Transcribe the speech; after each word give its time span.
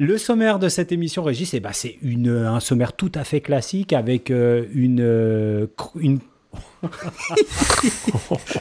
Le 0.00 0.16
sommaire 0.16 0.58
de 0.58 0.70
cette 0.70 0.92
émission, 0.92 1.22
Régis, 1.22 1.52
eh 1.52 1.60
ben, 1.60 1.74
c'est 1.74 1.98
une, 2.00 2.30
un 2.30 2.58
sommaire 2.58 2.94
tout 2.94 3.12
à 3.14 3.22
fait 3.22 3.42
classique 3.42 3.92
avec 3.92 4.30
euh, 4.30 4.64
une, 4.72 5.02
euh, 5.02 5.66
une... 5.94 6.20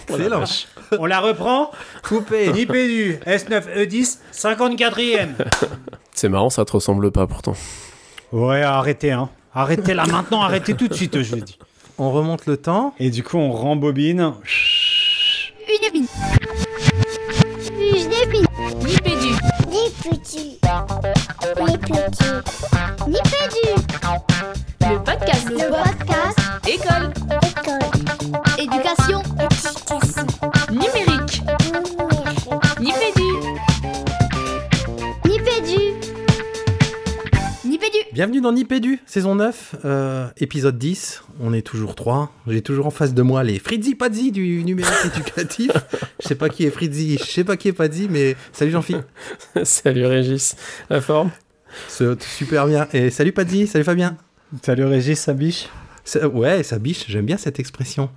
Excellent. 0.10 0.44
On 1.00 1.06
la 1.06 1.22
reprend 1.22 1.72
Coupé. 2.04 2.52
Nipédu, 2.52 3.20
S9E10, 3.26 4.18
54e. 4.34 5.30
C'est 6.14 6.28
marrant, 6.28 6.50
ça 6.50 6.66
te 6.66 6.74
ressemble 6.74 7.10
pas 7.10 7.26
pourtant. 7.26 7.56
Ouais, 8.34 8.62
arrêtez, 8.62 9.14
hein. 9.14 9.30
Arrêtez 9.54 9.94
là 9.94 10.06
maintenant, 10.08 10.42
arrêtez 10.42 10.74
tout 10.74 10.90
de 10.90 10.94
suite, 10.94 11.22
je 11.22 11.36
vous 11.38 11.42
dis. 11.42 11.58
On 11.98 12.12
remonte 12.12 12.48
le 12.48 12.58
temps. 12.58 12.94
Et 13.00 13.12
du 13.12 13.24
coup, 13.24 13.38
on 13.38 13.54
rembobine. 13.54 14.34
Une 15.70 15.92
bine. 15.94 16.06
Une 16.42 16.49
Des 20.12 20.18
petits. 20.18 20.60
Les 21.58 21.78
petits. 21.78 22.24
Nipédu. 23.08 23.68
Le 24.82 24.98
podcast. 25.04 25.50
Le 25.50 25.70
podcast. 25.70 26.40
École. 26.68 27.14
École. 27.44 27.90
Éducation. 28.58 29.22
Éducation. 29.40 30.26
Numérique. 30.72 31.09
Bienvenue 38.20 38.42
dans 38.42 38.52
Nipédu, 38.52 39.00
saison 39.06 39.36
9, 39.36 39.76
euh, 39.86 40.28
épisode 40.36 40.78
10. 40.78 41.24
On 41.40 41.54
est 41.54 41.62
toujours 41.62 41.96
3. 41.96 42.30
J'ai 42.48 42.62
toujours 42.62 42.86
en 42.86 42.90
face 42.90 43.14
de 43.14 43.22
moi 43.22 43.46
les 43.46 43.60
Fritzi 43.60 43.96
Pazzi 43.96 44.34
du 44.34 44.62
numérique 44.66 44.94
éducatif. 45.06 45.72
Je 46.22 46.28
sais 46.28 46.36
pas 46.36 46.50
qui 46.50 46.66
est 46.66 46.70
Fritzi, 46.70 47.18
je 47.18 47.24
sais 47.24 47.46
pas 47.46 47.56
qui 47.56 47.70
est 47.70 47.72
Pazzi, 47.72 48.10
mais 48.12 48.36
salut 48.52 48.72
Jean-Philippe. 48.72 49.06
Salut 49.64 50.06
Régis, 50.06 50.58
la 50.90 51.00
forme? 51.00 51.32
C'est 51.88 52.22
super 52.22 52.68
bien. 52.68 52.90
Et 52.92 53.10
salut 53.10 53.32
Pazzi, 53.32 53.68
salut 53.68 53.86
Fabien. 53.86 54.18
Salut 54.64 54.84
Régis, 54.84 55.18
ça 55.18 55.32
biche? 55.32 55.70
Ouais, 56.34 56.64
ça 56.64 56.80
biche, 56.80 57.06
j'aime 57.08 57.26
bien 57.26 57.38
cette 57.38 57.60
expression. 57.60 58.10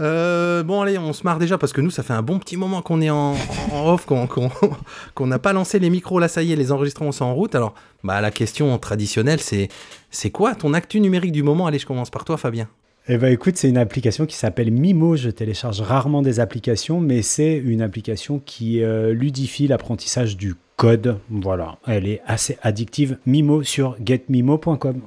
Euh, 0.00 0.62
bon, 0.62 0.80
allez, 0.80 0.98
on 0.98 1.12
se 1.12 1.22
marre 1.24 1.38
déjà 1.38 1.58
parce 1.58 1.72
que 1.72 1.80
nous, 1.80 1.90
ça 1.90 2.02
fait 2.02 2.12
un 2.12 2.22
bon 2.22 2.38
petit 2.38 2.56
moment 2.56 2.82
qu'on 2.82 3.00
est 3.00 3.10
en, 3.10 3.34
off, 3.72 4.06
qu'on 5.14 5.26
n'a 5.26 5.38
pas 5.38 5.52
lancé 5.52 5.78
les 5.78 5.90
micros. 5.90 6.18
Là, 6.18 6.28
ça 6.28 6.42
y 6.42 6.52
est, 6.52 6.56
les 6.56 6.72
enregistrements 6.72 7.12
sont 7.12 7.24
en 7.24 7.34
route. 7.34 7.54
Alors, 7.54 7.74
bah, 8.04 8.20
la 8.20 8.30
question 8.30 8.76
traditionnelle, 8.78 9.40
c'est 9.40 9.68
c'est 10.10 10.30
quoi 10.30 10.54
ton 10.54 10.74
actu 10.74 11.00
numérique 11.00 11.32
du 11.32 11.42
moment? 11.42 11.66
Allez, 11.66 11.78
je 11.78 11.86
commence 11.86 12.10
par 12.10 12.24
toi, 12.24 12.36
Fabien. 12.36 12.68
Eh 13.08 13.16
ben 13.18 13.32
écoute, 13.32 13.56
c'est 13.56 13.68
une 13.68 13.78
application 13.78 14.26
qui 14.26 14.36
s'appelle 14.36 14.70
Mimo. 14.70 15.16
Je 15.16 15.30
télécharge 15.30 15.80
rarement 15.80 16.22
des 16.22 16.38
applications, 16.38 17.00
mais 17.00 17.22
c'est 17.22 17.56
une 17.56 17.82
application 17.82 18.40
qui 18.44 18.82
euh, 18.82 19.12
ludifie 19.12 19.66
l'apprentissage 19.66 20.36
du 20.36 20.54
code. 20.76 21.18
Voilà, 21.28 21.78
elle 21.86 22.06
est 22.06 22.20
assez 22.26 22.58
addictive. 22.62 23.18
Mimo 23.26 23.64
sur 23.64 23.96
getmimo.com. 24.04 25.00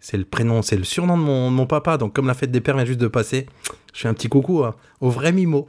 C'est 0.00 0.16
le 0.16 0.24
prénom, 0.24 0.62
c'est 0.62 0.76
le 0.76 0.84
surnom 0.84 1.16
de 1.16 1.22
mon, 1.22 1.66
papa. 1.66 1.96
Donc, 1.96 2.12
comme 2.14 2.26
la 2.26 2.34
fête 2.34 2.50
des 2.50 2.60
pères 2.60 2.76
vient 2.76 2.84
juste 2.84 3.00
de 3.00 3.08
passer, 3.08 3.46
je 3.94 4.00
fais 4.00 4.08
un 4.08 4.14
petit 4.14 4.28
coucou 4.28 4.64
hein, 4.64 4.74
au 5.00 5.08
vrai 5.10 5.32
Mimo. 5.32 5.66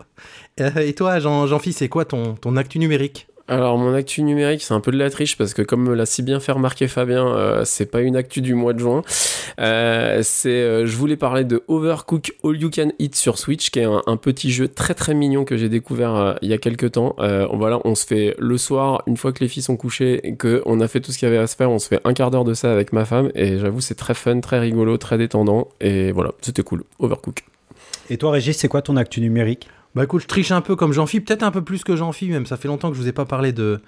Euh, 0.59 0.69
et 0.77 0.93
toi, 0.93 1.19
Jean- 1.19 1.47
Jean-Philippe, 1.47 1.77
c'est 1.77 1.89
quoi 1.89 2.05
ton, 2.05 2.35
ton 2.35 2.57
actu 2.57 2.79
numérique? 2.79 3.27
Alors 3.47 3.77
mon 3.77 3.93
actu 3.93 4.23
numérique 4.23 4.63
c'est 4.63 4.73
un 4.73 4.79
peu 4.79 4.91
de 4.91 4.97
la 4.97 5.11
triche 5.11 5.38
parce 5.38 5.53
que 5.53 5.61
comme 5.61 5.83
me 5.83 5.93
l'a 5.93 6.07
si 6.07 6.23
bien 6.23 6.39
fait 6.39 6.51
remarquer 6.51 6.88
Fabien, 6.88 7.27
euh, 7.27 7.61
c'est 7.63 7.85
pas 7.85 8.01
une 8.01 8.15
actu 8.15 8.41
du 8.41 8.55
mois 8.55 8.73
de 8.73 8.79
juin. 8.79 9.03
Euh, 9.59 10.21
c'est, 10.23 10.49
euh, 10.49 10.88
je 10.88 10.95
voulais 10.97 11.15
parler 11.15 11.43
de 11.43 11.63
Overcook 11.67 12.33
All 12.43 12.59
You 12.59 12.71
Can 12.71 12.89
Eat 12.97 13.16
sur 13.16 13.38
Switch, 13.38 13.69
qui 13.69 13.79
est 13.79 13.83
un, 13.83 14.17
petit 14.17 14.51
jeu 14.51 14.67
très 14.67 14.95
très 14.95 15.13
mignon 15.13 15.45
que 15.45 15.57
j'ai 15.57 15.69
découvert 15.69 16.38
il 16.41 16.49
y 16.49 16.53
a 16.53 16.57
quelques 16.57 16.93
temps. 16.93 17.16
Voilà, 17.17 17.79
on 17.85 17.93
se 17.93 18.05
fait 18.05 18.35
le 18.39 18.57
soir, 18.57 19.03
une 19.05 19.17
fois 19.17 19.31
que 19.31 19.43
les 19.43 19.47
filles 19.47 19.63
sont 19.63 19.77
couchées 19.77 20.27
et 20.27 20.35
que 20.35 20.63
on 20.66 20.81
a 20.81 20.88
fait 20.88 20.99
tout 20.99 21.11
ce 21.11 21.19
qu'il 21.19 21.27
y 21.27 21.31
avait 21.31 21.41
à 21.41 21.45
se 21.45 21.55
faire, 21.55 21.69
on 21.69 21.77
se 21.77 21.88
fait 21.88 22.01
un 22.03 22.13
quart 22.13 22.31
d'heure 22.31 22.45
de 22.45 22.55
ça 22.55 22.71
avec 22.71 22.93
ma 22.93 23.05
femme 23.05 23.29
et 23.35 23.59
j'avoue 23.59 23.81
c'est 23.81 23.95
très 23.95 24.16
fun, 24.16 24.39
très 24.39 24.59
rigolo, 24.59 24.97
très 24.97 25.19
détendant 25.19 25.67
et 25.81 26.11
voilà, 26.11 26.31
c'était 26.41 26.63
cool. 26.63 26.83
Overcook. 26.97 27.43
Et 28.09 28.17
toi, 28.17 28.31
Régis, 28.31 28.57
c'est 28.57 28.67
quoi 28.67 28.81
ton 28.81 28.97
actu 28.97 29.22
numérique? 29.22 29.67
Bah 29.95 30.03
écoute, 30.03 30.22
je 30.23 30.28
triche 30.28 30.51
un 30.51 30.61
peu 30.61 30.75
comme 30.75 30.91
Jean-Philippe, 30.91 31.28
peut-être 31.28 31.44
un 31.44 31.51
peu 31.51 31.63
plus 31.63 31.83
que 31.83 31.95
Jean-Philippe, 31.95 32.33
même. 32.33 32.45
Ça 32.45 32.57
fait 32.57 32.67
longtemps 32.67 32.89
que 32.89 32.95
je 32.95 33.01
vous 33.01 33.07
ai 33.07 33.13
pas 33.13 33.25
parlé 33.25 33.53
de, 33.53 33.79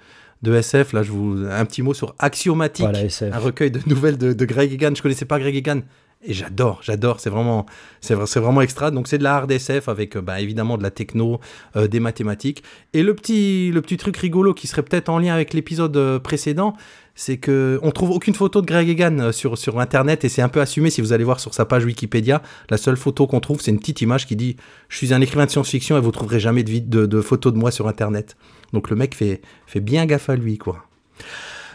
de 0.42 0.54
SF. 0.54 0.92
Là, 0.94 1.02
je 1.02 1.12
vous 1.12 1.44
un 1.50 1.64
petit 1.66 1.82
mot 1.82 1.92
sur 1.94 2.14
Axiomatique, 2.18 2.86
Voilà, 2.86 3.00
un 3.32 3.38
recueil 3.38 3.70
de 3.70 3.80
nouvelles 3.86 4.16
de, 4.18 4.32
de 4.32 4.44
Greg 4.44 4.72
Egan. 4.72 4.92
Je 4.96 5.02
connaissais 5.02 5.26
pas 5.26 5.38
Greg 5.38 5.54
Egan. 5.54 5.80
Et 6.24 6.32
j'adore, 6.32 6.80
j'adore, 6.82 7.20
c'est 7.20 7.30
vraiment, 7.30 7.64
c'est 8.00 8.16
vra- 8.16 8.26
c'est 8.26 8.40
vraiment 8.40 8.60
extra. 8.60 8.90
Donc 8.90 9.06
c'est 9.06 9.18
de 9.18 9.22
la 9.22 9.36
hard 9.36 9.52
SF 9.52 9.88
avec, 9.88 10.16
euh, 10.16 10.20
bah, 10.20 10.40
évidemment, 10.40 10.76
de 10.76 10.82
la 10.82 10.90
techno, 10.90 11.38
euh, 11.76 11.86
des 11.86 12.00
mathématiques. 12.00 12.64
Et 12.92 13.04
le 13.04 13.14
petit, 13.14 13.70
le 13.70 13.80
petit 13.82 13.98
truc 13.98 14.16
rigolo 14.16 14.52
qui 14.52 14.66
serait 14.66 14.82
peut-être 14.82 15.10
en 15.10 15.20
lien 15.20 15.32
avec 15.32 15.54
l'épisode 15.54 15.96
euh, 15.96 16.18
précédent, 16.18 16.74
c'est 17.20 17.36
que 17.38 17.80
on 17.82 17.90
trouve 17.90 18.10
aucune 18.12 18.34
photo 18.34 18.60
de 18.60 18.66
Greg 18.66 18.88
Egan 18.88 19.18
euh, 19.18 19.32
sur, 19.32 19.58
sur 19.58 19.80
Internet 19.80 20.24
et 20.24 20.28
c'est 20.28 20.40
un 20.40 20.48
peu 20.48 20.60
assumé 20.60 20.88
si 20.88 21.00
vous 21.00 21.12
allez 21.12 21.24
voir 21.24 21.40
sur 21.40 21.52
sa 21.52 21.64
page 21.64 21.84
Wikipédia. 21.84 22.42
La 22.70 22.76
seule 22.76 22.96
photo 22.96 23.26
qu'on 23.26 23.40
trouve, 23.40 23.60
c'est 23.60 23.72
une 23.72 23.80
petite 23.80 24.00
image 24.02 24.24
qui 24.24 24.36
dit 24.36 24.54
Je 24.88 24.96
suis 24.98 25.12
un 25.12 25.20
écrivain 25.20 25.44
de 25.44 25.50
science-fiction 25.50 25.96
et 25.96 26.00
vous 26.00 26.12
trouverez 26.12 26.38
jamais 26.38 26.62
de, 26.62 26.78
de, 26.78 27.06
de 27.06 27.20
photos 27.20 27.52
de 27.52 27.58
moi 27.58 27.72
sur 27.72 27.88
Internet. 27.88 28.36
Donc 28.72 28.88
le 28.88 28.94
mec 28.94 29.16
fait, 29.16 29.42
fait 29.66 29.80
bien 29.80 30.06
gaffe 30.06 30.30
à 30.30 30.36
lui, 30.36 30.58
quoi. 30.58 30.84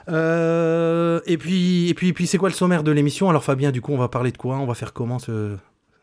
Euh, 0.10 1.20
et 1.26 1.38
puis, 1.38 1.90
et 1.90 1.94
puis, 1.94 2.08
et 2.10 2.14
puis 2.14 2.28
c'est 2.28 2.38
quoi 2.38 2.50
le 2.50 2.56
sommaire 2.56 2.84
de 2.84 2.92
l'émission? 2.92 3.30
Alors 3.30 3.44
Fabien, 3.44 3.72
du 3.72 3.82
coup, 3.82 3.92
on 3.94 3.98
va 3.98 4.08
parler 4.08 4.32
de 4.32 4.38
quoi? 4.38 4.58
On 4.58 4.66
va 4.66 4.74
faire 4.76 4.94
comment 4.94 5.20
ce- 5.20 5.56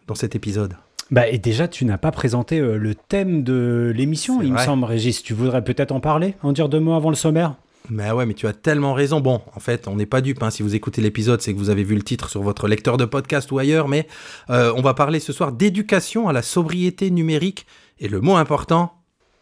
dans 0.07 0.15
cet 0.15 0.35
épisode? 0.37 0.75
Bah, 1.11 1.27
et 1.29 1.39
déjà, 1.39 1.67
tu 1.67 1.85
n'as 1.85 1.99
pas 1.99 2.13
présenté 2.13 2.59
euh, 2.61 2.77
le 2.77 2.95
thème 2.95 3.43
de 3.43 3.93
l'émission, 3.95 4.43
il 4.43 4.53
me 4.53 4.59
semble, 4.59 4.85
Régis. 4.85 5.23
Tu 5.23 5.35
voudrais 5.35 5.65
peut-être 5.65 5.93
en 5.93 6.01
parler? 6.01 6.35
En 6.43 6.53
dire 6.53 6.69
deux 6.69 6.79
mots 6.81 6.95
avant 6.95 7.11
le 7.11 7.17
sommaire? 7.17 7.55
Mais 7.89 8.11
ouais, 8.13 8.27
mais 8.27 8.35
tu 8.35 8.47
as 8.47 8.53
tellement 8.53 8.95
raison. 8.95 9.21
Bon, 9.21 9.41
en 9.55 9.61
fait, 9.61 9.89
on 9.89 9.97
n'est 9.97 10.07
pas 10.07 10.21
dupe. 10.21 10.43
hein. 10.43 10.51
Si 10.51 10.63
vous 10.63 10.75
écoutez 10.75 11.01
l'épisode, 11.03 11.41
c'est 11.41 11.53
que 11.53 11.59
vous 11.59 11.71
avez 11.71 11.83
vu 11.83 11.95
le 11.97 12.03
titre 12.03 12.29
sur 12.29 12.43
votre 12.43 12.69
lecteur 12.69 12.97
de 12.97 13.05
podcast 13.05 13.51
ou 13.51 13.59
ailleurs. 13.59 13.89
Mais 13.89 14.07
euh, 14.51 14.73
on 14.77 14.83
va 14.83 14.95
parler 14.95 15.19
ce 15.19 15.33
soir 15.33 15.51
d'éducation 15.53 16.29
à 16.29 16.33
la 16.33 16.43
sobriété 16.43 17.11
numérique. 17.11 17.67
Et 17.99 18.09
le 18.09 18.21
mot 18.21 18.37
important, 18.37 18.93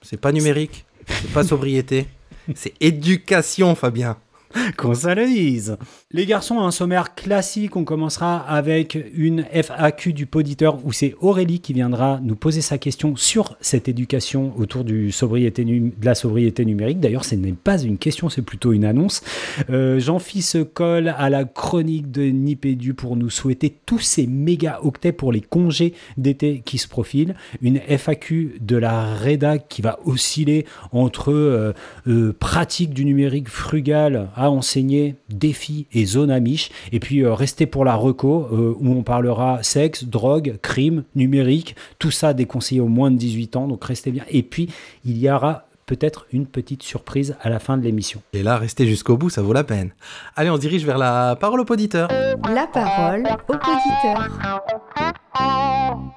c'est 0.02 0.20
pas 0.20 0.32
numérique, 0.32 0.84
c'est 1.06 1.32
pas 1.32 1.44
sobriété, 1.44 2.06
c'est 2.54 2.74
éducation, 2.80 3.74
Fabien. 3.74 4.16
Qu'on 4.76 4.94
se 4.94 5.14
le 5.14 5.26
dise. 5.26 5.76
Les 6.10 6.26
garçons, 6.26 6.60
un 6.60 6.70
sommaire 6.70 7.14
classique. 7.14 7.76
On 7.76 7.84
commencera 7.84 8.38
avec 8.38 8.98
une 9.14 9.44
FAQ 9.52 10.12
du 10.12 10.26
poditeur 10.26 10.78
où 10.84 10.92
c'est 10.92 11.14
Aurélie 11.20 11.60
qui 11.60 11.72
viendra 11.72 12.20
nous 12.22 12.36
poser 12.36 12.60
sa 12.60 12.78
question 12.78 13.16
sur 13.16 13.56
cette 13.60 13.88
éducation 13.88 14.52
autour 14.56 14.84
du 14.84 15.12
sobriété 15.12 15.64
de 15.64 15.92
la 16.02 16.14
sobriété 16.14 16.64
numérique. 16.64 17.00
D'ailleurs, 17.00 17.24
ce 17.24 17.34
n'est 17.34 17.52
pas 17.52 17.78
une 17.78 17.98
question, 17.98 18.28
c'est 18.28 18.42
plutôt 18.42 18.72
une 18.72 18.84
annonce. 18.84 19.22
Euh, 19.70 19.98
Jean-Phi 19.98 20.42
se 20.42 20.58
colle 20.58 21.14
à 21.16 21.30
la 21.30 21.44
chronique 21.44 22.10
de 22.10 22.22
Nipédu 22.22 22.94
pour 22.94 23.16
nous 23.16 23.30
souhaiter 23.30 23.74
tous 23.86 24.00
ces 24.00 24.26
méga 24.26 24.80
octets 24.82 25.12
pour 25.12 25.32
les 25.32 25.40
congés 25.40 25.94
d'été 26.16 26.62
qui 26.64 26.78
se 26.78 26.88
profilent. 26.88 27.34
Une 27.60 27.80
FAQ 27.86 28.58
de 28.60 28.76
la 28.76 29.14
REDA 29.14 29.58
qui 29.58 29.82
va 29.82 29.98
osciller 30.04 30.66
entre 30.92 31.32
euh, 31.32 31.72
euh, 32.06 32.32
pratique 32.38 32.94
du 32.94 33.04
numérique 33.04 33.48
frugal 33.48 34.28
enseigner, 34.50 35.16
défis 35.28 35.86
et 35.92 36.04
zone 36.04 36.30
amiche. 36.30 36.70
Et 36.92 37.00
puis 37.00 37.20
euh, 37.20 37.34
restez 37.34 37.66
pour 37.66 37.84
la 37.84 37.94
reco 37.94 38.48
euh, 38.52 38.74
où 38.78 38.92
on 38.92 39.02
parlera 39.02 39.62
sexe, 39.62 40.04
drogue, 40.04 40.58
crime, 40.62 41.04
numérique, 41.14 41.76
tout 41.98 42.10
ça 42.10 42.34
déconseillé 42.34 42.80
aux 42.80 42.88
moins 42.88 43.10
de 43.10 43.16
18 43.16 43.56
ans. 43.56 43.68
Donc 43.68 43.84
restez 43.84 44.10
bien. 44.10 44.24
Et 44.30 44.42
puis 44.42 44.68
il 45.04 45.18
y 45.18 45.30
aura 45.30 45.68
peut-être 45.86 46.26
une 46.32 46.46
petite 46.46 46.82
surprise 46.82 47.36
à 47.40 47.48
la 47.48 47.58
fin 47.58 47.78
de 47.78 47.82
l'émission. 47.82 48.20
Et 48.34 48.42
là, 48.42 48.58
restez 48.58 48.86
jusqu'au 48.86 49.16
bout, 49.16 49.30
ça 49.30 49.42
vaut 49.42 49.54
la 49.54 49.64
peine. 49.64 49.92
Allez, 50.36 50.50
on 50.50 50.56
se 50.56 50.60
dirige 50.60 50.84
vers 50.84 50.98
la 50.98 51.34
parole 51.34 51.60
au 51.60 51.64
poditeur. 51.64 52.08
La 52.08 52.66
parole 52.66 53.26
au 53.48 53.54
poditeur. 53.54 54.28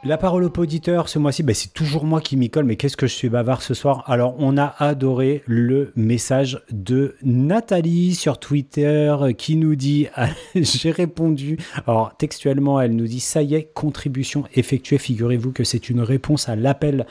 La 0.04 0.18
parole 0.18 0.44
au 0.44 0.50
poditeur 0.50 1.10
ce 1.10 1.20
mois-ci, 1.20 1.44
ben, 1.44 1.54
c'est 1.54 1.74
toujours 1.74 2.06
moi 2.06 2.22
qui 2.22 2.36
m'y 2.36 2.50
colle, 2.50 2.66
mais 2.66 2.76
qu'est-ce 2.76 2.98
que 2.98 3.06
je 3.06 3.14
suis 3.14 3.30
bavard 3.30 3.62
ce 3.62 3.76
soir? 3.76 4.04
Alors, 4.08 4.36
on 4.40 4.58
a 4.58 4.74
adoré 4.80 5.44
le 5.46 5.94
message 5.96 6.60
de 6.72 7.16
Nathalie 7.22 8.16
sur 8.16 8.40
Twitter 8.40 9.16
qui 9.38 9.58
nous 9.58 9.76
dit 9.76 10.08
J'ai 10.56 10.90
répondu. 10.90 11.60
Alors, 11.86 12.18
textuellement, 12.18 12.82
elle 12.82 12.96
nous 12.96 13.06
dit 13.06 13.20
Ça 13.20 13.44
y 13.44 13.54
est, 13.54 13.70
contribution 13.76 14.44
effectuée. 14.56 14.98
Figurez-vous 14.98 15.52
que 15.52 15.64
c'est 15.64 15.88
une 15.88 16.02
réponse 16.02 16.50
à 16.50 16.56
l'appel 16.56 17.06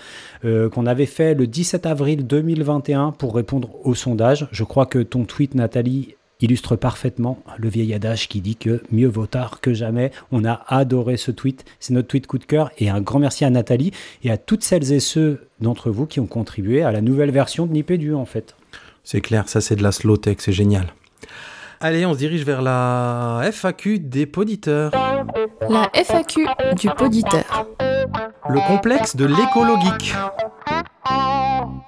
euh, 0.44 0.68
qu'on 0.68 0.86
avait 0.86 1.06
fait 1.06 1.34
le 1.34 1.46
17 1.46 1.86
avril 1.86 2.26
2021 2.26 3.12
pour 3.12 3.36
répondre 3.36 3.70
au 3.84 3.94
sondage. 3.94 4.48
Je 4.50 4.64
crois 4.64 4.86
que 4.86 4.98
ton 4.98 5.24
tweet, 5.24 5.54
Nathalie, 5.54 6.16
illustre 6.40 6.76
parfaitement 6.76 7.42
le 7.58 7.68
vieil 7.68 7.94
adage 7.94 8.28
qui 8.28 8.40
dit 8.40 8.56
que 8.56 8.82
mieux 8.90 9.08
vaut 9.08 9.26
tard 9.26 9.60
que 9.60 9.74
jamais. 9.74 10.10
On 10.32 10.44
a 10.44 10.64
adoré 10.68 11.16
ce 11.16 11.30
tweet, 11.30 11.64
c'est 11.78 11.94
notre 11.94 12.08
tweet 12.08 12.26
coup 12.26 12.38
de 12.38 12.44
cœur 12.44 12.70
et 12.78 12.90
un 12.90 13.00
grand 13.00 13.18
merci 13.18 13.44
à 13.44 13.50
Nathalie 13.50 13.92
et 14.24 14.30
à 14.30 14.38
toutes 14.38 14.62
celles 14.62 14.92
et 14.92 15.00
ceux 15.00 15.46
d'entre 15.60 15.90
vous 15.90 16.06
qui 16.06 16.20
ont 16.20 16.26
contribué 16.26 16.82
à 16.82 16.92
la 16.92 17.00
nouvelle 17.00 17.30
version 17.30 17.66
de 17.66 17.72
Nipédu 17.72 18.14
en 18.14 18.26
fait. 18.26 18.56
C'est 19.04 19.20
clair, 19.20 19.48
ça 19.48 19.60
c'est 19.60 19.76
de 19.76 19.82
la 19.82 19.92
slow 19.92 20.16
tech, 20.16 20.36
c'est 20.40 20.52
génial. 20.52 20.92
Allez, 21.82 22.04
on 22.04 22.12
se 22.12 22.18
dirige 22.18 22.44
vers 22.44 22.60
la 22.60 23.40
FAQ 23.50 24.00
des 24.00 24.26
poditeurs. 24.26 24.90
La 25.70 25.90
FAQ 25.94 26.46
du 26.76 26.90
poditeur. 26.90 27.66
Le 28.48 28.66
complexe 28.66 29.16
de 29.16 29.24
l'écologique. 29.26 30.14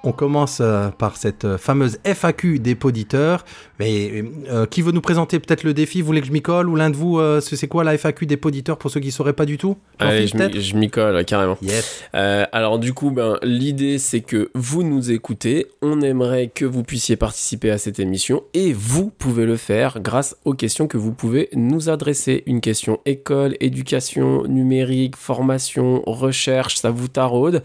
On 0.05 0.11
commence 0.11 0.57
euh, 0.59 0.89
par 0.89 1.15
cette 1.15 1.45
euh, 1.45 1.57
fameuse 1.57 1.97
FAQ 2.03 2.59
des 2.59 2.75
poditeurs. 2.75 3.45
Mais 3.79 4.23
euh, 4.49 4.65
qui 4.65 4.81
veut 4.81 4.91
nous 4.91 4.99
présenter 5.01 5.39
peut-être 5.39 5.63
le 5.63 5.73
défi? 5.73 6.01
Vous 6.01 6.07
voulez 6.07 6.19
que 6.19 6.27
je 6.27 6.33
m'y 6.33 6.41
colle? 6.41 6.67
Ou 6.67 6.75
l'un 6.75 6.89
de 6.89 6.95
vous, 6.97 7.19
euh, 7.19 7.39
c'est 7.39 7.67
quoi 7.69 7.85
la 7.85 7.97
FAQ 7.97 8.25
des 8.25 8.35
poditeurs 8.35 8.77
pour 8.77 8.91
ceux 8.91 8.99
qui 8.99 9.07
ne 9.07 9.11
sauraient 9.13 9.31
pas 9.33 9.45
du 9.45 9.57
tout? 9.57 9.77
Allez, 9.99 10.27
je 10.27 10.35
m'y- 10.35 10.43
peut-être? 10.43 10.59
je 10.59 10.75
m'y 10.75 10.89
colle 10.89 11.23
carrément. 11.23 11.57
Yes. 11.61 12.03
Euh, 12.15 12.45
alors 12.51 12.79
du 12.79 12.93
coup, 12.93 13.11
ben, 13.11 13.37
l'idée 13.43 13.97
c'est 13.97 14.19
que 14.19 14.51
vous 14.55 14.83
nous 14.83 15.09
écoutez, 15.11 15.67
on 15.81 16.01
aimerait 16.01 16.47
que 16.53 16.65
vous 16.65 16.83
puissiez 16.83 17.15
participer 17.15 17.71
à 17.71 17.77
cette 17.77 17.99
émission 17.99 18.43
et 18.53 18.73
vous 18.73 19.09
pouvez 19.09 19.45
le 19.45 19.55
faire 19.55 20.01
grâce 20.01 20.35
aux 20.43 20.53
questions 20.53 20.87
que 20.87 20.97
vous 20.97 21.13
pouvez 21.13 21.47
nous 21.53 21.89
adresser. 21.89 22.43
Une 22.45 22.59
question 22.59 22.99
école, 23.05 23.55
éducation, 23.61 24.43
numérique, 24.47 25.15
formation, 25.15 26.03
recherche, 26.13 26.75
ça 26.77 26.91
vous 26.91 27.07
taraude. 27.07 27.63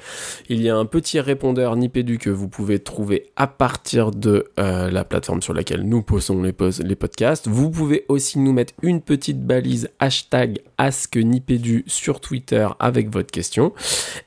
Il 0.48 0.60
y 0.62 0.68
a 0.68 0.76
un 0.76 0.84
petit 0.84 1.20
répondeur 1.20 1.76
Nipédu 1.76 2.18
que 2.18 2.30
vous 2.30 2.48
pouvez 2.48 2.78
trouver 2.78 3.30
à 3.36 3.46
partir 3.46 4.10
de 4.10 4.46
euh, 4.58 4.90
la 4.90 5.04
plateforme 5.04 5.42
sur 5.42 5.54
laquelle 5.54 5.82
nous 5.82 6.02
postons 6.02 6.42
les, 6.42 6.52
pos- 6.52 6.82
les 6.82 6.96
podcasts. 6.96 7.48
Vous 7.48 7.70
pouvez 7.70 8.04
aussi 8.08 8.38
nous 8.38 8.52
mettre 8.52 8.74
une 8.82 9.00
petite 9.00 9.44
balise 9.44 9.88
hashtag 10.00 10.60
AskNipédu 10.78 11.84
sur 11.86 12.20
Twitter 12.20 12.68
avec 12.78 13.10
votre 13.12 13.30
question. 13.30 13.72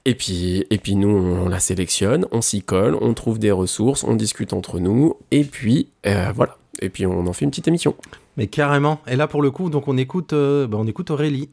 Et 0.06 0.15
puis, 0.15 0.65
et 0.69 0.77
puis 0.77 0.95
nous, 0.95 1.09
on 1.09 1.50
la 1.50 1.59
sélectionne, 1.59 2.25
on 2.31 2.41
s'y 2.41 2.62
colle, 2.62 2.97
on 3.01 3.13
trouve 3.13 3.39
des 3.39 3.51
ressources, 3.51 4.03
on 4.03 4.15
discute 4.15 4.53
entre 4.53 4.79
nous, 4.79 5.15
et 5.31 5.44
puis 5.44 5.89
euh, 6.06 6.31
voilà. 6.35 6.57
Et 6.81 6.89
puis 6.89 7.06
on 7.06 7.27
en 7.27 7.33
fait 7.33 7.45
une 7.45 7.51
petite 7.51 7.68
émission. 7.68 7.95
Mais 8.38 8.47
carrément. 8.47 9.00
Et 9.07 9.15
là, 9.15 9.27
pour 9.27 9.41
le 9.41 9.51
coup, 9.51 9.69
donc 9.69 9.88
on 9.88 9.97
écoute, 9.97 10.33
euh, 10.33 10.65
bah, 10.68 10.77
on 10.79 10.88
écoute 10.88 11.12
Aurélie. 11.12 11.50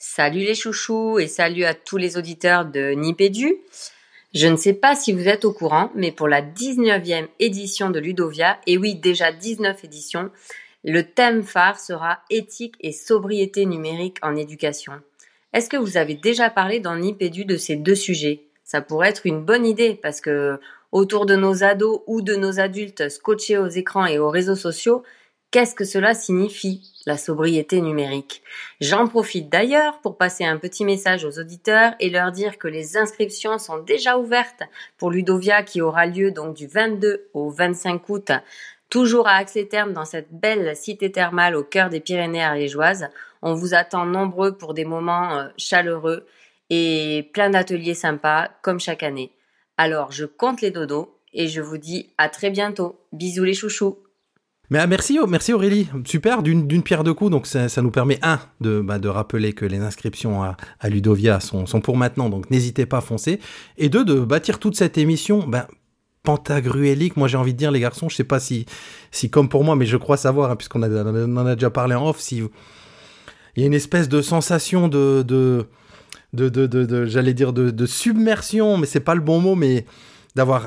Salut 0.00 0.44
les 0.44 0.54
chouchous 0.54 1.18
et 1.18 1.26
salut 1.26 1.64
à 1.64 1.74
tous 1.74 1.96
les 1.96 2.16
auditeurs 2.16 2.64
de 2.64 2.92
Nipédu. 2.92 3.56
Je 4.32 4.46
ne 4.46 4.54
sais 4.54 4.74
pas 4.74 4.94
si 4.94 5.12
vous 5.12 5.26
êtes 5.26 5.44
au 5.44 5.52
courant, 5.52 5.90
mais 5.96 6.12
pour 6.12 6.28
la 6.28 6.40
19e 6.40 7.26
édition 7.40 7.90
de 7.90 7.98
Ludovia, 7.98 8.60
et 8.68 8.78
oui, 8.78 8.94
déjà 8.94 9.32
19 9.32 9.82
éditions, 9.84 10.30
le 10.84 11.02
thème 11.02 11.42
phare 11.42 11.80
sera 11.80 12.20
éthique 12.30 12.76
et 12.78 12.92
sobriété 12.92 13.66
numérique 13.66 14.18
en 14.22 14.36
éducation. 14.36 14.92
Est-ce 15.52 15.68
que 15.68 15.76
vous 15.76 15.96
avez 15.96 16.14
déjà 16.14 16.48
parlé 16.48 16.78
dans 16.78 16.94
Nipédu 16.94 17.44
de 17.44 17.56
ces 17.56 17.74
deux 17.74 17.96
sujets? 17.96 18.44
Ça 18.62 18.80
pourrait 18.80 19.08
être 19.08 19.26
une 19.26 19.44
bonne 19.44 19.66
idée 19.66 19.98
parce 20.00 20.20
que 20.20 20.60
autour 20.92 21.26
de 21.26 21.34
nos 21.34 21.64
ados 21.64 22.02
ou 22.06 22.22
de 22.22 22.36
nos 22.36 22.60
adultes 22.60 23.08
scotchés 23.08 23.58
aux 23.58 23.66
écrans 23.66 24.06
et 24.06 24.20
aux 24.20 24.30
réseaux 24.30 24.54
sociaux, 24.54 25.02
qu'est-ce 25.50 25.74
que 25.74 25.84
cela 25.84 26.14
signifie, 26.14 26.92
la 27.06 27.16
sobriété 27.16 27.80
numérique? 27.80 28.42
J'en 28.80 29.06
profite 29.06 29.48
d'ailleurs 29.48 30.00
pour 30.00 30.16
passer 30.16 30.44
un 30.44 30.58
petit 30.58 30.84
message 30.84 31.24
aux 31.24 31.38
auditeurs 31.38 31.94
et 32.00 32.10
leur 32.10 32.32
dire 32.32 32.58
que 32.58 32.68
les 32.68 32.96
inscriptions 32.96 33.58
sont 33.58 33.78
déjà 33.78 34.18
ouvertes 34.18 34.62
pour 34.96 35.10
Ludovia 35.10 35.62
qui 35.62 35.80
aura 35.80 36.06
lieu 36.06 36.30
donc 36.30 36.54
du 36.54 36.66
22 36.66 37.28
au 37.34 37.50
25 37.50 38.08
août, 38.08 38.30
toujours 38.90 39.28
à 39.28 39.36
Axe-les-Thermes 39.36 39.92
dans 39.92 40.04
cette 40.04 40.32
belle 40.32 40.76
cité 40.76 41.10
thermale 41.10 41.56
au 41.56 41.64
cœur 41.64 41.88
des 41.88 42.00
Pyrénées 42.00 42.44
ariégeoises. 42.44 43.08
On 43.42 43.54
vous 43.54 43.74
attend 43.74 44.04
nombreux 44.04 44.56
pour 44.56 44.74
des 44.74 44.84
moments 44.84 45.38
euh, 45.38 45.48
chaleureux 45.56 46.26
et 46.70 47.30
plein 47.32 47.50
d'ateliers 47.50 47.94
sympas 47.94 48.50
comme 48.62 48.80
chaque 48.80 49.02
année. 49.02 49.32
Alors 49.76 50.12
je 50.12 50.24
compte 50.24 50.60
les 50.60 50.70
dodos 50.70 51.14
et 51.32 51.46
je 51.46 51.60
vous 51.60 51.78
dis 51.78 52.10
à 52.18 52.28
très 52.28 52.50
bientôt. 52.50 52.98
Bisous 53.12 53.44
les 53.44 53.54
chouchous. 53.54 53.98
Mais 54.70 54.78
ah, 54.78 54.86
merci, 54.86 55.18
merci 55.26 55.54
Aurélie. 55.54 55.88
Super, 56.04 56.42
d'une 56.42 56.82
pierre 56.82 57.02
deux 57.02 57.14
coups. 57.14 57.30
Donc 57.30 57.46
ça, 57.46 57.68
nous 57.80 57.90
permet, 57.90 58.18
un, 58.22 58.38
de, 58.60 58.80
bah, 58.80 58.98
de 58.98 59.08
rappeler 59.08 59.54
que 59.54 59.64
les 59.64 59.78
inscriptions 59.78 60.42
à, 60.42 60.56
à 60.78 60.88
Ludovia 60.90 61.40
sont, 61.40 61.64
sont 61.64 61.80
pour 61.80 61.96
maintenant. 61.96 62.28
Donc 62.28 62.50
n'hésitez 62.50 62.84
pas 62.84 62.98
à 62.98 63.00
foncer. 63.00 63.40
Et 63.78 63.88
deux, 63.88 64.04
de 64.04 64.20
bâtir 64.20 64.58
toute 64.58 64.76
cette 64.76 64.98
émission 64.98 65.46
ben, 65.46 65.66
pantagruélique. 66.22 67.16
Moi, 67.16 67.28
j'ai 67.28 67.38
envie 67.38 67.54
de 67.54 67.58
dire, 67.58 67.70
les 67.70 67.80
garçons, 67.80 68.10
je 68.10 68.16
sais 68.16 68.24
pas 68.24 68.40
si, 68.40 68.66
si 69.10 69.30
comme 69.30 69.48
pour 69.48 69.64
moi, 69.64 69.74
mais 69.74 69.86
je 69.86 69.96
crois 69.96 70.18
savoir, 70.18 70.50
hein, 70.50 70.56
puisqu'on 70.56 70.82
en 70.82 71.46
a 71.46 71.54
déjà 71.54 71.70
parlé 71.70 71.94
en 71.94 72.06
off, 72.06 72.20
si 72.20 72.42
il 73.56 73.62
y 73.62 73.64
a 73.64 73.66
une 73.66 73.74
espèce 73.74 74.10
de 74.10 74.20
sensation 74.20 74.88
de, 74.88 75.22
de, 75.22 75.66
de, 76.34 76.48
de, 76.48 77.06
j'allais 77.06 77.32
dire, 77.32 77.54
de 77.54 77.86
submersion, 77.86 78.76
mais 78.76 78.86
c'est 78.86 79.00
pas 79.00 79.14
le 79.14 79.22
bon 79.22 79.40
mot, 79.40 79.54
mais 79.54 79.86
d'avoir 80.38 80.62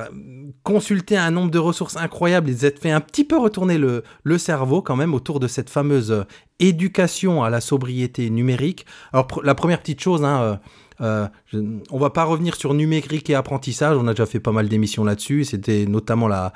consulté 0.64 1.16
un 1.18 1.32
nombre 1.32 1.50
de 1.50 1.58
ressources 1.60 1.96
incroyables. 1.98 2.50
Et 2.50 2.54
d'être 2.54 2.80
fait 2.80 2.92
un 2.92 3.00
petit 3.02 3.24
peu 3.24 3.38
retourner 3.38 3.78
le, 3.78 4.04
le 4.24 4.38
cerveau 4.38 4.82
quand 4.82 4.98
même 4.98 5.14
autour 5.14 5.40
de 5.40 5.48
cette 5.48 5.70
fameuse 5.70 6.12
euh, 6.12 6.24
éducation 6.60 7.42
à 7.44 7.50
la 7.50 7.62
sobriété 7.62 8.30
numérique. 8.30 8.86
Alors 9.14 9.28
la 9.44 9.56
première 9.56 9.80
petite 9.80 10.02
chose, 10.02 10.24
hein, 10.24 10.42
euh, 10.42 10.56
euh, 11.02 11.28
je- 11.48 11.60
on 11.90 11.98
va 11.98 12.10
pas 12.10 12.26
revenir 12.26 12.56
sur 12.56 12.74
numérique 12.74 13.30
et 13.30 13.36
apprentissage, 13.36 13.96
on 13.98 14.08
a 14.08 14.12
déjà 14.14 14.26
fait 14.26 14.40
pas 14.42 14.52
mal 14.52 14.68
d'émissions 14.68 15.04
là-dessus, 15.06 15.46
c'était 15.46 15.86
notamment 15.86 16.28
la- 16.28 16.52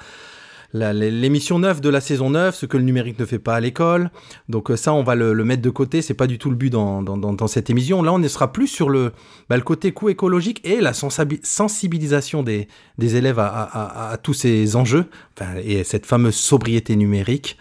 l'émission 0.75 1.59
9 1.59 1.81
de 1.81 1.89
la 1.89 2.01
saison 2.01 2.29
9, 2.29 2.55
ce 2.55 2.65
que 2.65 2.77
le 2.77 2.83
numérique 2.83 3.19
ne 3.19 3.25
fait 3.25 3.39
pas 3.39 3.55
à 3.55 3.59
l'école. 3.59 4.11
Donc 4.49 4.71
euh, 4.71 4.75
ça, 4.75 4.93
on 4.93 5.03
va 5.03 5.15
le, 5.15 5.33
mettre 5.43 5.61
de 5.61 5.69
côté, 5.69 6.01
c'est 6.01 6.13
pas 6.13 6.27
du 6.27 6.37
tout 6.37 6.49
le 6.49 6.55
but 6.55 6.69
dans, 6.69 7.01
dans, 7.01 7.47
cette 7.47 7.69
émission. 7.69 8.01
Là, 8.01 8.13
on 8.13 8.19
ne 8.19 8.27
sera 8.27 8.51
plus 8.51 8.67
sur 8.67 8.89
le, 8.89 9.11
bah, 9.49 9.57
le 9.57 9.63
côté 9.63 9.91
coût 9.91 10.09
écologique 10.09 10.61
et 10.63 10.81
la 10.81 10.93
sensibilisation 10.93 12.43
des, 12.43 12.67
élèves 12.99 13.39
à- 13.39 14.11
à 14.11 14.17
tous 14.17 14.33
ces 14.33 14.75
enjeux, 14.75 15.05
enfin, 15.37 15.51
et 15.63 15.83
cette 15.83 16.05
fameuse 16.05 16.35
sobriété 16.35 16.95
numérique. 16.95 17.57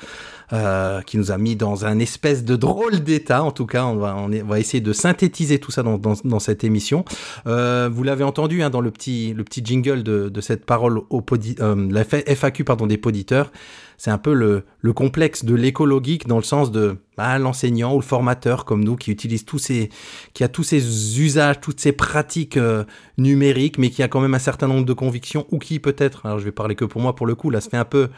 Euh, 0.53 1.01
qui 1.03 1.19
nous 1.19 1.31
a 1.31 1.39
mis 1.39 1.57
dans 1.57 1.87
un 1.87 1.99
espèce 1.99 2.45
de 2.45 2.57
drôle 2.57 3.01
d'état. 3.01 3.43
En 3.43 3.51
tout 3.51 3.67
cas, 3.67 3.85
on 3.85 3.97
va, 3.97 4.17
on 4.17 4.29
va 4.29 4.61
essayer 4.61 4.81
de 4.81 4.93
synthétiser 4.93 5.59
tout 5.59 5.71
ça 5.71 5.83
dans, 5.83 5.99
dans, 5.99 6.15
dans 6.25 6.39
cette 6.39 6.65
émission. 6.65 7.05
Euh, 7.47 7.89
vous 7.93 8.03
l'avez 8.03 8.25
entendu 8.25 8.63
hein, 8.63 8.71
dans 8.71 8.81
le 8.81 8.91
petit, 8.91 9.33
le 9.35 9.45
petit 9.45 9.63
jingle 9.65 10.03
de, 10.03 10.29
de 10.29 10.41
cette 10.41 10.67
parole 10.67 11.01
au 11.11 11.21
podi, 11.21 11.57
euh, 11.61 11.89
la 11.91 12.05
FAQ 12.05 12.65
pardon, 12.65 12.87
des 12.87 12.99
poditeurs. 12.99 13.51
C'est 13.97 14.11
un 14.11 14.19
peu 14.19 14.35
le, 14.35 14.65
le 14.81 14.93
complexe 14.93 15.45
de 15.45 15.55
l'écologique 15.55 16.27
dans 16.27 16.37
le 16.37 16.43
sens 16.43 16.73
de 16.73 16.97
bah, 17.17 17.39
l'enseignant 17.39 17.95
ou 17.95 18.01
le 18.01 18.05
formateur 18.05 18.65
comme 18.65 18.83
nous 18.83 18.97
qui 18.97 19.13
utilise 19.13 19.45
tous 19.45 19.59
ces, 19.59 19.89
qui 20.33 20.43
a 20.43 20.49
tous 20.49 20.65
ces 20.65 21.21
usages, 21.21 21.61
toutes 21.61 21.81
ces 21.81 21.93
pratiques 21.93 22.57
euh, 22.57 22.85
numériques, 23.19 23.79
mais 23.79 23.91
qui 23.91 24.03
a 24.03 24.09
quand 24.09 24.21
même 24.21 24.35
un 24.35 24.41
certain 24.41 24.67
nombre 24.67 24.85
de 24.85 24.93
convictions 24.93 25.47
ou 25.53 25.59
qui 25.59 25.79
peut-être, 25.79 26.27
alors 26.27 26.41
je 26.41 26.45
vais 26.45 26.53
parler 26.53 26.75
que 26.75 26.85
pour 26.85 27.01
moi 27.01 27.15
pour 27.15 27.27
le 27.27 27.35
coup, 27.37 27.51
là, 27.51 27.61
se 27.61 27.69
fait 27.69 27.77
un 27.77 27.85
peu 27.85 28.09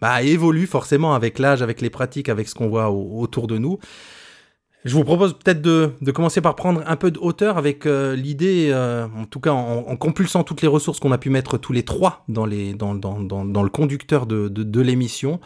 bah, 0.00 0.22
évolue 0.22 0.66
forcément 0.66 1.14
avec 1.14 1.38
l'âge, 1.38 1.62
avec 1.62 1.80
les 1.80 1.90
pratiques, 1.90 2.28
avec 2.28 2.48
ce 2.48 2.54
qu'on 2.54 2.68
voit 2.68 2.90
au- 2.90 3.20
autour 3.20 3.46
de 3.46 3.58
nous. 3.58 3.78
Je 4.84 4.94
vous 4.94 5.04
propose 5.04 5.34
peut-être 5.34 5.60
de, 5.60 6.10
commencer 6.10 6.40
par 6.40 6.56
prendre 6.56 6.82
un 6.86 6.96
peu 6.96 7.10
de 7.10 7.18
hauteur 7.18 7.58
avec 7.58 7.84
euh, 7.84 8.16
l'idée, 8.16 8.70
euh, 8.72 9.06
en 9.16 9.26
tout 9.26 9.40
cas 9.40 9.52
en, 9.52 9.96
compulsant 9.96 10.42
toutes 10.42 10.62
les 10.62 10.68
ressources 10.68 11.00
qu'on 11.00 11.12
a 11.12 11.18
pu 11.18 11.28
mettre 11.28 11.58
tous 11.58 11.74
les 11.74 11.82
trois 11.82 12.24
dans, 12.28 12.46
le 12.46 13.68
conducteur 13.68 14.26
de, 14.26 14.80
l'émission, 14.80 15.38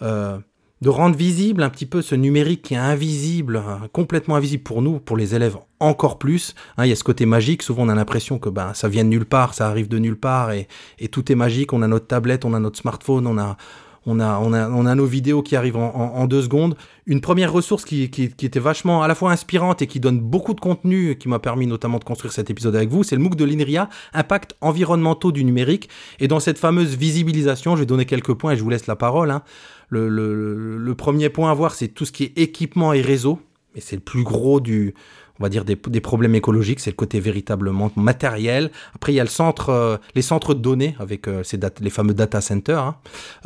euh, 0.00 0.38
de 0.80 0.88
rendre 0.88 1.16
visible 1.16 1.62
un 1.62 1.68
petit 1.68 1.84
peu 1.84 2.00
ce 2.00 2.14
numérique 2.14 2.62
qui 2.62 2.74
est 2.74 2.78
invisible, 2.78 3.58
hein, 3.58 3.88
complètement 3.92 4.36
invisible 4.36 4.62
pour 4.62 4.80
nous, 4.80 5.00
pour 5.00 5.18
les 5.18 5.34
élèves 5.34 5.58
encore 5.80 6.18
plus. 6.18 6.54
Hein, 6.78 6.86
il 6.86 6.88
y 6.88 6.92
a 6.92 6.96
ce 6.96 7.04
côté 7.04 7.26
magique, 7.26 7.62
souvent 7.62 7.82
on 7.82 7.88
a 7.90 7.94
l'impression 7.94 8.38
que 8.38 8.48
ben, 8.48 8.72
ça 8.72 8.88
vient 8.88 9.04
de 9.04 9.10
nulle 9.10 9.26
part, 9.26 9.52
ça 9.52 9.68
arrive 9.68 9.88
de 9.88 9.98
nulle 9.98 10.18
part 10.18 10.50
et 10.52 10.66
tout 11.10 11.30
est 11.30 11.34
magique. 11.34 11.74
On 11.74 11.82
a 11.82 11.88
notre 11.88 12.06
tablette, 12.06 12.46
on 12.46 12.54
a 12.54 12.58
notre 12.58 12.78
smartphone, 12.78 13.26
on 13.26 13.36
a, 13.36 13.58
on 14.10 14.20
a, 14.20 14.38
on 14.38 14.54
a, 14.54 14.70
on 14.70 14.86
a 14.86 14.94
nos 14.94 15.04
vidéos 15.04 15.42
qui 15.42 15.54
arrivent 15.54 15.76
en, 15.76 16.26
deux 16.26 16.40
secondes. 16.42 16.76
Une 17.06 17.20
première 17.20 17.52
ressource 17.52 17.84
qui, 17.84 18.08
qui, 18.10 18.24
était 18.24 18.58
vachement 18.58 19.02
à 19.02 19.08
la 19.08 19.14
fois 19.14 19.30
inspirante 19.32 19.82
et 19.82 19.86
qui 19.86 20.00
donne 20.00 20.18
beaucoup 20.18 20.54
de 20.54 20.60
contenu, 20.60 21.16
qui 21.18 21.28
m'a 21.28 21.38
permis 21.38 21.66
notamment 21.66 21.98
de 21.98 22.04
construire 22.04 22.32
cet 22.32 22.48
épisode 22.48 22.74
avec 22.74 22.88
vous, 22.88 23.02
c'est 23.04 23.16
le 23.16 23.22
MOOC 23.22 23.36
de 23.36 23.44
l'INRIA, 23.44 23.90
Impact 24.14 24.54
environnementaux 24.62 25.30
du 25.30 25.44
numérique. 25.44 25.90
Et 26.20 26.26
dans 26.28 26.40
cette 26.40 26.58
fameuse 26.58 26.96
visibilisation, 26.96 27.76
je 27.76 27.80
vais 27.80 27.86
donner 27.86 28.06
quelques 28.06 28.32
points 28.32 28.52
et 28.52 28.56
je 28.56 28.62
vous 28.62 28.70
laisse 28.70 28.86
la 28.86 28.96
parole. 28.96 29.30
hein. 29.30 29.42
Le, 29.90 30.08
le- 30.08 30.34
le- 30.34 30.78
le 30.78 30.94
premier 30.94 31.28
point 31.28 31.50
à 31.50 31.54
voir, 31.54 31.74
c'est 31.74 31.88
tout 31.88 32.04
ce 32.06 32.12
qui 32.12 32.24
est 32.24 32.38
équipement 32.38 32.92
et 32.94 33.02
réseau. 33.02 33.38
Et 33.74 33.80
c'est 33.82 33.96
le 33.96 34.02
plus 34.02 34.22
gros 34.24 34.60
du, 34.60 34.94
on 35.38 35.42
va 35.44 35.48
dire, 35.48 35.64
des, 35.64 35.76
problèmes 35.76 36.34
écologiques, 36.34 36.80
c'est 36.80 36.90
le 36.90 36.96
côté 36.96 37.20
véritablement 37.20 37.90
matériel. 37.96 38.70
Après, 38.94 39.12
il 39.12 39.16
y 39.16 39.20
a 39.20 39.24
le 39.24 39.30
centre, 39.30 39.70
euh, 39.70 39.96
les 40.14 40.22
centres 40.22 40.54
de 40.54 40.60
données 40.60 40.96
avec 40.98 41.28
euh, 41.28 41.42
ces 41.42 41.58
les 41.80 41.90
fameux 41.90 42.14
data 42.14 42.40
centers. 42.40 42.78
hein. 42.78 42.96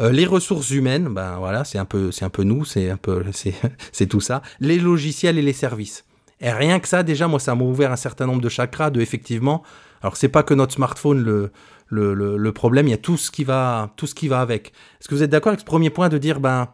Euh, 0.00 0.10
les 0.10 0.24
ressources 0.24 0.70
humaines, 0.70 1.08
ben 1.08 1.36
voilà, 1.38 1.64
c'est 1.64 1.78
un 1.78 1.84
peu, 1.84 2.10
c'est 2.10 2.24
un 2.24 2.30
peu 2.30 2.44
nous, 2.44 2.64
c'est 2.64 2.90
un 2.90 2.96
peu, 2.96 3.24
c'est 3.92 4.06
tout 4.06 4.20
ça. 4.20 4.42
Les 4.60 4.78
logiciels 4.78 5.38
et 5.38 5.42
les 5.42 5.52
services. 5.52 6.04
Et 6.40 6.50
rien 6.50 6.80
que 6.80 6.88
ça, 6.88 7.02
déjà, 7.02 7.28
moi, 7.28 7.38
ça 7.38 7.54
m'a 7.54 7.64
ouvert 7.64 7.92
un 7.92 7.96
certain 7.96 8.26
nombre 8.26 8.40
de 8.40 8.48
chakras, 8.48 8.90
de 8.90 9.00
effectivement. 9.00 9.62
Alors, 10.02 10.16
c'est 10.16 10.28
pas 10.28 10.42
que 10.42 10.54
notre 10.54 10.74
smartphone 10.74 11.22
le, 11.22 11.52
le, 11.86 12.14
le, 12.14 12.36
le 12.36 12.52
problème, 12.52 12.88
il 12.88 12.90
y 12.90 12.94
a 12.94 12.98
tout 12.98 13.16
ce 13.16 13.30
qui 13.30 13.44
va, 13.44 13.92
tout 13.96 14.06
ce 14.06 14.14
qui 14.14 14.28
va 14.28 14.40
avec. 14.40 14.68
Est-ce 15.00 15.08
que 15.08 15.14
vous 15.14 15.22
êtes 15.22 15.30
d'accord 15.30 15.50
avec 15.50 15.60
ce 15.60 15.64
premier 15.64 15.90
point 15.90 16.08
de 16.08 16.18
dire, 16.18 16.40
ben, 16.40 16.68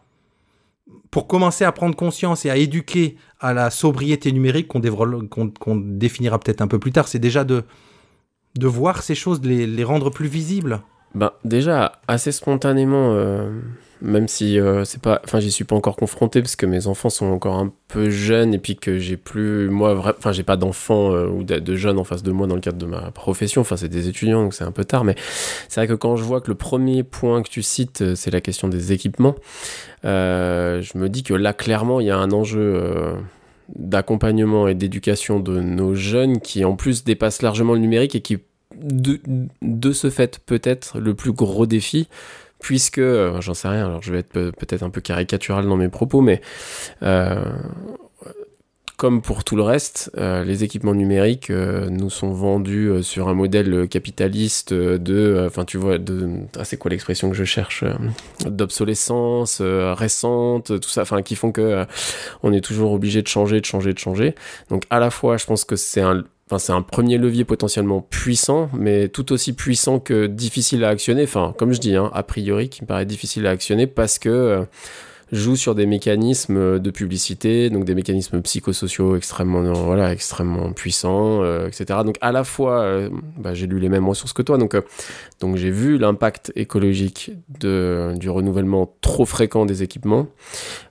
pour 1.10 1.26
commencer 1.26 1.64
à 1.64 1.72
prendre 1.72 1.96
conscience 1.96 2.44
et 2.44 2.50
à 2.50 2.56
éduquer 2.56 3.16
à 3.40 3.54
la 3.54 3.70
sobriété 3.70 4.32
numérique 4.32 4.68
qu'on 4.68 5.76
définira 5.76 6.38
peut-être 6.38 6.60
un 6.60 6.66
peu 6.66 6.78
plus 6.78 6.92
tard, 6.92 7.08
c'est 7.08 7.18
déjà 7.18 7.44
de, 7.44 7.64
voir 8.60 9.02
ces 9.02 9.14
choses, 9.14 9.40
de 9.40 9.48
les, 9.48 9.66
les 9.66 9.84
rendre 9.84 10.10
plus 10.10 10.28
visibles. 10.28 10.80
Ben, 11.14 11.32
déjà, 11.44 11.92
assez 12.06 12.32
spontanément, 12.32 13.14
euh, 13.14 13.60
même 14.00 14.28
si 14.28 14.60
euh, 14.60 14.84
c'est 14.84 15.00
pas, 15.00 15.20
enfin, 15.24 15.40
j'y 15.40 15.50
suis 15.50 15.64
pas 15.64 15.74
encore 15.74 15.96
confronté 15.96 16.40
parce 16.40 16.56
que 16.56 16.66
mes 16.66 16.86
enfants 16.86 17.10
sont 17.10 17.26
encore 17.26 17.56
un 17.56 17.72
peu 17.88 18.10
jeunes 18.10 18.54
et 18.54 18.58
puis 18.58 18.76
que 18.76 18.98
j'ai 18.98 19.16
plus, 19.16 19.68
moi, 19.68 19.98
enfin, 19.98 20.30
j'ai 20.32 20.44
pas 20.44 20.56
d'enfants 20.56 21.12
euh, 21.12 21.26
ou 21.26 21.42
de, 21.42 21.76
jeunes 21.76 21.98
en 21.98 22.04
face 22.04 22.22
de 22.22 22.30
moi 22.30 22.46
dans 22.46 22.54
le 22.54 22.60
cadre 22.60 22.78
de 22.78 22.86
ma 22.86 23.10
profession. 23.10 23.60
Enfin, 23.60 23.76
c'est 23.76 23.88
des 23.88 24.08
étudiants, 24.08 24.42
donc 24.42 24.54
c'est 24.54 24.64
un 24.64 24.72
peu 24.72 24.84
tard. 24.84 25.04
Mais 25.04 25.16
c'est 25.68 25.80
vrai 25.80 25.88
que 25.88 25.94
quand 25.94 26.16
je 26.16 26.22
vois 26.22 26.40
que 26.40 26.48
le 26.48 26.54
premier 26.54 27.02
point 27.02 27.42
que 27.42 27.48
tu 27.48 27.62
cites, 27.62 28.02
euh, 28.02 28.14
c'est 28.14 28.30
la 28.30 28.40
question 28.40 28.68
des 28.68 28.92
équipements, 28.92 29.34
je 30.04 30.98
me 30.98 31.08
dis 31.08 31.22
que 31.22 31.34
là, 31.34 31.52
clairement, 31.52 32.00
il 32.00 32.06
y 32.06 32.10
a 32.10 32.16
un 32.16 32.30
enjeu. 32.30 32.80
d'accompagnement 33.76 34.66
et 34.66 34.74
d'éducation 34.74 35.40
de 35.40 35.60
nos 35.60 35.94
jeunes 35.94 36.40
qui 36.40 36.64
en 36.64 36.74
plus 36.74 37.04
dépasse 37.04 37.42
largement 37.42 37.74
le 37.74 37.80
numérique 37.80 38.14
et 38.14 38.22
qui 38.22 38.38
de, 38.74 39.20
de 39.60 39.92
ce 39.92 40.08
fait 40.08 40.38
peut-être 40.38 40.98
le 40.98 41.12
plus 41.12 41.32
gros 41.32 41.66
défi 41.66 42.08
puisque 42.60 42.98
euh, 42.98 43.40
j'en 43.40 43.54
sais 43.54 43.68
rien 43.68 43.86
alors 43.86 44.02
je 44.02 44.12
vais 44.12 44.18
être 44.20 44.30
pe- 44.32 44.50
peut-être 44.52 44.82
un 44.82 44.90
peu 44.90 45.00
caricatural 45.00 45.66
dans 45.66 45.76
mes 45.76 45.88
propos 45.88 46.20
mais 46.20 46.40
euh, 47.02 47.42
comme 48.96 49.22
pour 49.22 49.44
tout 49.44 49.54
le 49.54 49.62
reste, 49.62 50.10
euh, 50.18 50.42
les 50.42 50.64
équipements 50.64 50.92
numériques 50.92 51.50
euh, 51.50 51.88
nous 51.88 52.10
sont 52.10 52.32
vendus 52.32 52.88
euh, 52.88 53.00
sur 53.02 53.28
un 53.28 53.34
modèle 53.34 53.86
capitaliste 53.86 54.72
euh, 54.72 54.98
de, 54.98 55.44
enfin 55.46 55.64
tu 55.64 55.76
vois, 55.78 55.98
de, 55.98 56.28
ah, 56.58 56.64
c'est 56.64 56.78
quoi 56.78 56.90
l'expression 56.90 57.30
que 57.30 57.36
je 57.36 57.44
cherche, 57.44 57.84
d'obsolescence 58.44 59.62
récente, 59.62 60.80
tout 60.80 60.88
ça, 60.88 61.02
enfin 61.02 61.22
qui 61.22 61.36
font 61.36 61.52
que 61.52 61.86
on 62.42 62.52
est 62.52 62.60
toujours 62.60 62.90
obligé 62.90 63.22
de 63.22 63.28
changer, 63.28 63.60
de 63.60 63.66
changer, 63.66 63.92
de 63.94 64.00
changer. 64.00 64.34
Donc 64.68 64.82
à 64.90 64.98
la 64.98 65.10
fois, 65.10 65.36
je 65.36 65.46
pense 65.46 65.64
que 65.64 65.76
c'est 65.76 66.00
un 66.00 66.24
Enfin, 66.50 66.58
c'est 66.58 66.72
un 66.72 66.80
premier 66.80 67.18
levier 67.18 67.44
potentiellement 67.44 68.00
puissant, 68.00 68.70
mais 68.72 69.08
tout 69.08 69.32
aussi 69.32 69.52
puissant 69.52 70.00
que 70.00 70.26
difficile 70.26 70.82
à 70.82 70.88
actionner. 70.88 71.24
Enfin, 71.24 71.54
comme 71.58 71.74
je 71.74 71.78
dis, 71.78 71.94
hein, 71.94 72.10
a 72.14 72.22
priori, 72.22 72.70
qui 72.70 72.82
me 72.82 72.86
paraît 72.86 73.04
difficile 73.04 73.46
à 73.46 73.50
actionner 73.50 73.86
parce 73.86 74.18
que 74.18 74.30
euh, 74.30 74.62
joue 75.30 75.56
sur 75.56 75.74
des 75.74 75.84
mécanismes 75.84 76.78
de 76.78 76.90
publicité, 76.90 77.68
donc 77.68 77.84
des 77.84 77.94
mécanismes 77.94 78.40
psychosociaux 78.40 79.14
extrêmement, 79.14 79.74
voilà, 79.74 80.10
extrêmement 80.10 80.72
puissants, 80.72 81.42
euh, 81.42 81.68
etc. 81.68 82.00
Donc 82.02 82.16
à 82.22 82.32
la 82.32 82.44
fois, 82.44 82.80
euh, 82.80 83.10
bah, 83.36 83.52
j'ai 83.52 83.66
lu 83.66 83.78
les 83.78 83.90
mêmes 83.90 84.08
ressources 84.08 84.32
que 84.32 84.40
toi, 84.40 84.56
donc, 84.56 84.74
donc 85.40 85.56
j'ai 85.56 85.70
vu 85.70 85.98
l'impact 85.98 86.50
écologique 86.56 87.30
du 87.60 88.30
renouvellement 88.30 88.90
trop 89.02 89.26
fréquent 89.26 89.66
des 89.66 89.82
équipements, 89.82 90.28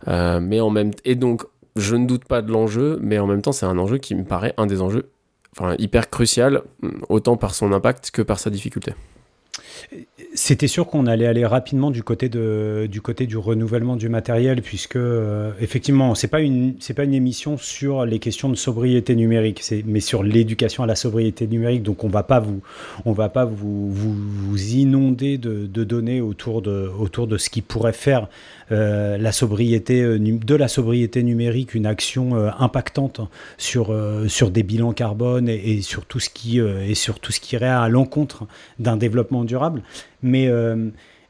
mais 0.05 0.59
en 0.59 0.69
même 0.69 0.91
et 1.03 1.15
donc 1.15 1.45
je 1.75 1.95
ne 1.95 2.05
doute 2.05 2.25
pas 2.25 2.43
de 2.43 2.51
l'enjeu, 2.51 2.99
mais 3.01 3.17
en 3.17 3.25
même 3.25 3.41
temps 3.41 3.51
c'est 3.51 3.65
un 3.65 3.79
enjeu 3.79 3.97
qui 3.97 4.13
me 4.13 4.23
paraît 4.23 4.53
un 4.57 4.67
des 4.67 4.83
enjeux 4.83 5.09
enfin, 5.57 5.75
hyper 5.79 6.09
crucial, 6.09 6.61
autant 7.09 7.37
par 7.37 7.53
son 7.55 7.71
impact 7.71 8.11
que 8.11 8.21
par 8.21 8.39
sa 8.39 8.49
difficulté. 8.49 8.93
C'était 10.33 10.67
sûr 10.67 10.87
qu'on 10.87 11.07
allait 11.07 11.27
aller 11.27 11.45
rapidement 11.45 11.91
du 11.91 12.03
côté, 12.03 12.29
du 12.29 13.01
côté 13.01 13.25
du 13.25 13.37
renouvellement 13.37 13.95
du 13.95 14.09
matériel, 14.09 14.61
puisque 14.61 14.97
euh, 14.97 15.51
effectivement, 15.61 16.13
c'est 16.13 16.27
pas 16.27 16.41
une 16.41 16.75
pas 16.95 17.03
une 17.03 17.13
émission 17.13 17.57
sur 17.57 18.05
les 18.05 18.19
questions 18.19 18.49
de 18.49 18.55
sobriété 18.55 19.15
numérique, 19.15 19.63
mais 19.85 19.99
sur 19.99 20.23
l'éducation 20.23 20.83
à 20.83 20.87
la 20.87 20.95
sobriété 20.95 21.47
numérique. 21.47 21.83
Donc 21.83 22.03
on 22.03 22.09
va 22.09 22.23
pas 22.23 22.39
vous 22.39 22.61
on 23.05 23.13
va 23.13 23.29
pas 23.29 23.45
vous 23.45 23.91
vous, 23.91 24.57
inonder 24.73 25.37
de, 25.37 25.65
de 25.65 25.83
données 25.83 26.21
autour 26.21 26.61
de 26.61 26.91
autour 26.99 27.27
de 27.27 27.37
ce 27.37 27.49
qui 27.49 27.61
pourrait 27.61 27.93
faire 27.93 28.27
la 28.69 29.31
sobriété 29.31 30.01
euh, 30.01 30.17
de 30.19 30.55
la 30.55 30.67
sobriété 30.67 31.23
numérique 31.23 31.73
une 31.73 31.85
action 31.85 32.35
euh, 32.35 32.49
impactante 32.59 33.21
sur 33.57 33.91
euh, 33.91 34.27
des 34.51 34.63
bilans 34.63 34.93
carbone 34.93 35.47
et, 35.49 35.81
sur 35.81 36.05
tout 36.05 36.19
ce 36.19 36.29
qui 36.29 36.59
euh, 36.59 36.85
et 36.85 36.95
sur 36.95 37.19
tout 37.19 37.31
ce 37.31 37.39
qui 37.39 37.55
irait 37.55 37.67
à 37.67 37.87
l'encontre 37.87 38.45
d'un 38.79 38.97
développement 38.97 39.43
durable. 39.43 39.83
Mais, 40.21 40.47
euh, 40.47 40.89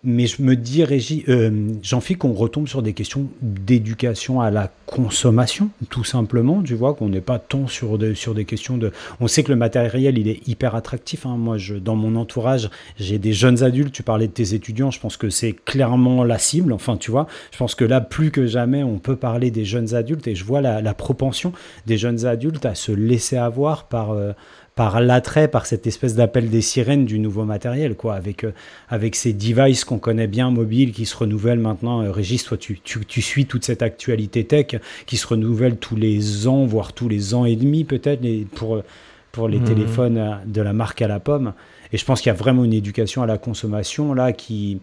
mais 0.09 0.25
je 0.25 0.41
me 0.41 0.55
dis, 0.55 0.85
Régie, 0.85 1.25
euh, 1.27 1.73
Jean-Philippe, 1.83 2.19
qu'on 2.19 2.31
retombe 2.31 2.67
sur 2.69 2.81
des 2.81 2.93
questions 2.93 3.27
d'éducation 3.41 4.39
à 4.39 4.49
la 4.49 4.71
consommation, 4.85 5.69
tout 5.89 6.05
simplement. 6.05 6.63
Tu 6.63 6.75
vois, 6.75 6.93
qu'on 6.93 7.09
n'est 7.09 7.19
pas 7.19 7.39
tant 7.39 7.67
sur, 7.67 7.99
sur 8.15 8.33
des 8.33 8.45
questions 8.45 8.77
de. 8.77 8.93
On 9.19 9.27
sait 9.27 9.43
que 9.43 9.51
le 9.51 9.57
matériel, 9.57 10.17
il 10.17 10.29
est 10.29 10.47
hyper 10.47 10.75
attractif. 10.75 11.25
hein. 11.25 11.35
Moi, 11.37 11.57
je, 11.57 11.75
dans 11.75 11.97
mon 11.97 12.15
entourage, 12.15 12.69
j'ai 12.97 13.19
des 13.19 13.33
jeunes 13.33 13.63
adultes. 13.63 13.91
Tu 13.91 14.01
parlais 14.01 14.27
de 14.27 14.31
tes 14.31 14.53
étudiants. 14.53 14.91
Je 14.91 14.99
pense 15.01 15.17
que 15.17 15.29
c'est 15.29 15.51
clairement 15.51 16.23
la 16.23 16.37
cible. 16.37 16.71
Enfin, 16.71 16.95
tu 16.95 17.11
vois, 17.11 17.27
je 17.51 17.57
pense 17.57 17.75
que 17.75 17.83
là, 17.83 17.99
plus 17.99 18.31
que 18.31 18.47
jamais, 18.47 18.83
on 18.83 18.99
peut 18.99 19.17
parler 19.17 19.51
des 19.51 19.65
jeunes 19.65 19.93
adultes 19.93 20.25
et 20.27 20.35
je 20.35 20.45
vois 20.45 20.61
la, 20.61 20.81
la 20.81 20.93
propension 20.93 21.51
des 21.85 21.97
jeunes 21.97 22.25
adultes 22.25 22.65
à 22.65 22.75
se 22.75 22.93
laisser 22.93 23.35
avoir 23.35 23.83
par. 23.87 24.11
euh, 24.11 24.31
par 24.77 25.01
l'attrait, 25.01 25.47
par 25.49 25.65
cette 25.65 25.87
espèce 25.87 26.13
d'appel 26.15 26.49
des 26.49 26.61
sirènes 26.61 27.05
du 27.05 27.17
nouveau 27.19 27.43
matériel, 27.43 27.95
quoi, 27.95 28.13
avec, 28.13 28.43
euh, 28.43 28.51
avec 28.89 29.15
ces 29.15 29.33
devices 29.33 29.83
qu'on 29.83 29.97
connaît 29.97 30.27
bien, 30.27 30.51
mobiles, 30.51 30.93
qui 30.93 31.05
se 31.07 31.17
renouvellent 31.17 31.59
maintenant. 31.59 32.03
Euh, 32.03 32.11
Régis, 32.11 32.43
toi, 32.45 32.57
tu, 32.57 32.79
tu, 32.79 33.03
tu 33.05 33.21
suis 33.23 33.47
toute 33.47 33.65
cette 33.65 33.81
actualité 33.81 34.45
tech 34.45 34.67
qui 35.07 35.17
se 35.17 35.25
renouvelle 35.27 35.77
tous 35.77 35.95
les 35.95 36.47
ans, 36.47 36.65
voire 36.65 36.93
tous 36.93 37.09
les 37.09 37.33
ans 37.33 37.43
et 37.43 37.55
demi, 37.55 37.83
peut-être, 37.85 38.21
pour, 38.53 38.75
euh, 38.75 38.83
pour 39.31 39.49
les 39.49 39.57
Mhm. 39.57 39.65
téléphones 39.65 40.17
euh, 40.19 40.35
de 40.45 40.61
la 40.61 40.73
marque 40.73 41.01
à 41.01 41.07
la 41.07 41.19
pomme. 41.19 41.53
Et 41.91 41.97
je 41.97 42.05
pense 42.05 42.21
qu'il 42.21 42.29
y 42.29 42.35
a 42.35 42.37
vraiment 42.37 42.63
une 42.63 42.73
éducation 42.73 43.23
à 43.23 43.25
la 43.25 43.37
consommation, 43.39 44.13
là, 44.13 44.31
qui... 44.31 44.79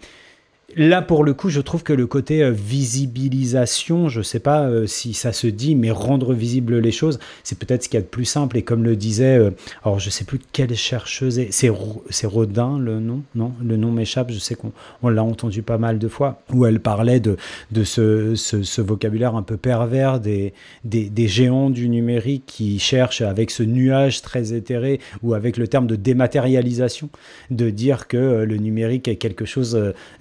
Là, 0.77 1.03
pour 1.03 1.23
le 1.25 1.35
coup, 1.35 1.51
je 1.51 1.61
trouve 1.61 1.83
que 1.85 1.93
le 1.93 2.07
côté 2.07 2.43
euh, 2.43 2.51
visibilisation, 2.51 4.09
je 4.09 4.19
ne 4.19 4.23
sais 4.25 4.41
pas 4.41 4.63
euh, 4.67 4.87
si 4.87 5.15
ça 5.15 5.33
se 5.33 5.47
dit, 5.47 5.75
mais 5.77 5.91
rendre 5.91 6.33
visible 6.35 6.79
les 6.79 6.91
choses, 6.91 7.19
c'est 7.45 7.59
peut-être 7.59 7.85
ce 7.85 7.89
qu'il 7.89 7.99
y 7.99 8.03
a 8.03 8.03
de 8.03 8.07
plus 8.09 8.25
simple. 8.25 8.57
Et 8.57 8.63
comme 8.63 8.83
le 8.83 8.97
disait, 8.97 9.37
euh, 9.39 9.51
alors 9.85 10.01
je 10.01 10.07
ne 10.07 10.11
sais 10.11 10.25
plus 10.25 10.41
quelle 10.53 10.75
chercheuse, 10.75 11.39
est- 11.39 11.53
c'est 11.53 11.71
c'est 12.11 12.27
Rodin 12.27 12.79
le 12.79 12.99
nom 12.99 13.23
Non, 13.35 13.53
le 13.63 13.77
nom 13.77 13.93
m'échappe, 13.93 14.33
je 14.33 14.39
sais 14.39 14.55
qu'on 14.57 14.73
on 15.03 15.11
l'a 15.11 15.23
entendu 15.23 15.63
pas 15.63 15.79
mal 15.79 15.99
de 15.99 16.09
fois, 16.09 16.43
où 16.53 16.67
elle 16.67 16.81
parlait 16.81 17.21
de, 17.21 17.37
de 17.71 17.85
ce, 17.85 18.35
ce- 18.35 18.81
vocabulaire 18.81 19.37
un 19.37 19.43
peu 19.43 19.57
pervers 19.57 20.19
des, 20.19 20.55
des, 20.85 21.09
des 21.09 21.29
géants 21.29 21.71
du 21.71 21.89
numérique 21.89 22.45
qui 22.47 22.79
cherchent 22.79 23.21
avec 23.23 23.51
ce 23.51 23.63
nuage 23.63 24.23
très 24.23 24.55
éthéré 24.55 24.99
ou 25.23 25.35
avec 25.35 25.57
le 25.57 25.69
terme 25.69 25.87
de 25.87 25.95
dématérialisation, 25.97 27.11
de 27.51 27.71
dire 27.71 28.09
que 28.09 28.45
le 28.45 28.57
numérique 28.57 29.09
est 29.09 29.17
quelque 29.17 29.45
chose 29.45 29.79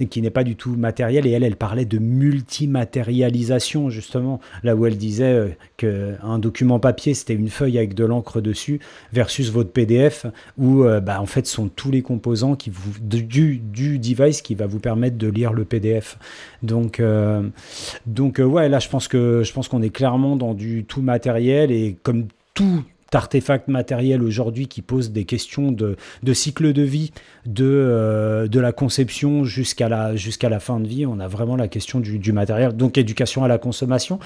qui 0.10 0.22
n'est 0.22 0.30
pas 0.34 0.44
du 0.44 0.56
tout 0.56 0.76
matériel. 0.76 1.26
Et 1.26 1.32
elle, 1.32 1.44
elle 1.44 1.56
parlait 1.56 1.86
de 1.86 2.00
multimatérialisation, 2.00 3.90
justement, 3.90 4.40
là 4.64 4.76
où 4.76 4.86
elle 4.86 4.98
disait 4.98 5.34
euh, 5.34 5.50
qu'un 5.78 6.40
document 6.40 6.80
papier, 6.80 7.14
c'était 7.14 7.36
une 7.36 7.50
feuille 7.50 7.78
avec 7.78 7.94
de 7.94 8.06
l'encre 8.06 8.42
dessus, 8.42 8.80
versus 9.14 9.50
votre 9.52 9.72
PDF, 9.72 10.26
où 10.58 10.84
euh, 10.84 11.00
bah, 11.00 11.22
en 11.22 11.26
fait, 11.26 11.48
sont 11.48 11.70
tous 11.70 11.92
les 11.92 12.02
composants 12.02 12.56
qui 12.56 12.70
vous, 12.70 12.92
du, 13.00 13.58
du 13.58 14.00
device 14.00 14.42
qui 14.42 14.56
va 14.56 14.68
vous 14.68 14.80
permettre 14.80 15.18
de 15.18 15.28
lire 15.28 15.54
le 15.54 15.66
PDF. 15.66 16.18
Donc, 16.62 17.00
euh, 17.00 17.44
donc 18.06 18.40
euh, 18.40 18.44
ouais, 18.44 18.70
là, 18.70 18.80
je 18.80 18.90
pense 18.90 19.08
que 19.08 19.44
je 19.44 19.54
pense 19.54 19.68
qu'on 19.68 19.82
est 19.82 19.90
clairement 19.90 20.36
dans 20.36 20.54
du 20.54 20.86
tout 20.86 21.02
matériel 21.02 21.72
et 21.72 21.98
comme 22.04 22.28
tout 22.54 22.84
artefact 23.16 23.68
matériel 23.68 24.22
aujourd'hui 24.22 24.68
qui 24.68 24.82
pose 24.82 25.12
des 25.12 25.26
questions 25.26 25.72
de, 25.72 25.96
de 26.24 26.34
cycle 26.34 26.74
de 26.74 26.82
vie, 26.82 27.12
de, 27.46 27.66
euh, 27.66 28.48
de 28.48 28.60
la 28.60 28.72
conception 28.72 29.44
jusqu'à 29.44 29.90
la, 29.90 30.16
jusqu'à 30.16 30.50
la 30.50 30.60
fin 30.60 30.80
de 30.80 30.88
vie. 30.88 31.06
On 31.06 31.20
a 31.20 31.28
vraiment 31.28 31.56
la 31.56 31.68
question 31.68 32.00
du, 32.00 32.20
du 32.20 32.32
matériel, 32.32 32.74
donc 32.74 32.98
éducation 32.98 33.44
à 33.44 33.48
la 33.48 33.58
consommation. 33.58 34.20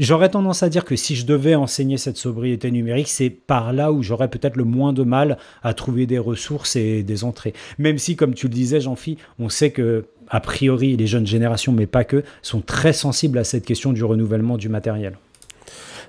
J'aurais 0.00 0.30
tendance 0.30 0.62
à 0.62 0.70
dire 0.70 0.86
que 0.86 0.96
si 0.96 1.14
je 1.14 1.26
devais 1.26 1.54
enseigner 1.54 1.98
cette 1.98 2.16
sobriété 2.16 2.70
numérique, 2.70 3.08
c'est 3.08 3.28
par 3.28 3.74
là 3.74 3.92
où 3.92 4.02
j'aurais 4.02 4.28
peut-être 4.28 4.56
le 4.56 4.64
moins 4.64 4.94
de 4.94 5.02
mal 5.02 5.36
à 5.62 5.74
trouver 5.74 6.06
des 6.06 6.18
ressources 6.18 6.74
et 6.74 7.02
des 7.02 7.22
entrées. 7.22 7.52
Même 7.78 7.98
si, 7.98 8.16
comme 8.16 8.32
tu 8.32 8.46
le 8.46 8.54
disais, 8.54 8.80
Jean-Phi, 8.80 9.18
on 9.38 9.50
sait 9.50 9.72
que, 9.72 10.06
a 10.28 10.40
priori, 10.40 10.96
les 10.96 11.06
jeunes 11.06 11.26
générations, 11.26 11.72
mais 11.72 11.86
pas 11.86 12.04
que, 12.04 12.24
sont 12.40 12.62
très 12.62 12.94
sensibles 12.94 13.36
à 13.36 13.44
cette 13.44 13.66
question 13.66 13.92
du 13.92 14.02
renouvellement 14.02 14.56
du 14.56 14.70
matériel. 14.70 15.18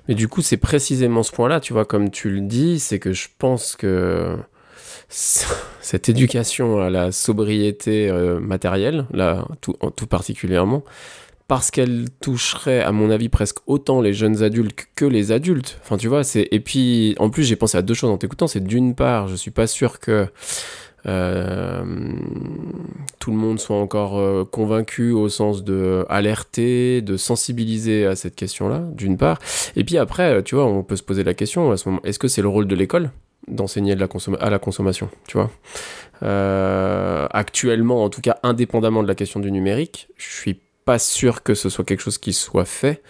Mais 0.07 0.15
du 0.15 0.27
coup, 0.27 0.41
c'est 0.41 0.57
précisément 0.57 1.23
ce 1.23 1.31
point-là, 1.31 1.59
tu 1.59 1.73
vois, 1.73 1.85
comme 1.85 2.09
tu 2.09 2.29
le 2.29 2.41
dis, 2.41 2.79
c'est 2.79 2.99
que 2.99 3.13
je 3.13 3.27
pense 3.37 3.75
que 3.75 4.37
cette 5.09 6.09
éducation 6.09 6.79
à 6.79 6.89
la 6.89 7.11
sobriété 7.11 8.09
euh, 8.09 8.39
matérielle, 8.39 9.05
là, 9.11 9.45
tout, 9.59 9.75
tout 9.95 10.07
particulièrement, 10.07 10.83
parce 11.51 11.69
qu'elle 11.69 12.05
toucherait, 12.21 12.81
à 12.81 12.93
mon 12.93 13.09
avis, 13.09 13.27
presque 13.27 13.57
autant 13.67 13.99
les 13.99 14.13
jeunes 14.13 14.41
adultes 14.41 14.87
que 14.95 15.03
les 15.03 15.33
adultes. 15.33 15.77
Enfin, 15.83 15.97
tu 15.97 16.07
vois, 16.07 16.23
c'est. 16.23 16.47
Et 16.51 16.61
puis, 16.61 17.13
en 17.19 17.29
plus, 17.29 17.43
j'ai 17.43 17.57
pensé 17.57 17.77
à 17.77 17.81
deux 17.81 17.93
choses 17.93 18.09
en 18.09 18.17
t'écoutant. 18.17 18.47
C'est 18.47 18.63
d'une 18.63 18.95
part, 18.95 19.27
je 19.27 19.35
suis 19.35 19.51
pas 19.51 19.67
sûr 19.67 19.99
que. 19.99 20.27
Euh, 21.07 21.83
tout 23.19 23.31
le 23.31 23.37
monde 23.37 23.59
soit 23.59 23.77
encore 23.77 24.19
euh, 24.19 24.43
convaincu 24.43 25.11
au 25.11 25.29
sens 25.29 25.63
de 25.63 26.05
alerter, 26.09 27.01
de 27.01 27.17
sensibiliser 27.17 28.05
à 28.05 28.15
cette 28.15 28.35
question-là, 28.35 28.83
d'une 28.93 29.17
part. 29.17 29.39
Et 29.75 29.83
puis 29.83 29.97
après, 29.97 30.35
euh, 30.35 30.41
tu 30.41 30.55
vois, 30.55 30.65
on 30.65 30.83
peut 30.83 30.95
se 30.95 31.03
poser 31.03 31.23
la 31.23 31.33
question 31.33 31.71
à 31.71 31.77
ce 31.77 31.87
moment, 31.89 32.01
est-ce 32.03 32.19
que 32.19 32.27
c'est 32.27 32.41
le 32.41 32.49
rôle 32.49 32.67
de 32.67 32.75
l'école 32.75 33.11
d'enseigner 33.47 33.95
de 33.95 34.07
à 34.39 34.49
la 34.49 34.59
consommation, 34.59 35.09
tu 35.27 35.37
vois? 35.37 35.49
Euh, 36.23 37.27
Actuellement, 37.31 38.03
en 38.03 38.09
tout 38.09 38.21
cas, 38.21 38.37
indépendamment 38.43 39.01
de 39.01 39.07
la 39.07 39.15
question 39.15 39.39
du 39.39 39.51
numérique, 39.51 40.09
je 40.17 40.31
suis 40.31 40.59
pas 40.85 40.99
sûr 40.99 41.43
que 41.43 41.55
ce 41.55 41.69
soit 41.69 41.85
quelque 41.85 42.01
chose 42.01 42.17
qui 42.17 42.33
soit 42.33 42.65
fait. 42.65 43.01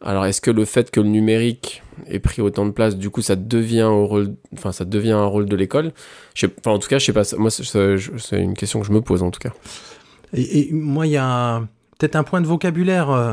Alors, 0.00 0.26
est-ce 0.26 0.40
que 0.40 0.50
le 0.50 0.64
fait 0.64 0.90
que 0.90 1.00
le 1.00 1.08
numérique 1.08 1.82
ait 2.06 2.18
pris 2.18 2.42
autant 2.42 2.66
de 2.66 2.70
place, 2.70 2.96
du 2.96 3.10
coup, 3.10 3.22
ça 3.22 3.36
devient 3.36 3.82
au 3.84 4.06
rôle, 4.06 4.34
enfin, 4.54 4.72
ça 4.72 4.84
devient 4.84 5.12
un 5.12 5.24
rôle 5.26 5.46
de 5.46 5.56
l'école 5.56 5.92
Enfin, 6.60 6.70
en 6.72 6.78
tout 6.78 6.88
cas, 6.88 6.98
je 6.98 7.04
sais 7.06 7.12
pas. 7.12 7.22
Moi, 7.38 7.50
c'est- 7.50 8.40
une 8.42 8.54
question 8.54 8.80
que 8.80 8.86
je 8.86 8.92
me 8.92 9.00
pose, 9.00 9.22
en 9.22 9.30
tout 9.30 9.40
cas. 9.40 9.52
Et, 10.32 10.68
et 10.68 10.72
moi, 10.72 11.06
il 11.06 11.12
y 11.12 11.16
a. 11.16 11.62
peut-être 11.98 12.16
un 12.16 12.22
point 12.22 12.40
de 12.40 12.46
vocabulaire 12.46 13.10
euh, 13.10 13.32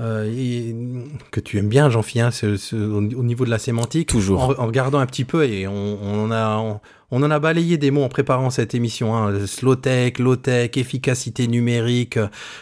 euh, 0.00 0.32
et- 0.34 0.74
que 1.30 1.40
tu 1.40 1.58
aimes 1.58 1.68
bien, 1.68 1.90
Jean-Philippe, 1.90 2.26
hein, 2.42 2.48
au, 2.74 2.98
au 2.98 3.22
niveau 3.24 3.44
de 3.44 3.50
la 3.50 3.58
sémantique. 3.58 4.08
Toujours. 4.08 4.42
En, 4.42 4.62
en 4.62 4.66
regardant 4.66 4.98
un 4.98 5.06
petit 5.06 5.24
peu, 5.24 5.44
et 5.44 5.66
on, 5.66 5.98
on 6.02 6.24
en 6.24 6.30
a, 6.30 6.56
on, 6.58 6.80
on 7.10 7.22
en 7.22 7.30
a 7.30 7.38
balayé 7.38 7.76
des 7.76 7.90
mots 7.90 8.02
en 8.04 8.08
préparant 8.08 8.50
cette 8.50 8.74
émission. 8.74 9.16
Hein, 9.16 9.46
slow 9.46 9.74
tech, 9.74 10.18
low 10.20 10.36
tech, 10.36 10.70
efficacité 10.76 11.48
numérique. 11.48 12.18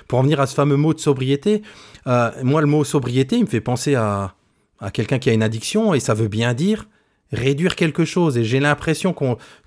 Pour 0.08 0.18
en 0.18 0.22
venir 0.22 0.40
à 0.40 0.46
ce 0.46 0.54
fameux 0.54 0.76
mot 0.76 0.94
de 0.94 0.98
sobriété, 1.00 1.62
euh, 2.06 2.30
moi, 2.42 2.60
le 2.62 2.66
mot 2.66 2.82
sobriété, 2.82 3.36
il 3.36 3.42
me 3.42 3.48
fait 3.48 3.60
penser 3.60 3.94
à, 3.94 4.34
à 4.80 4.90
quelqu'un 4.90 5.18
qui 5.18 5.30
a 5.30 5.32
une 5.32 5.42
addiction, 5.42 5.94
et 5.94 6.00
ça 6.00 6.14
veut 6.14 6.28
bien 6.28 6.54
dire 6.54 6.86
réduire 7.32 7.76
quelque 7.76 8.04
chose. 8.04 8.38
Et 8.38 8.44
j'ai 8.44 8.60
l'impression 8.60 9.14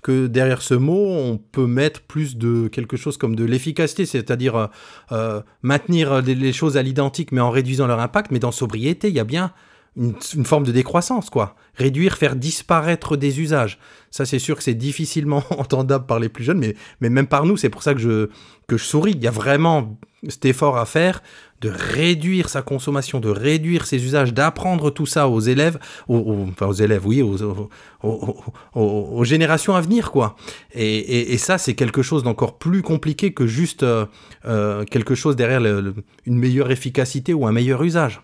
que 0.02 0.26
derrière 0.26 0.62
ce 0.62 0.74
mot, 0.74 1.06
on 1.08 1.38
peut 1.38 1.66
mettre 1.66 2.00
plus 2.02 2.36
de 2.36 2.68
quelque 2.68 2.96
chose 2.96 3.16
comme 3.16 3.36
de 3.36 3.44
l'efficacité, 3.44 4.06
c'est-à-dire 4.06 4.56
euh, 4.56 4.66
euh, 5.12 5.40
maintenir 5.62 6.22
les, 6.22 6.34
les 6.34 6.52
choses 6.52 6.76
à 6.76 6.82
l'identique, 6.82 7.32
mais 7.32 7.40
en 7.40 7.50
réduisant 7.50 7.86
leur 7.86 8.00
impact. 8.00 8.30
Mais 8.30 8.38
dans 8.38 8.52
sobriété, 8.52 9.08
il 9.08 9.14
y 9.14 9.20
a 9.20 9.24
bien 9.24 9.52
une, 9.96 10.14
une 10.34 10.44
forme 10.44 10.64
de 10.64 10.72
décroissance, 10.72 11.30
quoi. 11.30 11.56
Réduire, 11.74 12.16
faire 12.16 12.36
disparaître 12.36 13.16
des 13.16 13.40
usages. 13.40 13.78
Ça, 14.10 14.24
c'est 14.24 14.38
sûr 14.38 14.56
que 14.56 14.62
c'est 14.62 14.74
difficilement 14.74 15.42
entendable 15.50 16.06
par 16.06 16.18
les 16.18 16.28
plus 16.28 16.44
jeunes, 16.44 16.58
mais, 16.58 16.74
mais 17.00 17.10
même 17.10 17.26
par 17.26 17.44
nous, 17.44 17.56
c'est 17.56 17.70
pour 17.70 17.82
ça 17.82 17.94
que 17.94 18.00
je, 18.00 18.28
que 18.68 18.76
je 18.76 18.84
souris. 18.84 19.12
Il 19.12 19.22
y 19.22 19.26
a 19.26 19.32
vraiment 19.32 19.98
cet 20.28 20.44
effort 20.44 20.78
à 20.78 20.84
faire 20.84 21.22
de 21.60 21.68
réduire 21.68 22.48
sa 22.48 22.62
consommation, 22.62 23.20
de 23.20 23.28
réduire 23.28 23.86
ses 23.86 24.02
usages, 24.02 24.32
d'apprendre 24.32 24.90
tout 24.90 25.06
ça 25.06 25.28
aux 25.28 25.40
élèves, 25.40 25.78
aux, 26.08 26.46
enfin 26.48 26.66
aux 26.66 26.72
élèves, 26.72 27.06
oui, 27.06 27.22
aux, 27.22 29.24
générations 29.24 29.74
à 29.74 29.80
venir, 29.80 30.10
quoi. 30.10 30.36
Et, 30.74 31.36
ça, 31.38 31.58
c'est 31.58 31.74
quelque 31.74 32.02
chose 32.02 32.22
d'encore 32.22 32.58
plus 32.58 32.82
compliqué 32.82 33.32
que 33.32 33.46
juste 33.46 33.82
euh, 33.82 34.06
euh, 34.46 34.84
quelque 34.84 35.14
chose 35.14 35.36
derrière 35.36 35.60
une 35.60 36.38
meilleure 36.38 36.70
efficacité 36.70 37.34
ou 37.34 37.46
un 37.46 37.52
meilleur 37.52 37.82
usage. 37.82 38.22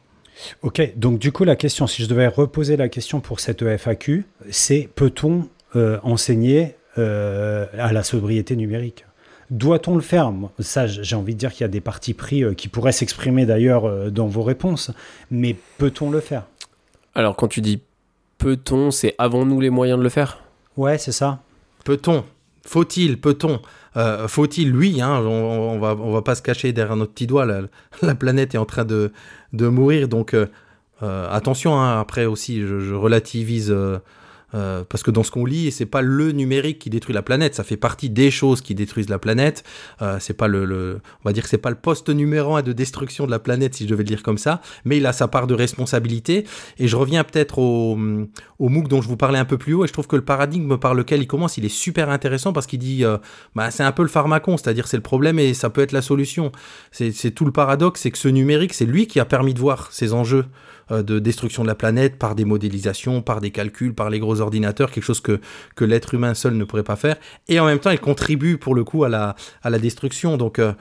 Ok, 0.63 0.93
donc 0.97 1.19
du 1.19 1.33
coup, 1.33 1.45
la 1.45 1.57
question, 1.57 1.87
si 1.87 2.03
je 2.03 2.09
devais 2.09 2.29
reposer 2.29 2.77
la 2.77 2.89
question 2.89 3.21
pour 3.21 3.41
cette 3.41 3.63
FAQ, 3.63 4.25
c'est 4.51 4.89
peut-on 4.95 5.49
euh, 5.77 5.99
enseigner 6.03 6.75
à 6.97 7.93
la 7.93 8.03
sobriété 8.03 8.57
numérique? 8.57 9.05
Doit-on 9.51 9.95
le 9.95 10.01
faire? 10.01 10.33
Ça, 10.59 10.87
j'ai 10.87 11.15
envie 11.17 11.35
de 11.35 11.39
dire 11.39 11.53
qu'il 11.53 11.61
y 11.63 11.65
a 11.65 11.69
des 11.69 11.81
partis 11.81 12.15
pris 12.15 12.43
euh, 12.43 12.55
qui 12.55 12.69
pourraient 12.69 12.93
s'exprimer 12.93 13.47
d'ailleurs 13.47 13.85
euh, 13.85 14.11
dans 14.11 14.27
vos 14.27 14.43
réponses, 14.43 14.91
mais 15.31 15.57
peut-on 15.79 16.11
le 16.11 16.21
faire? 16.21 16.45
Alors, 17.15 17.37
quand 17.37 17.49
tu 17.49 17.61
dis 17.61 17.81
peut-on, 18.39 18.91
c'est 18.91 19.15
avons-nous 19.19 19.61
les 19.61 19.71
moyens 19.71 19.99
de 19.99 20.03
le 20.03 20.09
faire? 20.11 20.41
Ouais, 20.77 20.99
c'est 20.99 21.13
ça. 21.13 21.41
Peut-on? 21.85 22.25
Faut-il? 22.67 23.21
Peut-on? 23.21 23.61
Euh, 23.97 24.27
Faut-il? 24.29 24.75
Oui, 24.77 25.01
hein, 25.01 25.21
on, 25.25 25.29
on 25.75 25.79
va, 25.79 25.95
on 25.95 26.13
va 26.13 26.23
pas 26.23 26.35
se 26.35 26.43
cacher 26.43 26.73
derrière 26.73 26.97
notre 26.97 27.13
petit 27.13 27.27
doigt. 27.29 27.47
La, 27.47 27.63
la 28.03 28.15
planète 28.17 28.55
est 28.55 28.59
en 28.59 28.67
train 28.67 28.85
de, 28.85 29.13
de 29.53 29.69
mourir, 29.69 30.09
donc 30.09 30.35
euh, 30.35 30.47
attention. 31.01 31.79
hein, 31.81 32.01
après 32.01 32.27
aussi, 32.27 32.63
je, 32.63 32.81
je 32.81 32.95
relativise 32.95 33.71
euh, 33.71 33.99
euh, 34.55 34.85
parce 34.89 35.03
que 35.03 35.11
dans 35.11 35.23
ce 35.23 35.31
qu'on 35.31 35.45
lit, 35.45 35.71
c'est 35.73 35.87
pas 35.87 36.03
le 36.03 36.33
numérique 36.33 36.79
qui 36.79 36.91
détruit 36.91 37.15
la 37.15 37.23
planète. 37.23 37.55
Ça 37.55 37.65
fait 37.65 37.77
partie 37.77 38.11
des 38.11 38.31
choses 38.31 38.61
qui 38.61 38.75
détruisent 38.75 39.09
la 39.09 39.19
planète. 39.19 39.65
Euh, 40.03 40.19
c'est 40.21 40.35
pas 40.35 40.49
le, 40.49 41.01
on 41.25 41.29
va 41.29 41.33
dire 41.33 41.43
que 41.43 41.49
c'est 41.49 41.59
pas 41.59 41.71
le 41.71 41.77
poste 41.77 42.09
numéro 42.09 42.57
un 42.57 42.63
de 42.63 42.73
destruction 42.73 43.27
de 43.27 43.31
la 43.31 43.39
planète, 43.39 43.75
si 43.75 43.85
je 43.85 43.89
devais 43.89 44.03
le 44.03 44.09
dire 44.09 44.23
comme 44.23 44.39
ça. 44.39 44.61
Mais 44.85 44.99
il 44.99 45.07
a 45.07 45.13
sa 45.13 45.29
part 45.29 45.47
de 45.47 45.55
responsabilité. 45.55 46.47
Et 46.79 46.89
je 46.89 46.97
reviens 46.97 47.25
peut-être 47.25 47.59
au, 47.59 47.97
MOOC 47.97 48.89
dont 48.89 49.03
je 49.03 49.09
vous 49.09 49.17
parlais 49.17 49.39
un 49.39 49.45
peu 49.45 49.59
plus 49.59 49.75
haut, 49.75 49.85
et 49.85 49.89
je 49.89 49.93
trouve 49.93 50.07
que 50.07 50.17
le 50.17 50.25
paradigme 50.25 50.77
par 50.77 50.95
lequel 50.95 51.21
il 51.21 51.27
commence, 51.27 51.57
il 51.57 51.65
est 51.65 51.69
super 51.69 52.11
intéressant 52.11 52.53
parce 52.53 52.67
qu'il 52.67 52.79
dit, 52.79 53.05
euh, 53.05 53.19
bah, 53.55 53.71
c'est 53.71 53.83
un 53.83 53.93
peu 53.93 54.03
le 54.03 54.09
pharmacon, 54.09 54.57
c'est-à-dire 54.57 54.87
c'est 54.87 54.97
le 54.97 55.03
problème 55.03 55.39
et 55.39 55.55
ça 55.55 55.71
peut 55.71 55.81
être 55.81 55.93
la 55.93 56.03
solution. 56.03 56.53
C'est 56.93 57.31
tout 57.33 57.45
le 57.45 57.53
paradoxe, 57.53 58.01
c'est 58.03 58.11
que 58.11 58.19
ce 58.19 58.29
numérique, 58.29 58.75
c'est 58.75 58.87
lui 58.87 59.07
qui 59.07 59.21
a 59.21 59.25
permis 59.25 59.55
de 59.55 59.61
voir 59.61 59.89
ces 59.93 60.13
enjeux 60.13 60.47
de 60.91 61.19
destruction 61.19 61.63
de 61.63 61.69
la 61.69 61.75
planète 61.75 62.17
par 62.17 62.35
des 62.35 62.45
modélisations, 62.45 63.21
par 63.23 63.41
des 63.41 63.51
calculs, 63.51 63.95
par 63.95 64.09
les 64.11 64.19
gros 64.21 64.41
ordinateurs, 64.41 64.91
quelque 64.91 65.05
chose 65.05 65.21
que, 65.21 65.41
que 65.75 65.85
l'être 65.85 66.15
humain 66.15 66.35
seul 66.35 66.55
ne 66.55 66.65
pourrait 66.65 66.85
pas 66.85 66.97
faire. 66.97 67.17
Et 67.49 67.59
en 67.59 67.67
même 67.67 67.79
temps, 67.81 67.91
il 67.91 67.99
contribue 68.01 68.57
pour 68.57 68.75
le 68.75 68.85
coup 68.85 69.05
à 69.05 69.09
la, 69.09 69.35
à 69.63 69.71
la 69.71 69.79
destruction. 69.79 70.37
Donc, 70.37 70.59
euh, 70.59 70.73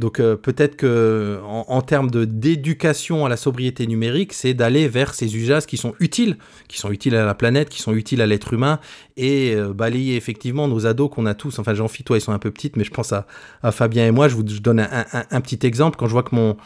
donc 0.00 0.18
euh, 0.18 0.34
peut-être 0.34 0.74
que 0.74 1.38
en, 1.44 1.82
termes 1.82 2.10
de 2.10 2.24
d'éducation 2.24 3.24
à 3.26 3.28
la 3.28 3.36
sobriété 3.36 3.86
numérique, 3.86 4.32
c'est 4.32 4.54
d'aller 4.54 4.88
vers 4.88 5.14
ces 5.14 5.36
usages 5.36 5.66
qui 5.66 5.76
sont 5.76 5.94
utiles, 6.00 6.36
qui 6.66 6.78
sont 6.78 6.90
utiles 6.90 7.14
à 7.14 7.24
la 7.24 7.34
planète, 7.34 7.68
qui 7.68 7.80
sont 7.80 7.92
utiles 7.94 8.20
à 8.22 8.26
l'être 8.26 8.52
humain, 8.54 8.80
et 9.16 9.54
euh, 9.54 9.72
balayer 9.72 10.16
effectivement 10.16 10.66
nos 10.66 10.86
ados 10.86 11.10
qu'on 11.10 11.26
a 11.26 11.34
tous. 11.34 11.60
Enfin, 11.60 11.74
Jean-Phi, 11.74 12.02
toi, 12.02 12.18
ils 12.18 12.20
sont 12.20 12.32
un 12.32 12.40
peu 12.40 12.50
petites, 12.50 12.76
mais 12.76 12.82
je 12.82 12.90
pense 12.90 13.12
à, 13.12 13.26
à 13.62 13.70
Fabien 13.70 14.04
et 14.04 14.10
moi. 14.10 14.26
Je 14.26 14.34
vous 14.34 14.42
je 14.48 14.58
donne 14.60 14.80
un, 14.80 15.04
un- 15.12 15.24
un 15.30 15.40
petit 15.40 15.64
exemple 15.64 15.96
quand 15.96 16.06
je 16.08 16.12
vois 16.12 16.24
que 16.24 16.34
mon 16.34 16.56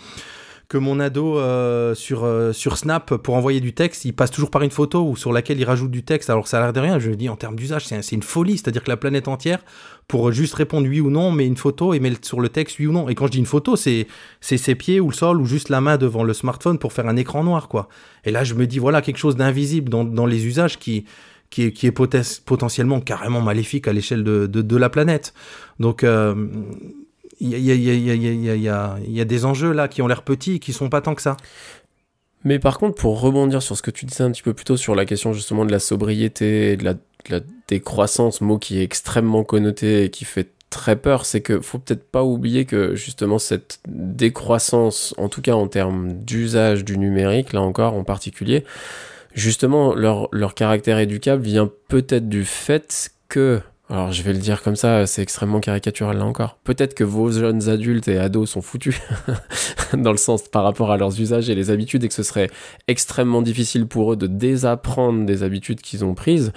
que 0.69 0.77
mon 0.77 1.01
ado 1.01 1.39
euh, 1.39 1.95
sur, 1.95 2.25
euh, 2.25 2.53
sur 2.53 2.77
Snap, 2.77 3.17
pour 3.17 3.35
envoyer 3.35 3.61
du 3.61 3.73
texte, 3.73 4.05
il 4.05 4.13
passe 4.13 4.31
toujours 4.31 4.51
par 4.51 4.61
une 4.63 4.71
photo 4.71 5.03
ou 5.09 5.17
sur 5.17 5.33
laquelle 5.33 5.59
il 5.59 5.65
rajoute 5.65 5.91
du 5.91 6.03
texte. 6.03 6.29
Alors 6.29 6.47
ça 6.47 6.59
a 6.59 6.61
l'air 6.61 6.73
de 6.75 6.81
rien, 6.81 6.99
je 6.99 7.11
dis 7.11 7.31
en 7.31 7.37
termes 7.37 7.57
d'usage, 7.57 7.87
c'est 7.87 7.97
un- 7.97 8.03
c'est 8.03 8.17
une 8.17 8.23
folie. 8.23 8.59
C'est-à-dire 8.59 8.85
que 8.85 8.91
la 8.91 8.99
planète 8.99 9.29
entière, 9.29 9.61
pour 10.09 10.31
juste 10.31 10.55
répondre 10.55 10.87
oui 10.87 11.01
ou 11.01 11.09
non, 11.09 11.33
met 11.33 11.47
une 11.47 11.57
photo 11.57 11.95
et 11.95 12.01
met 12.01 12.13
sur 12.21 12.41
le 12.41 12.51
texte 12.51 12.79
oui 12.79 12.87
ou 12.87 12.93
non. 12.93 13.09
Et 13.09 13.15
quand 13.15 13.27
je 13.27 13.33
dis 13.33 13.39
une 13.39 13.47
photo, 13.47 13.77
c'est 13.77 14.07
c'est 14.43 14.59
ses 14.59 14.75
pieds 14.75 15.01
ou 15.01 15.09
le 15.09 15.15
sol 15.15 15.41
ou 15.41 15.47
juste 15.47 15.71
la 15.71 15.81
main 15.81 15.97
devant 15.97 16.23
le 16.23 16.35
smartphone 16.35 16.79
pour 16.79 16.93
faire 16.93 17.09
un 17.09 17.17
écran 17.17 17.43
noir, 17.45 17.69
quoi. 17.69 17.89
Et 18.25 18.31
là, 18.31 18.45
je 18.45 18.53
me 18.53 18.67
dis, 18.67 18.79
voilà, 18.79 19.01
quelque 19.01 19.17
chose 19.19 19.37
d'invisible 19.37 19.89
dans, 19.89 20.27
les 20.27 20.47
usages 20.47 20.79
qui, 20.79 21.07
qui 21.49 21.63
est, 21.65 21.93
potentiellement 22.45 23.01
carrément 23.01 23.41
maléfique 23.41 23.89
à 23.89 23.95
l'échelle 23.95 24.23
de, 24.23 24.47
de, 24.47 24.61
de 24.61 24.77
la 24.77 24.91
planète. 24.91 25.33
Donc, 25.81 26.05
euh, 26.05 26.35
il 27.41 27.59
y, 27.59 29.21
a, 29.21 29.25
des 29.25 29.45
enjeux 29.45 29.73
là 29.73 29.89
qui 29.89 30.03
ont 30.03 30.07
l'air 30.07 30.23
petits 30.23 30.55
et 30.55 30.59
qui 30.59 30.73
sont 30.73 30.89
pas 30.89 31.01
tant 31.01 31.15
que 31.15 31.23
ça. 31.23 31.37
Mais 32.45 32.59
par 32.59 32.79
contre, 32.79 32.95
pour 32.95 33.21
rebondir 33.21 33.63
sur 33.63 33.77
ce 33.77 33.83
que 33.83 33.91
tu 33.91 34.07
disais 34.07 34.25
un 34.25 34.31
petit 34.31 34.43
peu 34.43 34.55
plus 34.55 34.65
tôt 34.65 34.77
sur 34.77 34.95
la 34.95 35.05
question 35.05 35.33
justement 35.33 35.65
de 35.65 35.73
la 35.73 35.79
sobriété, 35.79 36.73
et 36.73 36.77
de 36.77 36.85
la, 36.85 36.95
de 36.95 37.01
la 37.31 37.41
décroissance, 37.67 38.41
mot 38.41 38.59
qui 38.59 38.79
est 38.79 38.83
extrêmement 38.83 39.45
connoté 39.45 40.05
et 40.05 40.11
qui 40.11 40.25
fait 40.25 40.51
très 40.71 40.97
peur, 40.97 41.25
c'est 41.25 41.41
que 41.41 41.61
faut 41.61 41.79
peut-être 41.79 42.05
pas 42.05 42.23
oublier 42.23 42.65
que 42.65 42.95
justement 42.95 43.39
cette 43.39 43.81
décroissance, 43.89 45.15
en 45.17 45.29
tout 45.29 45.43
cas 45.43 45.55
en 45.55 45.67
termes 45.67 46.13
d'usage 46.13 46.85
du 46.85 46.99
numérique, 46.99 47.53
là 47.53 47.63
encore 47.63 47.95
en 47.95 48.05
particulier, 48.05 48.65
justement 49.35 49.95
leur, 49.95 50.29
leur 50.33 50.55
caractère 50.55 50.99
éducable 50.99 51.43
vient 51.43 51.71
peut-être 51.89 52.29
du 52.29 52.45
fait 52.45 53.11
que 53.29 53.61
alors 53.91 54.13
je 54.13 54.23
vais 54.23 54.35
le 54.35 54.39
dire 54.39 54.63
comme 54.63 54.77
ça, 54.77 55.07
c'est 55.07 55.23
extrêmement 55.23 55.61
caricatural 55.61 56.19
là 56.19 56.25
encore. 56.27 56.59
Peut-être 56.63 56.93
que 56.95 57.05
vos 57.05 57.31
jeunes 57.31 57.71
adultes 57.71 58.07
et 58.09 58.19
ados 58.19 58.51
sont 58.51 58.61
foutus 58.61 59.01
dans 59.95 60.11
le 60.11 60.19
sens 60.19 60.43
par 60.43 60.63
rapport 60.63 60.91
à 60.91 60.99
leurs 60.99 61.19
usages 61.19 61.49
et 61.49 61.55
les 61.55 61.71
habitudes 61.71 62.05
et 62.05 62.09
que 62.09 62.15
ce 62.15 62.23
serait 62.23 62.51
extrêmement 62.87 63.41
difficile 63.41 63.87
pour 63.87 64.13
eux 64.13 64.17
de 64.17 64.27
désapprendre 64.27 65.25
des 65.25 65.43
habitudes 65.43 65.81
qu'ils 65.81 66.05
ont 66.05 66.15
prises. 66.15 66.53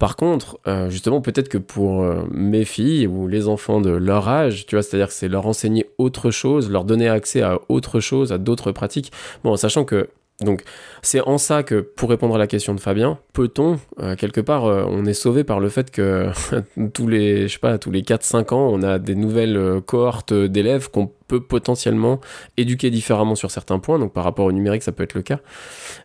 Par 0.00 0.16
contre, 0.16 0.58
euh, 0.66 0.90
justement, 0.90 1.20
peut-être 1.20 1.48
que 1.48 1.58
pour 1.58 2.02
euh, 2.02 2.24
mes 2.32 2.64
filles 2.64 3.06
ou 3.06 3.28
les 3.28 3.46
enfants 3.46 3.80
de 3.80 3.90
leur 3.90 4.28
âge, 4.28 4.66
tu 4.66 4.74
vois, 4.74 4.82
c'est-à-dire 4.82 5.08
que 5.08 5.14
c'est 5.14 5.28
leur 5.28 5.46
enseigner 5.46 5.86
autre 5.98 6.32
chose, 6.32 6.70
leur 6.70 6.84
donner 6.84 7.08
accès 7.08 7.42
à 7.42 7.60
autre 7.68 8.00
chose, 8.00 8.32
à 8.32 8.38
d'autres 8.38 8.72
pratiques. 8.72 9.12
Bon, 9.44 9.56
sachant 9.56 9.84
que 9.84 10.08
donc, 10.40 10.62
c'est 11.02 11.20
en 11.20 11.38
ça 11.38 11.62
que, 11.62 11.76
pour 11.76 12.10
répondre 12.10 12.34
à 12.34 12.38
la 12.38 12.48
question 12.48 12.74
de 12.74 12.80
Fabien, 12.80 13.18
peut-on, 13.32 13.78
euh, 14.00 14.16
quelque 14.16 14.40
part, 14.40 14.64
euh, 14.64 14.84
on 14.88 15.04
est 15.04 15.14
sauvé 15.14 15.44
par 15.44 15.60
le 15.60 15.68
fait 15.68 15.92
que 15.92 16.28
tous 16.92 17.06
les, 17.06 17.46
tous 17.80 17.92
les 17.92 18.02
4-5 18.02 18.52
ans, 18.52 18.68
on 18.72 18.82
a 18.82 18.98
des 18.98 19.14
nouvelles 19.14 19.56
euh, 19.56 19.80
cohortes 19.80 20.34
d'élèves 20.34 20.90
qu'on 20.90 21.08
peut 21.28 21.40
potentiellement 21.40 22.20
éduquer 22.56 22.90
différemment 22.90 23.36
sur 23.36 23.52
certains 23.52 23.78
points. 23.78 24.00
Donc, 24.00 24.12
par 24.12 24.24
rapport 24.24 24.46
au 24.46 24.50
numérique, 24.50 24.82
ça 24.82 24.90
peut 24.90 25.04
être 25.04 25.14
le 25.14 25.22
cas. 25.22 25.38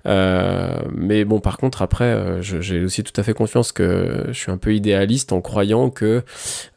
Mais 0.06 1.26
bon, 1.26 1.39
par 1.39 1.58
contre, 1.58 1.82
après, 1.82 2.38
j'ai 2.42 2.84
aussi 2.84 3.04
tout 3.04 3.20
à 3.20 3.24
fait 3.24 3.34
confiance 3.34 3.72
que 3.72 4.26
je 4.28 4.39
suis 4.39 4.52
un 4.52 4.58
peu 4.58 4.76
idéaliste 4.76 5.34
en 5.34 5.42
croyant 5.42 5.89
que 5.89 6.24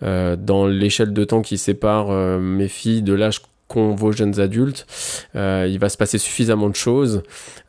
dans 0.01 0.67
l'échelle 0.67 1.13
de 1.13 1.25
temps 1.25 1.43
qui 1.43 1.57
sépare 1.57 2.11
mes 2.41 2.67
filles 2.67 3.03
de 3.03 3.15
l'âge 3.15 3.43
qu'ont 3.73 3.95
vos 3.95 4.13
jeunes 4.13 4.39
adultes, 4.41 4.87
euh, 5.35 5.67
il 5.71 5.79
va 5.79 5.89
se 5.89 5.97
passer 5.97 6.19
suffisamment 6.19 6.69
de 6.69 6.77
choses 6.77 7.23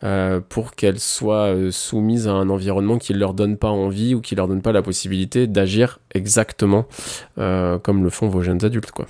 euh, 0.03 0.39
pour 0.47 0.75
qu'elles 0.75 0.99
soient 0.99 1.47
euh, 1.55 1.71
soumises 1.71 2.27
à 2.27 2.31
un 2.33 2.49
environnement 2.49 2.97
qui 2.97 3.13
ne 3.13 3.19
leur 3.19 3.33
donne 3.33 3.57
pas 3.57 3.69
envie 3.69 4.13
ou 4.15 4.21
qui 4.21 4.35
leur 4.35 4.47
donne 4.47 4.61
pas 4.61 4.71
la 4.71 4.81
possibilité 4.81 5.47
d'agir 5.47 5.99
exactement 6.13 6.85
euh, 7.37 7.79
comme 7.79 8.03
le 8.03 8.09
font 8.09 8.27
vos 8.27 8.41
jeunes 8.41 8.63
adultes. 8.65 8.91
Quoi. 8.91 9.05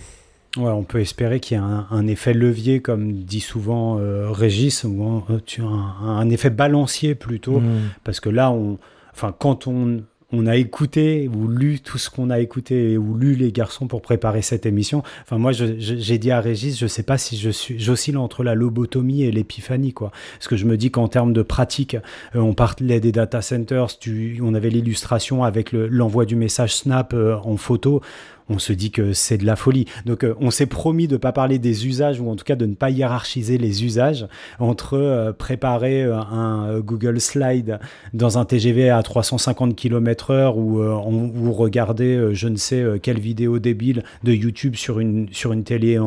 Ouais, 0.58 0.70
on 0.72 0.84
peut 0.84 1.00
espérer 1.00 1.40
qu'il 1.40 1.58
y 1.58 1.60
ait 1.60 1.64
un, 1.64 1.88
un 1.90 2.06
effet 2.08 2.34
levier, 2.34 2.80
comme 2.80 3.12
dit 3.14 3.40
souvent 3.40 3.98
euh, 4.00 4.30
Régis, 4.32 4.84
ou 4.84 5.04
un, 5.04 5.40
tu- 5.46 5.62
un- 5.64 5.96
un 6.06 6.30
effet 6.30 6.52
balancier 6.52 7.16
plutôt, 7.16 7.60
Mmh. 7.60 7.90
parce 8.04 8.20
que 8.20 8.30
là, 8.30 8.52
on, 8.52 8.78
enfin, 9.16 9.34
quand 9.38 9.66
on, 9.68 10.04
on 10.34 10.48
a 10.48 10.56
écouté 10.58 11.30
ou 11.34 11.48
lu 11.48 11.80
tout 11.80 11.98
ce 12.00 12.10
qu'on 12.10 12.30
a 12.32 12.40
écouté 12.40 12.98
ou 12.98 13.16
lu 13.16 13.36
les 13.36 13.52
garçons 13.52 13.88
pour 13.88 14.02
préparer 14.02 14.42
cette 14.42 14.66
émission, 14.66 15.04
enfin, 15.22 15.38
moi, 15.38 15.52
j'ai 15.54 16.18
dit 16.18 16.32
à 16.32 16.42
Régis, 16.42 16.78
je 16.80 16.88
sais 16.88 17.04
pas 17.04 17.18
si 17.20 17.38
je 17.38 17.52
suis, 17.52 17.80
j'oscille 17.80 18.18
entre 18.18 18.44
la 18.44 18.56
lobotomie 18.56 19.24
et 19.24 19.32
l'épiphanie, 19.32 19.94
quoi. 19.94 20.12
Parce 20.34 20.48
que 20.48 20.56
je 20.58 20.66
me 20.66 20.76
dis 20.76 20.90
qu'en 20.90 21.08
termes 21.08 21.34
de 21.34 21.44
pratique, 21.44 21.96
euh, 22.36 22.40
on 22.40 22.54
parlait 22.54 23.00
des 23.00 23.12
data 23.12 23.42
centers, 23.42 23.88
on 24.42 24.54
avait 24.56 24.70
l'illustration 24.70 25.44
avec 25.44 25.72
le- 25.72 25.88
l'envoi 25.88 26.26
du 26.26 26.36
message 26.36 26.76
Snap 26.76 27.14
euh, 27.14 27.36
en 27.44 27.56
photo 27.56 28.02
on 28.50 28.60
se 28.60 28.74
dit 28.74 28.92
que 28.92 29.14
c'est 29.14 29.38
de 29.38 29.46
la 29.46 29.56
folie. 29.56 29.86
Donc 30.06 30.24
euh, 30.24 30.36
on 30.40 30.52
s'est 30.52 30.66
promis 30.66 31.08
de 31.08 31.14
ne 31.14 31.18
pas 31.18 31.32
parler 31.32 31.60
des 31.60 31.88
usages 31.88 32.20
ou 32.20 32.30
en 32.30 32.36
tout 32.36 32.46
cas 32.46 32.56
de 32.56 32.66
ne 32.66 32.76
pas 32.76 32.90
hiérarchiser 32.90 33.58
les 33.58 33.84
usages 33.86 34.28
entre 34.60 34.98
euh, 34.98 35.34
préparer 35.34 36.04
euh, 36.04 36.18
un 36.18 36.80
Google 36.80 37.20
Slide 37.20 37.80
dans 38.14 38.38
un 38.38 38.46
TGV 38.46 38.90
à 38.90 39.02
350 39.02 39.76
km/h 39.76 40.56
ou, 40.56 41.54
regarder 41.54 42.30
je 42.34 42.48
ne 42.48 42.56
sais 42.56 42.84
quelle 43.02 43.20
vidéo 43.20 43.60
débile 43.60 44.04
de 44.24 44.34
YouTube 44.34 44.76
sur 44.76 45.00
une, 45.00 45.28
sur 45.32 45.54
une 45.54 45.64
télé 45.64 46.00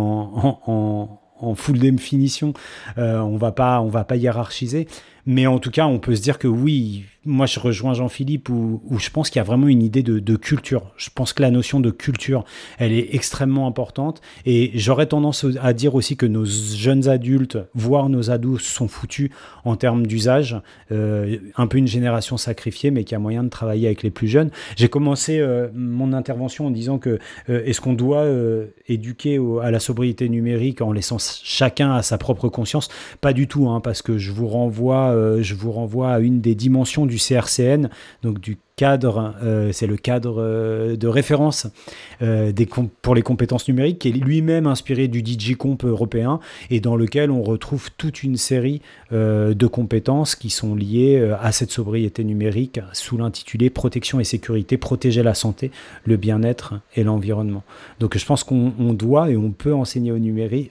en 1.41 1.55
full 1.55 1.79
définition. 1.79 2.53
Euh, 2.99 3.19
on 3.19 3.37
va 3.37 3.53
pas 3.53 3.81
on 3.81 3.89
va 3.89 4.05
pas 4.05 4.17
hiérarchiser. 4.17 4.89
Mais 5.27 5.47
en 5.47 5.59
tout 5.59 5.71
cas, 5.71 5.87
on 5.87 5.99
peut 5.99 6.15
se 6.15 6.23
dire 6.23 6.39
que 6.39 6.47
oui, 6.47 7.05
moi 7.27 7.47
je 7.47 7.61
rejoins 7.61 7.93
Jean-Philippe 7.93 8.49
où, 8.49 8.81
je 8.99 9.11
pense 9.11 9.29
qu'il 9.31 9.39
y 9.39 9.41
a 9.41 9.45
vraiment 9.45 9.69
une 9.69 9.83
idée 9.83 10.03
de, 10.03 10.37
culture. 10.37 10.93
Je 10.97 11.09
pense 11.15 11.33
que 11.33 11.43
la 11.43 11.51
notion 11.51 11.81
de 11.81 11.91
culture, 11.91 12.45
elle 12.79 12.93
est 12.93 13.15
extrêmement 13.15 13.67
importante. 13.67 14.21
Et 14.45 14.71
j'aurais 14.75 15.07
tendance 15.07 15.47
à 15.61 15.73
dire 15.73 15.95
aussi 15.95 16.17
que 16.17 16.27
nos 16.27 16.45
jeunes 16.45 17.09
adultes, 17.09 17.59
voire 17.75 18.09
nos 18.09 18.31
ados, 18.31 18.63
sont 18.63 18.89
foutus 18.89 19.31
en 19.65 19.77
termes 19.77 20.07
d'usage. 20.07 20.57
Euh, 20.93 21.39
un 21.57 21.67
peu 21.67 21.79
une 21.79 21.87
génération 21.87 22.37
sacrifiée, 22.37 22.91
mais 22.91 23.05
qui 23.05 23.15
a 23.15 23.19
moyen 23.19 23.43
de 23.43 23.49
travailler 23.49 23.87
avec 23.87 24.03
les 24.03 24.11
plus 24.11 24.29
jeunes. 24.29 24.51
J'ai 24.77 24.89
commencé 24.89 25.39
euh, 25.39 25.69
mon 25.75 26.13
intervention 26.13 26.67
en 26.67 26.71
disant 26.71 26.99
que 26.99 27.19
euh, 27.49 27.65
est-ce 27.65 27.81
qu'on 27.81 27.95
doit 27.95 28.27
éduquer 28.89 29.41
à 29.63 29.71
la 29.71 29.81
sobriété 29.81 30.29
numérique 30.29 30.81
en 30.81 30.93
laissant 30.93 31.19
chacun 31.19 31.93
à 31.93 32.03
sa 32.03 32.19
propre 32.19 32.49
conscience? 32.49 32.89
Pas 33.21 33.33
du 33.33 33.49
tout, 33.49 33.69
hein, 33.69 33.81
parce 33.81 34.03
que 34.03 34.19
je 34.19 34.33
vous 34.33 34.49
renvoie, 34.49 35.15
je 35.41 35.55
vous 35.55 35.73
renvoie 35.73 36.13
à 36.13 36.21
une 36.21 36.41
des 36.41 36.55
dimensions 36.55 37.07
du 37.07 37.16
CRCN, 37.19 37.89
donc 38.23 38.41
du 38.41 38.59
cadre, 38.77 39.35
euh, 39.43 39.73
c'est 39.73 39.87
le 39.87 39.97
cadre 39.97 40.37
euh, 40.39 40.97
de 40.97 41.09
référence 41.09 41.67
euh, 42.21 42.53
pour 43.01 43.15
les 43.15 43.23
compétences 43.23 43.67
numériques, 43.69 44.01
qui 44.01 44.09
est 44.09 44.13
lui-même 44.13 44.67
inspiré 44.67 45.09
du 45.09 45.23
DigiComp 45.23 45.79
européen 45.83 46.41
et 46.69 46.81
dans 46.81 46.95
lequel 46.95 47.31
on 47.31 47.43
retrouve 47.43 47.89
toute 47.97 48.23
une 48.23 48.37
série 48.37 48.83
de 49.13 49.67
compétences 49.67 50.35
qui 50.35 50.51
sont 50.51 50.75
liées 50.75 51.35
à 51.41 51.53
cette 51.53 51.71
sobriété 51.71 52.25
numérique 52.25 52.81
sous 52.93 53.17
l'intitulé 53.17 53.71
Protection 53.71 54.21
et 54.21 54.25
sécurité, 54.25 54.77
protéger 54.77 55.23
la 55.23 55.35
santé, 55.35 55.71
le 56.05 56.17
bien-être 56.17 56.75
et 56.97 57.05
l'environnement. 57.05 57.63
Donc 58.01 58.19
je 58.19 58.27
pense 58.27 58.43
qu'on 58.45 58.73
on 58.79 58.93
doit 58.93 59.31
et 59.31 59.37
on 59.37 59.53
peut 59.53 59.75
enseigner 59.75 60.13
au 60.13 60.19
numérique, 60.19 60.71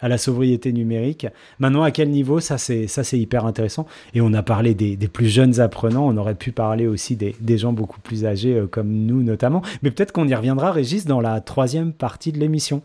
à 0.00 0.08
la 0.08 0.18
sobriété 0.18 0.72
numérique. 0.72 1.26
Maintenant, 1.60 1.82
à 1.82 1.90
quel 1.92 2.10
niveau? 2.10 2.40
Ça, 2.40 2.58
c'est 2.58 3.18
hyper 3.18 3.46
intéressant. 3.46 3.86
Et 4.14 4.20
on 4.20 4.32
a 4.34 4.42
parlé 4.42 4.74
des, 4.74 4.96
des 4.96 5.08
plus 5.08 5.28
jeunes 5.28 5.60
apprenants. 5.60 6.08
On 6.08 6.16
aurait 6.16 6.34
pu 6.34 6.52
parler 6.52 6.86
aussi 6.86 7.16
des 7.40 7.58
gens 7.58 7.72
beaucoup 7.72 8.00
plus 8.00 8.24
âgés, 8.26 8.54
euh, 8.54 8.66
comme 8.66 8.88
nous 8.90 9.22
notamment. 9.22 9.62
Mais 9.82 9.90
peut-être 9.90 10.12
qu'on 10.12 10.26
y 10.28 10.34
reviendra, 10.34 10.72
Régis, 10.72 11.06
dans 11.06 11.20
la 11.20 11.40
troisième 11.40 11.92
partie 11.92 12.32
de 12.32 12.38
l'émission. 12.38 12.82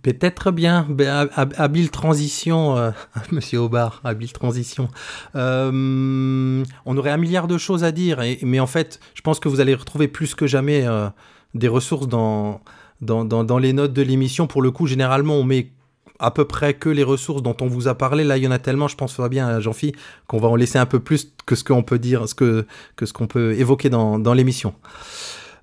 Peut-être 0.00 0.50
bien. 0.52 0.86
Hab- 1.34 1.52
Habile 1.58 1.90
transition, 1.90 2.76
euh, 2.78 2.90
monsieur 3.32 3.58
Aubard, 3.60 4.00
habile 4.04 4.32
transition. 4.32 4.88
Euh, 5.36 6.64
on 6.86 6.96
aurait 6.96 7.10
un 7.10 7.16
milliard 7.16 7.46
de 7.48 7.58
choses 7.58 7.84
à 7.84 7.92
dire, 7.92 8.20
mais 8.42 8.60
en 8.60 8.66
fait, 8.66 9.00
je 9.14 9.20
pense 9.22 9.38
que 9.40 9.48
vous 9.48 9.60
allez 9.60 9.74
retrouver 9.74 10.08
plus 10.08 10.34
que 10.34 10.46
jamais 10.46 10.86
euh, 10.86 11.08
des 11.54 11.68
ressources 11.68 12.08
dans, 12.08 12.60
dans, 13.00 13.24
dans 13.24 13.58
les 13.58 13.72
notes 13.72 13.92
de 13.92 14.02
l'émission. 14.02 14.46
Pour 14.46 14.62
le 14.62 14.70
coup, 14.70 14.86
généralement, 14.86 15.34
on 15.36 15.44
met 15.44 15.68
à 16.22 16.30
peu 16.30 16.44
près 16.44 16.74
que 16.74 16.88
les 16.88 17.02
ressources 17.02 17.42
dont 17.42 17.56
on 17.60 17.66
vous 17.66 17.88
a 17.88 17.94
parlé. 17.94 18.24
Là, 18.24 18.38
il 18.38 18.44
y 18.44 18.48
en 18.48 18.52
a 18.52 18.58
tellement, 18.58 18.88
je 18.88 18.96
pense, 18.96 19.14
Fabien, 19.14 19.60
Jean-Phi, 19.60 19.92
qu'on 20.28 20.38
va 20.38 20.48
en 20.48 20.56
laisser 20.56 20.78
un 20.78 20.86
peu 20.86 21.00
plus 21.00 21.32
que 21.44 21.54
ce 21.54 21.64
qu'on 21.64 21.82
peut 21.82 21.98
dire, 21.98 22.28
ce 22.28 22.34
que, 22.34 22.64
que 22.96 23.06
ce 23.06 23.12
qu'on 23.12 23.26
peut 23.26 23.52
évoquer 23.54 23.90
dans, 23.90 24.18
dans 24.18 24.32
l'émission. 24.32 24.74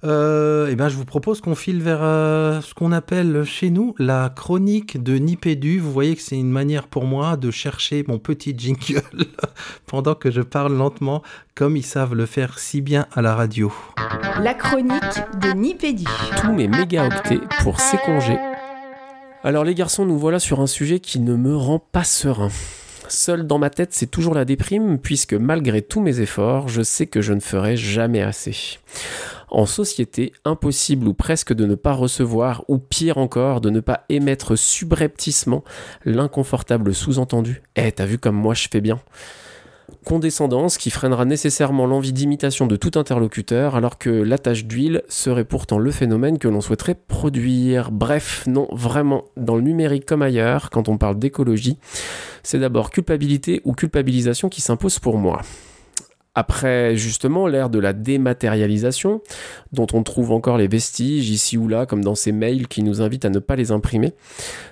Euh, 0.05 0.69
eh 0.71 0.75
ben, 0.75 0.87
je 0.87 0.95
vous 0.95 1.03
propose 1.03 1.41
qu'on 1.41 1.55
file 1.55 1.81
vers 1.81 1.99
euh, 2.01 2.61
ce 2.61 2.73
qu'on 2.73 2.93
appelle 2.93 3.43
chez 3.43 3.69
nous 3.69 3.95
la 3.99 4.29
chronique 4.33 5.01
de 5.01 5.15
Nipédu. 5.15 5.79
Vous 5.79 5.91
voyez 5.91 6.15
que 6.15 6.21
c'est 6.21 6.37
une 6.37 6.51
manière 6.51 6.87
pour 6.87 7.03
moi 7.03 7.35
de 7.35 7.51
chercher 7.51 8.05
mon 8.07 8.17
petit 8.17 8.53
jingle 8.57 9.01
pendant 9.87 10.15
que 10.15 10.31
je 10.31 10.41
parle 10.41 10.73
lentement, 10.73 11.21
comme 11.53 11.75
ils 11.75 11.85
savent 11.85 12.15
le 12.15 12.25
faire 12.25 12.59
si 12.59 12.79
bien 12.81 13.07
à 13.13 13.21
la 13.21 13.35
radio. 13.35 13.73
La 14.41 14.53
chronique 14.53 15.01
de 15.41 15.51
Nipédu. 15.51 16.05
tous 16.41 16.53
mes 16.53 16.69
mégaoctets 16.69 17.41
pour 17.61 17.81
ces 17.81 17.97
congés. 17.97 18.39
Alors 19.41 19.63
les 19.63 19.73
garçons, 19.73 20.05
nous 20.05 20.19
voilà 20.19 20.37
sur 20.37 20.59
un 20.59 20.67
sujet 20.67 20.99
qui 20.99 21.17
ne 21.17 21.33
me 21.35 21.55
rend 21.55 21.79
pas 21.79 22.03
serein. 22.03 22.49
Seul 23.07 23.47
dans 23.47 23.57
ma 23.57 23.69
tête, 23.69 23.93
c'est 23.93 24.11
toujours 24.11 24.35
la 24.35 24.43
déprime, 24.43 24.99
puisque 24.99 25.33
malgré 25.33 25.81
tous 25.81 26.01
mes 26.01 26.19
efforts, 26.19 26.67
je 26.67 26.81
sais 26.81 27.07
que 27.07 27.21
je 27.21 27.31
ne 27.31 27.39
ferai 27.39 27.77
jamais 27.77 28.21
assez. 28.21 28.79
En 29.49 29.65
société, 29.65 30.33
impossible 30.43 31.07
ou 31.07 31.13
presque 31.13 31.53
de 31.53 31.65
ne 31.65 31.75
pas 31.75 31.93
recevoir, 31.93 32.65
ou 32.67 32.79
pire 32.79 33.17
encore, 33.17 33.61
de 33.61 33.69
ne 33.69 33.79
pas 33.79 34.03
émettre 34.09 34.57
subrepticement 34.57 35.63
l'inconfortable 36.03 36.93
sous-entendu 36.93 37.61
«Eh, 37.77 37.93
t'as 37.93 38.05
vu 38.05 38.17
comme 38.17 38.35
moi 38.35 38.53
je 38.53 38.67
fais 38.69 38.81
bien?» 38.81 38.99
Condescendance 40.05 40.77
qui 40.77 40.89
freinera 40.89 41.25
nécessairement 41.25 41.85
l'envie 41.85 42.13
d'imitation 42.13 42.67
de 42.67 42.75
tout 42.75 42.97
interlocuteur, 42.97 43.75
alors 43.75 43.97
que 43.97 44.09
l'attache 44.09 44.65
d'huile 44.65 45.03
serait 45.07 45.45
pourtant 45.45 45.77
le 45.77 45.91
phénomène 45.91 46.37
que 46.37 46.47
l'on 46.47 46.61
souhaiterait 46.61 46.95
produire. 46.95 47.91
Bref, 47.91 48.43
non, 48.47 48.67
vraiment, 48.71 49.25
dans 49.37 49.55
le 49.55 49.61
numérique 49.61 50.05
comme 50.05 50.21
ailleurs, 50.21 50.69
quand 50.69 50.89
on 50.89 50.97
parle 50.97 51.19
d'écologie, 51.19 51.77
c'est 52.43 52.59
d'abord 52.59 52.89
culpabilité 52.89 53.61
ou 53.65 53.73
culpabilisation 53.73 54.49
qui 54.49 54.61
s'impose 54.61 54.99
pour 54.99 55.17
moi. 55.17 55.41
Après 56.39 56.95
justement 56.95 57.47
l'ère 57.47 57.69
de 57.69 57.79
la 57.79 57.91
dématérialisation, 57.91 59.19
dont 59.73 59.87
on 59.91 60.03
trouve 60.03 60.31
encore 60.31 60.57
les 60.57 60.69
vestiges 60.69 61.29
ici 61.29 61.57
ou 61.57 61.67
là, 61.67 61.85
comme 61.85 62.01
dans 62.01 62.15
ces 62.15 62.31
mails 62.31 62.69
qui 62.69 62.81
nous 62.81 63.01
invitent 63.01 63.25
à 63.25 63.29
ne 63.29 63.39
pas 63.39 63.57
les 63.57 63.73
imprimer, 63.73 64.13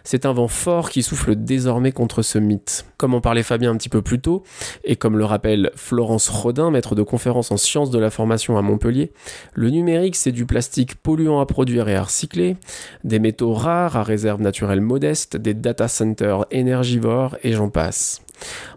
c'est 0.06 0.26
un 0.26 0.32
vent 0.32 0.48
fort 0.48 0.90
qui 0.90 1.04
souffle 1.04 1.36
désormais 1.36 1.92
contre 1.92 2.22
ce 2.22 2.38
mythe. 2.38 2.86
Comme 2.96 3.14
en 3.14 3.20
parlait 3.20 3.44
Fabien 3.44 3.72
un 3.72 3.76
petit 3.76 3.90
peu 3.90 4.02
plus 4.02 4.22
tôt, 4.22 4.44
et 4.86 4.96
comme 4.96 5.18
le 5.18 5.26
rappelle 5.26 5.72
Florence 5.76 6.30
Rodin, 6.30 6.72
maître 6.72 6.96
de 6.96 7.04
conférence 7.04 7.52
en 7.52 7.58
sciences 7.58 7.92
de 7.92 8.00
la 8.00 8.12
formation 8.12 8.58
à 8.58 8.62
Montpellier, 8.62 9.12
le 9.54 9.70
numérique 9.70 10.16
c'est 10.16 10.32
du 10.32 10.46
plastique 10.46 10.96
polluant 10.96 11.42
à 11.42 11.46
produire 11.46 11.90
et 11.90 11.96
à 11.96 12.04
recycler, 12.04 12.56
des 13.04 13.20
métaux 13.20 13.52
rares 13.52 13.98
à 13.98 14.04
réserve 14.04 14.42
naturelle 14.42 14.80
modeste, 14.80 15.36
des 15.36 15.54
data 15.54 15.90
centers 15.90 16.46
énergivores 16.50 17.36
et 17.44 17.52
j'en 17.52 17.68
passe. 17.68 18.22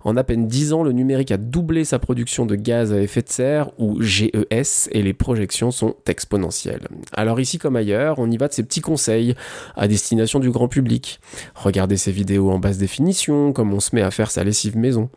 En 0.05 0.17
à 0.17 0.25
peine 0.25 0.49
10 0.49 0.73
ans, 0.73 0.83
le 0.83 0.93
numérique 0.93 1.33
a 1.33 1.37
doublé 1.37 1.85
sa 1.85 1.99
production 1.99 2.47
de 2.47 2.57
gaz 2.57 2.93
à 2.93 3.01
effet 3.01 3.23
de 3.23 3.29
serre, 3.29 3.71
ou 3.79 4.01
GES, 4.01 4.89
et 4.93 5.03
les 5.03 5.13
projections 5.13 5.71
sont 5.71 5.97
exponentielles. 6.07 6.89
Alors 7.13 7.41
ici 7.41 7.59
comme 7.59 7.77
ailleurs, 7.77 8.19
on 8.19 8.31
y 8.31 8.37
va 8.37 8.49
de 8.49 8.53
ces 8.53 8.63
petits 8.63 8.81
conseils 8.81 9.35
à 9.77 9.89
destination 9.89 10.41
du 10.41 10.51
grand 10.51 10.69
public. 10.69 11.21
Regardez 11.55 11.97
ces 11.97 12.13
vidéos 12.13 12.51
en 12.51 12.59
basse 12.59 12.79
définition, 12.79 13.53
comme 13.53 13.73
on 13.73 13.81
se 13.81 13.95
met 13.95 14.03
à 14.03 14.11
faire 14.11 14.31
sa 14.31 14.45
lessive 14.45 14.77
maison. 14.77 15.11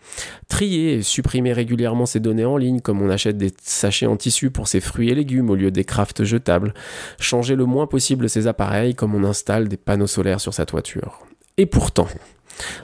Trier 0.48 0.94
et 0.94 1.02
supprimer 1.02 1.54
régulièrement 1.54 2.06
ses 2.06 2.20
données 2.20 2.46
en 2.46 2.58
ligne, 2.58 2.80
comme 2.80 3.02
on 3.02 3.10
achète 3.10 3.38
des 3.38 3.52
sachets 3.62 4.06
en 4.06 4.18
tissu 4.18 4.52
pour 4.52 4.68
ses 4.68 4.82
fruits 4.82 5.10
et 5.10 5.16
légumes 5.16 5.50
au 5.50 5.56
lieu 5.56 5.72
des 5.72 5.84
crafts 5.84 6.24
jetables. 6.24 6.74
Changer 7.20 7.56
le 7.56 7.66
moins 7.66 7.88
possible 7.88 8.30
ses 8.30 8.48
appareils, 8.48 8.96
comme 8.96 9.16
on 9.16 9.24
installe 9.24 9.68
des 9.68 9.78
panneaux 9.78 10.08
solaires 10.08 10.42
sur 10.42 10.54
sa 10.54 10.66
toiture. 10.66 11.20
Et 11.58 11.66
pourtant, 11.66 12.08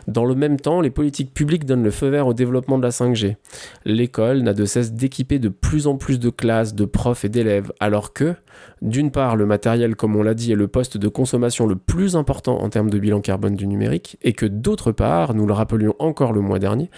dans 0.08 0.25
le 0.25 0.36
même 0.36 0.60
temps, 0.60 0.82
les 0.82 0.89
politiques 0.89 1.34
publiques 1.34 1.65
donnent 1.65 1.84
le 1.84 1.91
feu 1.91 2.10
vert 2.10 2.27
au 2.27 2.34
développement 2.34 2.77
de 2.77 2.84
la 2.84 2.89
5G. 2.89 3.36
L'école 3.86 4.41
n'a 4.41 4.53
de 4.53 4.65
cesse 4.65 4.93
d'équiper 4.93 5.39
de 5.39 5.49
plus 5.49 5.88
en 5.88 5.97
plus 5.97 6.19
de 6.19 6.29
classes, 6.29 6.75
de 6.75 6.86
profs 6.86 7.25
et 7.25 7.29
d'élèves, 7.29 7.71
alors 7.79 8.13
que, 8.13 8.36
d'une 8.82 9.12
part, 9.12 9.36
le 9.36 9.45
matériel, 9.45 9.95
comme 9.95 10.15
on 10.15 10.23
l'a 10.23 10.34
dit, 10.34 10.51
est 10.51 10.55
le 10.55 10.67
poste 10.67 10.97
de 10.97 11.08
consommation 11.08 11.67
le 11.67 11.75
plus 11.75 12.15
important 12.15 12.62
en 12.62 12.69
termes 12.69 12.89
de 12.89 12.99
bilan 12.99 13.21
carbone 13.21 13.55
du 13.55 13.67
numérique, 13.67 14.17
et 14.21 14.34
que 14.34 14.45
d'autre 14.45 14.91
part, 14.91 15.34
nous 15.34 15.45
le 15.45 15.53
rappelions 15.53 15.95
encore 15.99 16.34
le 16.34 16.41
mois 16.41 16.60
dernier, 16.60 16.89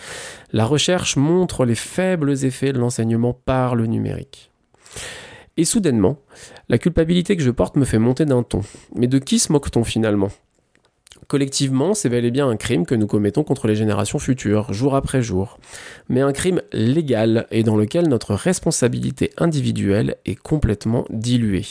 la 0.51 0.65
recherche 0.65 1.17
montre 1.17 1.65
les 1.65 1.75
faibles 1.75 2.43
effets 2.43 2.73
de 2.73 2.79
l'enseignement 2.79 3.33
par 3.33 3.75
le 3.75 3.85
numérique. 3.87 4.51
Et 5.57 5.65
soudainement, 5.65 6.17
la 6.69 6.77
culpabilité 6.77 7.35
que 7.35 7.43
je 7.43 7.51
porte 7.51 7.75
me 7.75 7.85
fait 7.85 7.99
monter 7.99 8.25
d'un 8.25 8.43
ton. 8.43 8.61
Mais 8.95 9.07
de 9.07 9.19
qui 9.19 9.37
se 9.37 9.51
moque-t-on 9.51 9.83
finalement? 9.83 10.29
Collectivement, 11.31 11.93
c'est 11.93 12.09
bel 12.09 12.25
et 12.25 12.29
bien 12.29 12.49
un 12.49 12.57
crime 12.57 12.85
que 12.85 12.93
nous 12.93 13.07
commettons 13.07 13.45
contre 13.45 13.65
les 13.65 13.77
générations 13.77 14.19
futures, 14.19 14.73
jour 14.73 14.95
après 14.95 15.21
jour. 15.21 15.59
Mais 16.09 16.19
un 16.19 16.33
crime 16.33 16.61
légal 16.73 17.47
et 17.51 17.63
dans 17.63 17.77
lequel 17.77 18.09
notre 18.09 18.33
responsabilité 18.33 19.31
individuelle 19.37 20.17
est 20.25 20.35
complètement 20.35 21.05
diluée. 21.09 21.65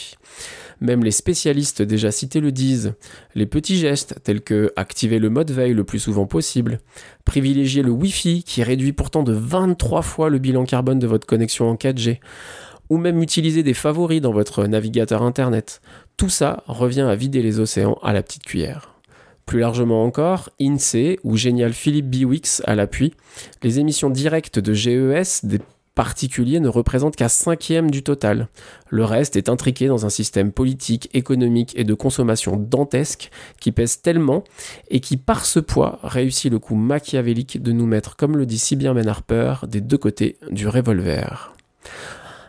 Même 0.81 1.05
les 1.05 1.11
spécialistes 1.11 1.83
déjà 1.83 2.11
cités 2.11 2.41
le 2.41 2.53
disent. 2.53 2.95
Les 3.35 3.45
petits 3.45 3.77
gestes 3.77 4.15
tels 4.25 4.41
que 4.41 4.73
activer 4.77 5.19
le 5.19 5.29
mode 5.29 5.51
veille 5.51 5.75
le 5.75 5.85
plus 5.85 5.99
souvent 5.99 6.25
possible, 6.25 6.79
privilégier 7.27 7.83
le 7.83 7.91
Wi-Fi 7.91 8.45
qui 8.45 8.63
réduit 8.63 8.95
pourtant 8.95 9.23
de 9.23 9.35
23 9.35 10.01
fois 10.01 10.31
le 10.31 10.39
bilan 10.39 10.65
carbone 10.65 11.01
de 11.01 11.07
votre 11.07 11.27
connexion 11.27 11.69
en 11.69 11.75
4G, 11.75 12.21
ou 12.89 12.97
même 12.97 13.23
utiliser 13.23 13.63
des 13.63 13.75
favoris 13.75 14.23
dans 14.23 14.33
votre 14.33 14.65
navigateur 14.65 15.23
internet. 15.23 15.83
Tout 16.17 16.31
ça 16.31 16.65
revient 16.67 17.03
à 17.03 17.15
vider 17.15 17.43
les 17.43 17.61
océans 17.61 17.99
à 18.03 18.15
la 18.15 18.23
petite 18.23 18.45
cuillère. 18.45 19.00
Plus 19.51 19.59
largement 19.59 20.05
encore, 20.05 20.49
INSEE 20.61 21.19
ou 21.25 21.37
génial 21.37 21.73
Philippe 21.73 22.09
Biwix 22.09 22.63
à 22.67 22.77
l'appui, 22.77 23.15
les 23.65 23.81
émissions 23.81 24.09
directes 24.09 24.61
de 24.61 24.73
GES, 24.73 25.45
des 25.45 25.59
particulier 25.97 26.61
ne 26.61 26.69
représente 26.69 27.17
qu'un 27.17 27.27
cinquième 27.27 27.91
du 27.91 28.05
total. 28.05 28.47
Le 28.91 29.05
reste 29.05 29.35
est 29.35 29.49
intriqué 29.49 29.89
dans 29.89 30.07
un 30.07 30.09
système 30.09 30.53
politique, 30.53 31.11
économique 31.15 31.73
et 31.77 31.83
de 31.83 31.95
consommation 31.95 32.57
dantesque 32.57 33.33
qui 33.59 33.73
pèse 33.73 34.01
tellement 34.03 34.45
et 34.89 35.01
qui, 35.01 35.17
par 35.17 35.45
ce 35.45 35.59
poids, 35.59 35.99
réussit 36.05 36.53
le 36.53 36.61
coup 36.61 36.77
machiavélique 36.77 37.61
de 37.61 37.73
nous 37.73 37.87
mettre, 37.87 38.15
comme 38.15 38.37
le 38.37 38.47
dit 38.47 38.61
si 38.61 38.77
bien 38.77 38.95
Ben 38.95 39.09
Harper, 39.09 39.55
des 39.67 39.81
deux 39.81 39.99
côtés 39.99 40.37
du 40.53 40.69
revolver. 40.69 41.53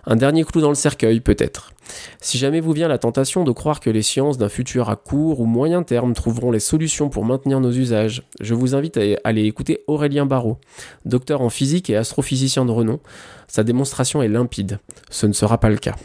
Un 0.06 0.16
dernier 0.16 0.44
clou 0.44 0.62
dans 0.62 0.70
le 0.70 0.76
cercueil, 0.76 1.20
peut-être. 1.20 1.74
Si 2.20 2.38
jamais 2.38 2.60
vous 2.60 2.72
vient 2.72 2.88
la 2.88 2.98
tentation 2.98 3.44
de 3.44 3.52
croire 3.52 3.80
que 3.80 3.90
les 3.90 4.02
sciences 4.02 4.38
d'un 4.38 4.50
futur 4.50 4.90
à 4.90 4.96
court 4.96 5.40
ou 5.40 5.46
moyen 5.46 5.84
terme 5.84 6.14
trouveront 6.14 6.52
les 6.52 6.60
solutions 6.60 7.10
pour 7.10 7.26
maintenir 7.26 7.60
nos 7.60 7.72
usages, 7.72 8.24
je 8.40 8.54
vous 8.54 8.76
invite 8.76 8.98
à 8.98 9.02
aller 9.24 9.44
écouter 9.44 9.84
Aurélien 9.88 10.26
Barraud, 10.26 10.58
docteur 11.06 11.42
en 11.42 11.50
physique 11.50 11.90
et 11.90 11.96
astrophysicien 11.98 12.66
de 12.66 12.72
renom. 12.72 13.00
Sa 13.48 13.64
démonstration 13.64 14.24
est 14.24 14.28
limpide. 14.28 14.80
Ce 15.10 15.28
ne 15.28 15.34
sera 15.34 15.60
pas 15.60 15.70
le 15.70 15.78
cas. 15.78 15.96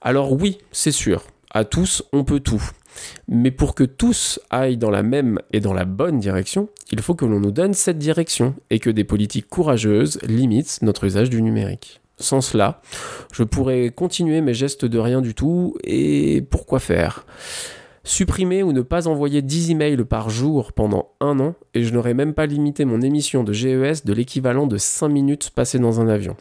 Alors 0.00 0.32
oui, 0.32 0.58
c'est 0.70 0.92
sûr, 0.92 1.24
à 1.50 1.64
tous, 1.64 2.04
on 2.12 2.24
peut 2.24 2.40
tout. 2.40 2.62
Mais 3.26 3.50
pour 3.50 3.74
que 3.74 3.84
tous 3.84 4.40
aillent 4.50 4.76
dans 4.76 4.90
la 4.90 5.02
même 5.02 5.40
et 5.52 5.60
dans 5.60 5.72
la 5.72 5.84
bonne 5.84 6.18
direction, 6.20 6.68
il 6.90 7.00
faut 7.00 7.14
que 7.14 7.24
l'on 7.24 7.40
nous 7.40 7.52
donne 7.52 7.74
cette 7.74 7.98
direction 7.98 8.54
et 8.70 8.78
que 8.78 8.90
des 8.90 9.04
politiques 9.04 9.48
courageuses 9.48 10.20
limitent 10.22 10.78
notre 10.82 11.04
usage 11.04 11.30
du 11.30 11.42
numérique. 11.42 12.00
Sans 12.20 12.40
cela, 12.40 12.80
je 13.32 13.44
pourrais 13.44 13.90
continuer 13.90 14.40
mes 14.40 14.54
gestes 14.54 14.84
de 14.84 14.98
rien 14.98 15.20
du 15.20 15.34
tout 15.34 15.76
et 15.84 16.42
pourquoi 16.50 16.80
faire? 16.80 17.24
Supprimer 18.02 18.62
ou 18.62 18.72
ne 18.72 18.80
pas 18.80 19.06
envoyer 19.06 19.42
10 19.42 19.70
emails 19.70 20.04
par 20.04 20.30
jour 20.30 20.72
pendant 20.72 21.10
un 21.20 21.38
an 21.40 21.54
et 21.74 21.84
je 21.84 21.92
n'aurais 21.92 22.14
même 22.14 22.34
pas 22.34 22.46
limité 22.46 22.84
mon 22.84 23.02
émission 23.02 23.44
de 23.44 23.52
GES 23.52 24.04
de 24.04 24.12
l'équivalent 24.12 24.66
de 24.66 24.78
5 24.78 25.08
minutes 25.08 25.50
passées 25.50 25.78
dans 25.78 26.00
un 26.00 26.08
avion. 26.08 26.36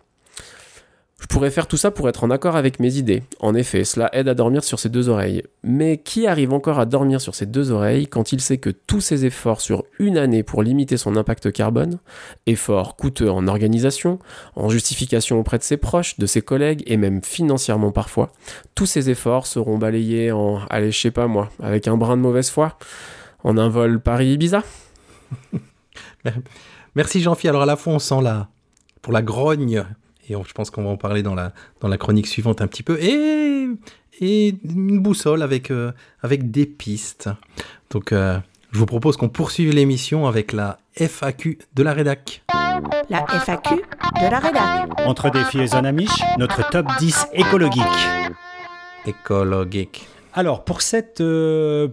Je 1.19 1.25
pourrais 1.25 1.49
faire 1.49 1.65
tout 1.65 1.77
ça 1.77 1.89
pour 1.89 2.07
être 2.09 2.23
en 2.23 2.29
accord 2.29 2.55
avec 2.55 2.79
mes 2.79 2.97
idées. 2.97 3.23
En 3.39 3.55
effet, 3.55 3.83
cela 3.83 4.07
aide 4.13 4.27
à 4.27 4.35
dormir 4.35 4.63
sur 4.63 4.79
ses 4.79 4.89
deux 4.89 5.09
oreilles. 5.09 5.41
Mais 5.63 5.97
qui 5.97 6.27
arrive 6.27 6.53
encore 6.53 6.77
à 6.77 6.85
dormir 6.85 7.21
sur 7.21 7.33
ses 7.33 7.47
deux 7.47 7.71
oreilles 7.71 8.05
quand 8.05 8.33
il 8.33 8.39
sait 8.39 8.59
que 8.59 8.69
tous 8.69 9.01
ses 9.01 9.25
efforts 9.25 9.59
sur 9.59 9.83
une 9.97 10.19
année 10.19 10.43
pour 10.43 10.61
limiter 10.61 10.95
son 10.95 11.15
impact 11.15 11.51
carbone, 11.51 11.97
efforts 12.45 12.95
coûteux 12.95 13.31
en 13.31 13.47
organisation, 13.47 14.19
en 14.55 14.69
justification 14.69 15.39
auprès 15.39 15.57
de 15.57 15.63
ses 15.63 15.77
proches, 15.77 16.19
de 16.19 16.27
ses 16.27 16.43
collègues 16.43 16.83
et 16.85 16.97
même 16.97 17.23
financièrement 17.23 17.91
parfois, 17.91 18.31
tous 18.75 18.85
ces 18.85 19.09
efforts 19.09 19.47
seront 19.47 19.79
balayés 19.79 20.31
en, 20.31 20.59
allez, 20.69 20.91
je 20.91 20.99
sais 20.99 21.11
pas 21.11 21.25
moi, 21.25 21.49
avec 21.63 21.87
un 21.87 21.97
brin 21.97 22.15
de 22.15 22.21
mauvaise 22.21 22.51
foi, 22.51 22.77
en 23.43 23.57
un 23.57 23.69
vol 23.69 23.99
Paris-Ibiza 23.99 24.61
Merci 26.95 27.21
Jean-Philippe. 27.21 27.49
Alors 27.49 27.63
à 27.63 27.65
la 27.65 27.75
fois, 27.75 27.93
on 27.93 27.99
sent 27.99 28.21
la, 28.21 28.49
pour 29.01 29.13
la 29.13 29.23
grogne, 29.23 29.83
et 30.29 30.35
on- 30.35 30.43
je 30.43 30.53
pense 30.53 30.69
qu'on 30.69 30.83
va 30.83 30.89
en 30.89 30.97
parler 30.97 31.23
dans 31.23 31.35
la, 31.35 31.53
dans 31.81 31.87
la 31.87 31.97
chronique 31.97 32.27
suivante 32.27 32.61
un 32.61 32.67
petit 32.67 32.83
peu, 32.83 32.97
et, 33.01 33.67
et 34.19 34.55
une 34.63 34.99
boussole 34.99 35.41
avec, 35.43 35.71
euh, 35.71 35.91
avec 36.21 36.51
des 36.51 36.65
pistes. 36.65 37.29
Donc 37.91 38.11
euh, 38.11 38.39
je 38.71 38.79
vous 38.79 38.85
propose 38.85 39.15
qu'on 39.17 39.29
poursuive 39.29 39.73
l'émission 39.73 40.27
avec 40.27 40.51
la 40.53 40.77
FAQ 40.95 41.59
de 41.75 41.83
la 41.83 41.93
rédac. 41.93 42.43
La 43.09 43.25
FAQ 43.27 43.75
de 43.75 44.29
la 44.29 44.39
rédac. 44.39 44.89
Entre 45.05 45.29
défis 45.31 45.59
et 45.59 45.67
zone 45.67 45.85
amiche, 45.85 46.21
notre 46.37 46.67
top 46.69 46.85
10 46.99 47.27
écologique. 47.33 47.81
Écologique. 49.05 50.07
Alors, 50.33 50.63
pour 50.63 50.81
cette, 50.81 51.21
euh, 51.21 51.87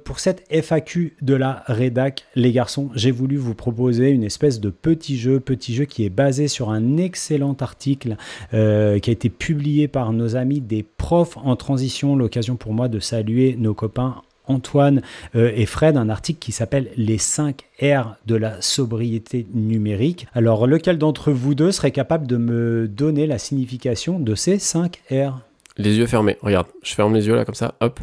FAQ 0.51 1.17
de 1.23 1.35
la 1.35 1.63
rédac, 1.67 2.25
les 2.35 2.53
garçons, 2.53 2.91
j'ai 2.95 3.11
voulu 3.11 3.37
vous 3.37 3.55
proposer 3.55 4.11
une 4.11 4.25
espèce 4.25 4.61
de 4.61 4.71
petit 4.71 5.19
jeu, 5.19 5.41
petit 5.41 5.75
jeu 5.75 5.85
qui 5.85 6.05
est 6.05 6.11
basé 6.11 6.49
sur 6.49 6.71
un 6.71 6.97
excellent 6.97 7.57
article 7.61 8.17
euh, 8.53 8.99
qui 8.99 9.11
a 9.11 9.13
été 9.13 9.31
publié 9.31 9.89
par 9.89 10.13
nos 10.13 10.37
amis 10.37 10.61
des 10.61 10.83
profs 10.83 11.37
en 11.39 11.57
transition. 11.57 12.17
L'occasion 12.17 12.57
pour 12.57 12.75
moi 12.75 12.89
de 12.89 13.01
saluer 13.01 13.57
nos 13.59 13.75
copains 13.75 14.23
Antoine 14.47 15.01
euh, 15.35 15.53
et 15.55 15.67
Fred, 15.67 15.97
un 15.97 16.09
article 16.09 16.39
qui 16.39 16.53
s'appelle 16.53 16.91
Les 16.97 17.19
5 17.19 17.63
R 17.83 18.17
de 18.27 18.35
la 18.35 18.61
sobriété 18.61 19.47
numérique. 19.55 20.27
Alors, 20.35 20.67
lequel 20.67 20.99
d'entre 20.99 21.33
vous 21.33 21.55
deux 21.55 21.73
serait 21.73 21.93
capable 21.93 22.27
de 22.27 22.37
me 22.37 22.89
donner 22.89 23.27
la 23.27 23.39
signification 23.39 24.19
de 24.19 24.35
ces 24.35 24.59
5 24.59 25.01
R? 25.11 25.41
Les 25.77 25.97
yeux 25.97 26.07
fermés. 26.07 26.37
Regarde, 26.43 26.67
je 26.83 26.95
ferme 26.95 27.15
les 27.15 27.27
yeux 27.27 27.35
là 27.35 27.45
comme 27.45 27.55
ça. 27.55 27.75
Hop. 27.81 28.01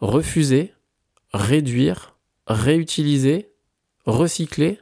Refuser, 0.00 0.72
réduire, 1.32 2.14
réutiliser, 2.46 3.48
recycler 4.04 4.78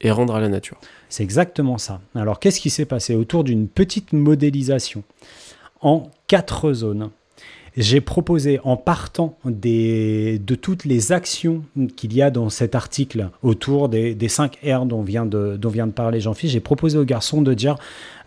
et 0.00 0.10
rendre 0.10 0.34
à 0.34 0.40
la 0.40 0.48
nature. 0.48 0.78
C'est 1.08 1.22
exactement 1.22 1.78
ça. 1.78 2.00
Alors, 2.14 2.40
qu'est-ce 2.40 2.60
qui 2.60 2.70
s'est 2.70 2.84
passé 2.84 3.14
autour 3.14 3.44
d'une 3.44 3.68
petite 3.68 4.12
modélisation 4.12 5.02
en 5.80 6.10
quatre 6.26 6.72
zones? 6.72 7.10
J'ai 7.76 8.00
proposé, 8.00 8.58
en 8.64 8.76
partant 8.76 9.38
de 9.44 10.54
toutes 10.56 10.84
les 10.84 11.12
actions 11.12 11.62
qu'il 11.96 12.12
y 12.14 12.20
a 12.20 12.30
dans 12.30 12.50
cet 12.50 12.74
article 12.74 13.30
autour 13.42 13.88
des, 13.88 14.14
des 14.14 14.28
5 14.28 14.58
R 14.64 14.86
dont 14.86 15.02
vient 15.02 15.24
de, 15.24 15.56
dont 15.56 15.68
vient 15.68 15.86
de 15.86 15.92
parler 15.92 16.20
Jean-Philippe, 16.20 16.52
j'ai 16.52 16.60
proposé 16.60 16.98
aux 16.98 17.04
garçons 17.04 17.42
de 17.42 17.54
dire 17.54 17.76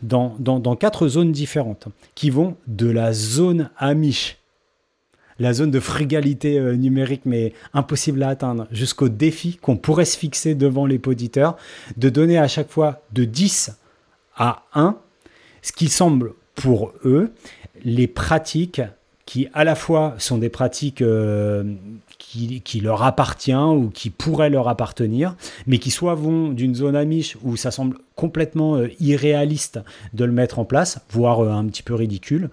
dans, 0.02 0.36
dans, 0.40 0.60
dans 0.60 0.78
quatre 0.78 1.08
zones 1.10 1.34
différentes 1.34 1.88
qui 2.16 2.30
vont 2.30 2.56
de 2.68 2.90
la 2.90 3.12
zone 3.12 3.70
Amish 3.78 4.38
la 5.40 5.54
zone 5.54 5.72
de 5.72 5.80
frugalité 5.80 6.60
euh, 6.60 6.76
numérique, 6.76 7.24
mais 7.26 7.54
impossible 7.74 8.24
à 8.24 8.30
atteindre, 8.30 8.68
jusqu'au 8.72 9.10
défi 9.10 9.58
qu'on 9.62 9.78
pourrait 9.78 10.06
se 10.06 10.18
fixer 10.18 10.56
devant 10.56 10.86
les 10.86 11.00
auditeurs, 11.06 11.58
de 11.98 12.10
donner 12.10 12.38
à 12.38 12.48
chaque 12.48 12.70
fois 12.70 13.02
de 13.12 13.26
10 13.26 13.72
à 14.36 14.64
1, 14.74 14.98
ce 15.62 15.72
qui 15.72 15.90
semble 15.90 16.34
pour 16.56 16.94
eux 17.06 17.32
les 17.84 18.08
pratiques 18.08 18.82
qui 19.26 19.48
à 19.54 19.64
la 19.64 19.76
fois 19.76 20.16
sont 20.18 20.38
des 20.38 20.50
pratiques 20.50 21.02
euh, 21.02 21.64
qui, 22.64 22.80
leur 22.82 23.04
appartiennent 23.04 23.60
ou 23.60 23.90
qui 23.90 24.10
pourraient 24.10 24.50
leur 24.50 24.68
appartenir, 24.68 25.36
mais 25.68 25.78
qui 25.78 25.92
soit 25.92 26.16
vont 26.16 26.50
d'une 26.50 26.76
zone 26.76 26.96
amiche 26.96 27.38
où 27.44 27.56
ça 27.56 27.72
semble 27.72 27.98
complètement 28.16 28.76
euh, 28.76 28.90
irréaliste 29.00 29.80
de 30.14 30.26
le 30.26 30.32
mettre 30.32 30.60
en 30.60 30.66
place, 30.66 31.00
voire 31.10 31.40
euh, 31.42 31.52
un 31.52 31.66
petit 31.66 31.84
peu 31.84 31.94
ridicule, 31.94 32.50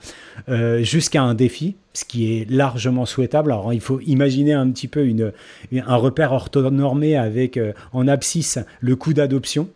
euh, 0.48 0.82
jusqu'à 0.82 1.22
un 1.22 1.34
défi, 1.34 1.76
ce 1.92 2.04
qui 2.04 2.32
est 2.32 2.50
largement 2.50 3.06
souhaitable. 3.06 3.52
Alors 3.52 3.72
il 3.72 3.80
faut 3.80 4.00
imaginer 4.00 4.52
un 4.52 4.70
petit 4.70 4.88
peu 4.88 5.06
une, 5.06 5.32
un 5.72 5.96
repère 5.96 6.32
orthonormé 6.32 7.16
avec 7.16 7.58
en 7.92 8.08
abscisse 8.08 8.58
le 8.80 8.96
coût 8.96 9.12
d'adoption. 9.12 9.68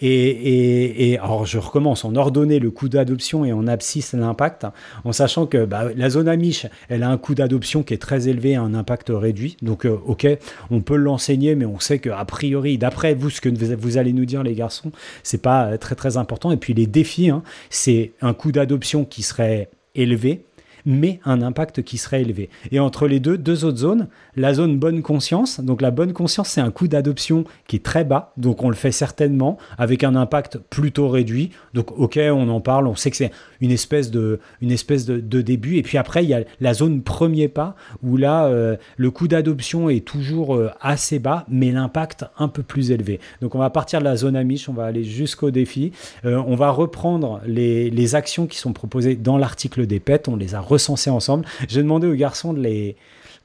Et, 0.00 0.08
et, 0.08 1.10
et, 1.10 1.18
alors 1.18 1.46
je 1.46 1.58
recommence 1.58 2.04
en 2.04 2.14
ordonnée 2.16 2.58
le 2.58 2.70
coût 2.70 2.88
d'adoption 2.88 3.44
et 3.44 3.52
en 3.52 3.66
abscisse 3.66 4.12
l'impact, 4.12 4.66
en 5.04 5.12
sachant 5.12 5.46
que 5.46 5.64
bah, 5.64 5.88
la 5.94 6.10
zone 6.10 6.28
amiche, 6.28 6.66
elle 6.88 7.02
a 7.02 7.10
un 7.10 7.18
coût 7.18 7.34
d'adoption 7.34 7.82
qui 7.82 7.94
est 7.94 7.98
très 7.98 8.28
élevé, 8.28 8.56
un 8.56 8.74
impact 8.74 9.08
réduit. 9.10 9.56
Donc 9.62 9.84
euh, 9.86 9.98
ok, 10.06 10.26
on 10.70 10.80
peut 10.80 10.96
l'enseigner, 10.96 11.54
mais 11.54 11.66
on 11.66 11.80
sait 11.80 11.98
qu'a 11.98 12.24
priori, 12.24 12.78
d'après 12.78 13.14
vous, 13.14 13.30
ce 13.30 13.40
que 13.40 13.48
vous, 13.48 13.76
vous 13.78 13.98
allez 13.98 14.12
nous 14.12 14.24
dire 14.24 14.42
les 14.42 14.54
garçons, 14.54 14.92
c'est 15.22 15.42
pas 15.42 15.66
euh, 15.66 15.76
très 15.76 15.94
très 15.94 16.16
important. 16.16 16.50
Et 16.52 16.56
puis 16.56 16.74
les 16.74 16.86
défis, 16.86 17.30
hein, 17.30 17.42
c'est 17.68 18.12
un 18.20 18.34
coût 18.34 18.52
d'adoption 18.52 19.04
qui 19.04 19.22
serait 19.22 19.68
élevé, 19.94 20.44
mais 20.90 21.20
un 21.24 21.40
impact 21.40 21.82
qui 21.82 21.98
serait 21.98 22.22
élevé. 22.22 22.50
Et 22.72 22.80
entre 22.80 23.06
les 23.06 23.20
deux, 23.20 23.38
deux 23.38 23.64
autres 23.64 23.78
zones, 23.78 24.08
la 24.36 24.52
zone 24.54 24.78
bonne 24.78 25.02
conscience, 25.02 25.60
donc 25.60 25.80
la 25.80 25.90
bonne 25.90 26.12
conscience, 26.12 26.48
c'est 26.48 26.60
un 26.60 26.70
coût 26.70 26.88
d'adoption 26.88 27.44
qui 27.68 27.76
est 27.76 27.84
très 27.84 28.04
bas, 28.04 28.32
donc 28.36 28.62
on 28.62 28.68
le 28.68 28.74
fait 28.74 28.90
certainement 28.92 29.56
avec 29.78 30.04
un 30.04 30.16
impact 30.16 30.58
plutôt 30.58 31.08
réduit. 31.08 31.50
Donc 31.74 31.92
ok, 31.98 32.18
on 32.32 32.48
en 32.48 32.60
parle, 32.60 32.86
on 32.86 32.96
sait 32.96 33.10
que 33.10 33.16
c'est 33.16 33.30
une 33.60 33.70
espèce 33.70 34.10
de, 34.10 34.40
une 34.60 34.72
espèce 34.72 35.06
de, 35.06 35.40
début. 35.40 35.76
Et 35.76 35.82
puis 35.82 35.96
après, 35.96 36.24
il 36.24 36.28
y 36.28 36.34
a 36.34 36.42
la 36.60 36.74
zone 36.74 37.02
premier 37.02 37.48
pas, 37.48 37.76
où 38.02 38.16
là, 38.16 38.46
euh, 38.46 38.76
le 38.96 39.10
coût 39.10 39.28
d'adoption 39.28 39.88
est 39.88 40.04
toujours 40.04 40.56
euh, 40.56 40.70
assez 40.80 41.18
bas, 41.18 41.46
mais 41.48 41.70
l'impact 41.70 42.26
un 42.38 42.48
peu 42.48 42.62
plus 42.62 42.90
élevé. 42.90 43.20
Donc 43.40 43.54
on 43.54 43.58
va 43.58 43.70
partir 43.70 44.00
de 44.00 44.04
la 44.04 44.16
zone 44.16 44.36
amiche, 44.36 44.68
on 44.68 44.74
va 44.74 44.84
aller 44.84 45.04
jusqu'au 45.04 45.50
défi. 45.50 45.92
Euh, 46.24 46.42
on 46.46 46.56
va 46.56 46.70
reprendre 46.70 47.40
les, 47.46 47.90
les 47.90 48.14
actions 48.14 48.46
qui 48.46 48.58
sont 48.58 48.72
proposées 48.72 49.14
dans 49.14 49.38
l'article 49.38 49.86
des 49.86 50.00
PET, 50.00 50.28
on 50.28 50.36
les 50.36 50.54
a 50.54 50.60
recensées 50.80 51.10
ensemble. 51.10 51.44
J'ai 51.68 51.82
demandé 51.82 52.06
aux 52.06 52.14
garçons 52.14 52.52
de 52.52 52.60
les, 52.60 52.96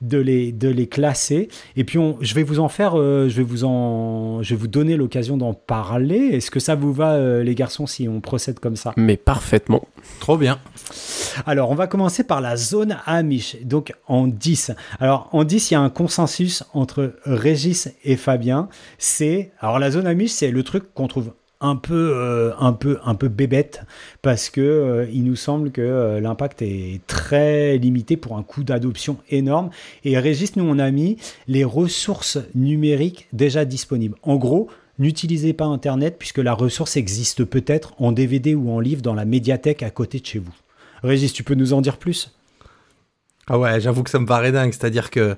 de 0.02 0.18
les, 0.18 0.52
de 0.52 0.70
les 0.70 0.88
classer. 0.88 1.50
Et 1.76 1.84
puis, 1.84 1.98
on, 1.98 2.18
je 2.22 2.34
vais 2.34 2.44
vous 2.44 2.60
en 2.60 2.70
faire, 2.70 2.98
euh, 2.98 3.28
je, 3.30 3.38
vais 3.38 3.44
vous 3.44 3.66
en, 3.66 4.42
je 4.42 4.56
vais 4.56 4.60
vous 4.60 4.68
donner 4.68 4.96
l'occasion 4.96 5.38
d'en 5.38 5.54
parler. 5.54 6.18
Est-ce 6.18 6.50
que 6.50 6.60
ça 6.60 6.76
vous 6.76 6.94
va, 6.94 7.14
euh, 7.14 7.44
les 7.44 7.56
garçons, 7.56 7.86
si 7.88 8.08
on 8.08 8.22
procède 8.22 8.60
comme 8.60 8.76
ça? 8.76 8.94
Mais 8.96 9.18
parfaitement. 9.18 9.88
Trop 10.20 10.38
bien. 10.38 10.60
Alors, 11.46 11.72
on 11.72 11.76
va 11.76 11.88
commencer 11.88 12.24
par 12.24 12.40
la 12.40 12.56
zone 12.56 12.98
Amish, 13.06 13.58
donc 13.64 13.94
en 14.08 14.28
10. 14.28 14.72
Alors, 15.00 15.30
en 15.34 15.44
10, 15.44 15.72
il 15.72 15.74
y 15.74 15.78
a 15.78 15.82
un 15.82 15.90
consensus 15.90 16.64
entre 16.74 17.16
Régis 17.26 17.90
et 18.04 18.16
Fabien. 18.16 18.70
C'est, 18.98 19.52
alors 19.60 19.80
la 19.80 19.92
zone 19.92 20.08
Amish, 20.08 20.32
c'est 20.32 20.52
le 20.52 20.64
truc 20.64 20.94
qu'on 20.94 21.08
trouve 21.08 21.34
un 21.66 21.76
peu, 21.76 22.14
euh, 22.16 22.52
un 22.60 22.74
peu, 22.74 23.00
un 23.04 23.16
peu 23.16 23.28
bébête 23.28 23.84
parce 24.22 24.50
que 24.50 24.62
euh, 24.62 25.08
il 25.12 25.24
nous 25.24 25.36
semble 25.36 25.72
que 25.72 25.82
euh, 25.82 26.20
l'impact 26.22 26.62
est 26.62 27.02
très 27.08 27.78
limité 27.78 28.18
pour 28.18 28.38
un 28.38 28.44
coût 28.44 28.64
d'adoption 28.64 29.18
énorme. 29.30 29.72
Et 30.04 30.18
Régis, 30.20 30.56
nous, 30.56 30.64
on 30.64 30.78
a 30.78 30.92
mis 30.92 31.18
les 31.48 31.64
ressources 31.64 32.38
numériques 32.54 33.28
déjà 33.34 33.66
disponibles. 33.66 34.16
En 34.22 34.36
gros, 34.36 34.70
n'utilisez 35.00 35.54
pas 35.54 35.66
Internet 35.66 36.18
puisque 36.20 36.38
la 36.38 36.54
ressource 36.54 36.98
existe 36.98 37.44
peut-être 37.44 37.94
en 38.00 38.12
DVD 38.12 38.54
ou 38.54 38.72
en 38.72 38.80
livre 38.80 39.02
dans 39.02 39.16
la 39.16 39.26
médiathèque 39.26 39.82
à 39.82 39.90
côté 39.90 40.20
de 40.20 40.26
chez 40.26 40.40
vous. 40.40 40.54
Régis, 41.04 41.34
tu 41.34 41.44
peux 41.44 41.56
nous 41.56 41.74
en 41.74 41.82
dire 41.82 41.98
plus? 41.98 42.36
Ah 43.48 43.58
ouais, 43.58 43.82
j'avoue 43.82 44.04
que 44.04 44.10
ça 44.12 44.20
me 44.20 44.26
paraît 44.28 44.52
dingue. 44.52 44.74
C'est-à-dire 44.74 45.10
que, 45.10 45.36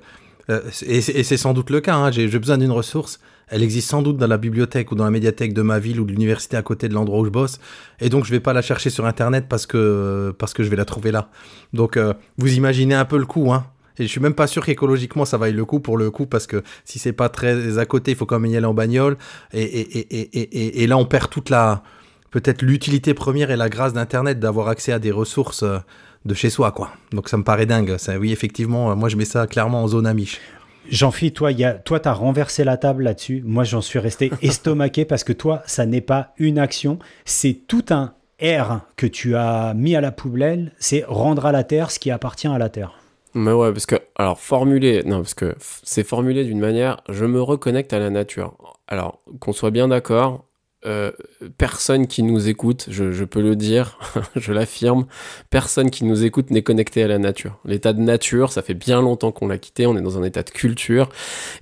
et 0.82 1.00
c'est 1.02 1.36
sans 1.36 1.52
doute 1.52 1.70
le 1.70 1.80
cas, 1.80 1.94
hein, 1.94 2.10
j'ai 2.10 2.26
besoin 2.38 2.56
d'une 2.58 2.70
ressource. 2.70 3.18
Elle 3.50 3.62
existe 3.62 3.88
sans 3.88 4.02
doute 4.02 4.16
dans 4.16 4.26
la 4.26 4.38
bibliothèque 4.38 4.92
ou 4.92 4.94
dans 4.94 5.04
la 5.04 5.10
médiathèque 5.10 5.54
de 5.54 5.62
ma 5.62 5.78
ville 5.78 6.00
ou 6.00 6.04
de 6.04 6.12
l'université 6.12 6.56
à 6.56 6.62
côté 6.62 6.88
de 6.88 6.94
l'endroit 6.94 7.20
où 7.20 7.24
je 7.24 7.30
bosse. 7.30 7.60
Et 8.00 8.08
donc, 8.08 8.24
je 8.24 8.30
vais 8.30 8.40
pas 8.40 8.52
la 8.52 8.62
chercher 8.62 8.90
sur 8.90 9.06
Internet 9.06 9.46
parce 9.48 9.66
que, 9.66 10.34
parce 10.38 10.54
que 10.54 10.62
je 10.62 10.70
vais 10.70 10.76
la 10.76 10.84
trouver 10.84 11.10
là. 11.10 11.30
Donc, 11.72 11.96
euh, 11.96 12.14
vous 12.36 12.54
imaginez 12.54 12.94
un 12.94 13.04
peu 13.04 13.18
le 13.18 13.26
coup, 13.26 13.52
hein. 13.52 13.66
Et 13.98 14.04
je 14.04 14.08
suis 14.08 14.20
même 14.20 14.34
pas 14.34 14.46
sûr 14.46 14.64
qu'écologiquement 14.64 15.24
ça 15.24 15.38
vaille 15.38 15.54
le 15.54 15.64
coup 15.64 15.80
pour 15.80 15.98
le 15.98 16.10
coup 16.12 16.26
parce 16.26 16.46
que 16.46 16.62
si 16.84 17.00
c'est 17.00 17.12
pas 17.12 17.28
très 17.28 17.78
à 17.78 17.84
côté, 17.84 18.12
il 18.12 18.16
faut 18.16 18.26
quand 18.26 18.38
même 18.38 18.52
y 18.52 18.56
aller 18.56 18.66
en 18.66 18.74
bagnole. 18.74 19.16
Et, 19.52 19.62
et, 19.62 19.98
et, 19.98 20.82
et, 20.84 20.86
là, 20.86 20.96
on 20.96 21.04
perd 21.04 21.30
toute 21.30 21.50
la, 21.50 21.82
peut-être 22.30 22.62
l'utilité 22.62 23.12
première 23.12 23.50
et 23.50 23.56
la 23.56 23.68
grâce 23.68 23.92
d'Internet 23.92 24.38
d'avoir 24.38 24.68
accès 24.68 24.92
à 24.92 25.00
des 25.00 25.10
ressources 25.10 25.64
euh, 25.64 25.78
de 26.24 26.34
chez 26.34 26.50
soi, 26.50 26.72
quoi. 26.72 26.92
Donc 27.12 27.28
ça 27.28 27.36
me 27.36 27.42
paraît 27.42 27.66
dingue. 27.66 27.96
Ça, 27.98 28.18
oui, 28.18 28.32
effectivement, 28.32 28.94
moi 28.94 29.08
je 29.08 29.16
mets 29.16 29.24
ça 29.24 29.46
clairement 29.46 29.82
en 29.82 29.88
zone 29.88 30.06
amiche. 30.06 30.40
Jean-Philippe, 30.90 31.34
toi, 31.34 31.52
y 31.52 31.64
a, 31.64 31.74
toi, 31.74 32.00
t'as 32.00 32.12
renversé 32.12 32.64
la 32.64 32.76
table 32.76 33.04
là-dessus. 33.04 33.42
Moi, 33.44 33.64
j'en 33.64 33.80
suis 33.80 33.98
resté 33.98 34.30
estomaqué 34.42 35.04
parce 35.04 35.24
que 35.24 35.32
toi, 35.32 35.62
ça 35.66 35.86
n'est 35.86 36.00
pas 36.00 36.32
une 36.38 36.58
action, 36.58 36.98
c'est 37.24 37.60
tout 37.66 37.84
un 37.90 38.14
R 38.40 38.80
que 38.96 39.06
tu 39.06 39.34
as 39.34 39.74
mis 39.74 39.96
à 39.96 40.00
la 40.00 40.12
poubelle. 40.12 40.72
C'est 40.78 41.04
rendre 41.06 41.46
à 41.46 41.52
la 41.52 41.64
terre 41.64 41.90
ce 41.90 41.98
qui 41.98 42.10
appartient 42.10 42.48
à 42.48 42.58
la 42.58 42.68
terre. 42.68 42.94
Mais 43.34 43.52
ouais, 43.52 43.72
parce 43.72 43.86
que, 43.86 43.96
alors, 44.16 44.40
formuler, 44.40 45.02
non, 45.04 45.18
parce 45.18 45.34
que 45.34 45.54
c'est 45.82 46.04
formulé 46.04 46.44
d'une 46.44 46.60
manière, 46.60 47.02
je 47.08 47.24
me 47.24 47.42
reconnecte 47.42 47.92
à 47.92 47.98
la 47.98 48.10
nature. 48.10 48.56
Alors, 48.86 49.20
qu'on 49.40 49.52
soit 49.52 49.70
bien 49.70 49.88
d'accord, 49.88 50.46
euh, 50.86 51.10
personne 51.56 52.06
qui 52.06 52.22
nous 52.22 52.48
écoute, 52.48 52.86
je, 52.88 53.24
peux 53.24 53.42
le 53.42 53.56
dire, 53.56 53.98
je 54.36 54.52
l'affirme, 54.52 55.06
personne 55.50 55.90
qui 55.90 56.04
nous 56.04 56.24
écoute 56.24 56.50
n'est 56.50 56.62
connecté 56.62 57.02
à 57.02 57.08
la 57.08 57.18
nature. 57.18 57.58
L'état 57.64 57.92
de 57.92 58.00
nature, 58.00 58.52
ça 58.52 58.62
fait 58.62 58.74
bien 58.74 59.02
longtemps 59.02 59.32
qu'on 59.32 59.48
l'a 59.48 59.58
quitté, 59.58 59.86
on 59.86 59.96
est 59.96 60.02
dans 60.02 60.18
un 60.18 60.22
état 60.22 60.42
de 60.42 60.50
culture, 60.50 61.08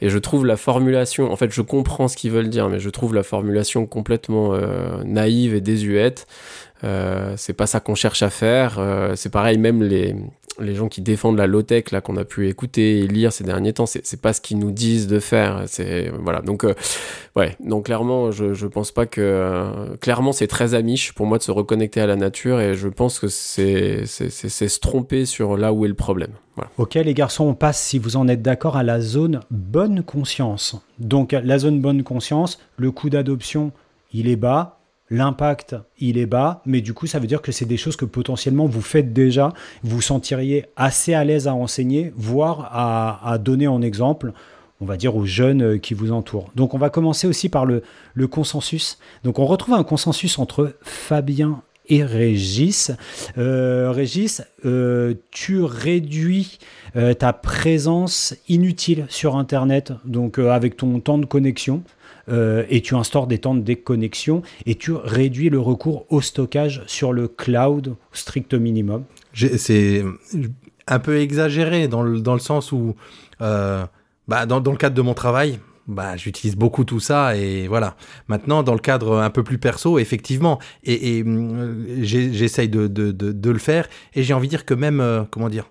et 0.00 0.10
je 0.10 0.18
trouve 0.18 0.44
la 0.44 0.56
formulation, 0.56 1.32
en 1.32 1.36
fait, 1.36 1.50
je 1.50 1.62
comprends 1.62 2.08
ce 2.08 2.16
qu'ils 2.16 2.30
veulent 2.30 2.50
dire, 2.50 2.68
mais 2.68 2.78
je 2.78 2.90
trouve 2.90 3.14
la 3.14 3.22
formulation 3.22 3.86
complètement 3.86 4.52
euh, 4.52 5.02
naïve 5.04 5.54
et 5.54 5.60
désuète. 5.60 6.26
Euh, 6.84 7.34
c'est 7.36 7.54
pas 7.54 7.66
ça 7.66 7.80
qu'on 7.80 7.94
cherche 7.94 8.22
à 8.22 8.30
faire. 8.30 8.78
Euh, 8.78 9.14
c'est 9.16 9.30
pareil, 9.30 9.58
même 9.58 9.82
les, 9.82 10.14
les 10.60 10.74
gens 10.74 10.88
qui 10.88 11.00
défendent 11.00 11.36
la 11.36 11.46
low-tech 11.46 11.90
là 11.92 12.00
qu'on 12.00 12.16
a 12.16 12.24
pu 12.24 12.48
écouter 12.48 13.00
et 13.00 13.06
lire 13.06 13.32
ces 13.32 13.44
derniers 13.44 13.72
temps, 13.72 13.86
c'est 13.86 14.20
pas 14.20 14.32
ce 14.32 14.40
qu'ils 14.40 14.58
nous 14.58 14.72
disent 14.72 15.06
de 15.06 15.18
faire. 15.18 15.64
C'est 15.66 16.10
voilà. 16.20 16.40
Donc 16.40 16.64
euh, 16.64 16.74
ouais. 17.34 17.56
Donc 17.60 17.86
clairement, 17.86 18.30
je 18.30 18.54
je 18.54 18.66
pense 18.66 18.92
pas 18.92 19.06
que 19.06 19.20
euh, 19.20 19.96
clairement 20.00 20.32
c'est 20.32 20.46
très 20.46 20.74
amiche 20.74 21.12
pour 21.12 21.26
moi 21.26 21.38
de 21.38 21.42
se 21.42 21.50
reconnecter 21.50 22.00
à 22.00 22.06
la 22.06 22.16
nature 22.16 22.60
et 22.60 22.74
je 22.74 22.88
pense 22.88 23.18
que 23.18 23.28
c'est 23.28 24.04
c'est 24.06 24.30
se 24.68 24.80
tromper 24.80 25.24
sur 25.24 25.56
là 25.56 25.72
où 25.72 25.84
est 25.84 25.88
le 25.88 25.94
problème. 25.94 26.32
Ok, 26.78 26.94
les 26.94 27.14
garçons, 27.14 27.44
on 27.44 27.54
passe, 27.54 27.80
si 27.80 27.98
vous 27.98 28.16
en 28.16 28.28
êtes 28.28 28.42
d'accord, 28.42 28.76
à 28.76 28.82
la 28.82 29.00
zone 29.00 29.40
bonne 29.50 30.02
conscience. 30.02 30.76
Donc, 30.98 31.32
la 31.32 31.58
zone 31.58 31.80
bonne 31.80 32.02
conscience, 32.02 32.58
le 32.76 32.90
coût 32.90 33.10
d'adoption, 33.10 33.72
il 34.12 34.28
est 34.28 34.36
bas. 34.36 34.75
L'impact, 35.08 35.76
il 36.00 36.18
est 36.18 36.26
bas, 36.26 36.62
mais 36.66 36.80
du 36.80 36.92
coup, 36.92 37.06
ça 37.06 37.20
veut 37.20 37.28
dire 37.28 37.40
que 37.40 37.52
c'est 37.52 37.64
des 37.64 37.76
choses 37.76 37.94
que 37.94 38.04
potentiellement 38.04 38.66
vous 38.66 38.80
faites 38.80 39.12
déjà. 39.12 39.52
Vous 39.84 40.00
sentiriez 40.00 40.66
assez 40.74 41.14
à 41.14 41.22
l'aise 41.22 41.46
à 41.46 41.54
enseigner, 41.54 42.12
voire 42.16 42.70
à, 42.72 43.38
donner 43.38 43.68
en 43.68 43.82
exemple, 43.82 44.32
on 44.80 44.84
va 44.84 44.96
dire, 44.96 45.14
aux 45.14 45.24
jeunes 45.24 45.62
euh, 45.62 45.78
qui 45.78 45.94
vous 45.94 46.10
entourent. 46.10 46.50
Donc, 46.56 46.74
on 46.74 46.78
va 46.78 46.90
commencer 46.90 47.28
aussi 47.28 47.48
par 47.48 47.66
le, 47.66 47.82
consensus. 48.28 48.98
Donc, 49.22 49.38
on 49.38 49.46
retrouve 49.46 49.74
un 49.74 49.84
consensus 49.84 50.40
entre 50.40 50.74
Fabien 50.82 51.62
et 51.88 52.02
Régis. 52.02 52.90
Euh, 53.38 53.92
Régis, 53.92 54.42
euh, 54.64 55.14
tu 55.30 55.62
réduis 55.62 56.58
ta 57.18 57.34
présence 57.34 58.34
inutile 58.48 59.04
sur 59.10 59.36
Internet, 59.36 59.92
donc 60.06 60.38
avec 60.38 60.78
ton 60.78 60.98
temps 60.98 61.18
de 61.18 61.26
connexion, 61.26 61.82
euh, 62.28 62.64
et 62.68 62.80
tu 62.80 62.94
instaures 62.94 63.26
des 63.26 63.38
temps 63.38 63.54
de 63.54 63.60
déconnexion, 63.60 64.42
et 64.66 64.74
tu 64.74 64.92
réduis 64.92 65.48
le 65.48 65.60
recours 65.60 66.06
au 66.08 66.20
stockage 66.20 66.82
sur 66.86 67.12
le 67.12 67.28
cloud 67.28 67.96
strict 68.12 68.54
minimum. 68.54 69.04
C'est 69.34 70.04
un 70.86 70.98
peu 70.98 71.20
exagéré 71.20 71.88
dans 71.88 72.02
le, 72.02 72.20
dans 72.20 72.34
le 72.34 72.40
sens 72.40 72.72
où, 72.72 72.94
euh, 73.40 73.84
bah, 74.28 74.46
dans, 74.46 74.60
dans 74.60 74.72
le 74.72 74.76
cadre 74.76 74.94
de 74.94 75.02
mon 75.02 75.14
travail, 75.14 75.58
bah, 75.86 76.16
j'utilise 76.16 76.56
beaucoup 76.56 76.84
tout 76.84 77.00
ça 77.00 77.36
et 77.36 77.68
voilà. 77.68 77.96
Maintenant, 78.28 78.62
dans 78.62 78.72
le 78.72 78.80
cadre 78.80 79.18
un 79.18 79.30
peu 79.30 79.44
plus 79.44 79.58
perso, 79.58 79.98
effectivement, 79.98 80.58
et, 80.84 81.22
hum, 81.22 81.84
j'essaye 82.02 82.68
de, 82.68 82.86
de, 82.88 83.12
de, 83.12 83.32
de 83.32 83.50
le 83.50 83.58
faire 83.58 83.88
et 84.14 84.22
j'ai 84.22 84.34
envie 84.34 84.48
de 84.48 84.50
dire 84.50 84.64
que 84.64 84.74
même, 84.74 85.00
euh, 85.00 85.22
comment 85.30 85.48
dire, 85.48 85.70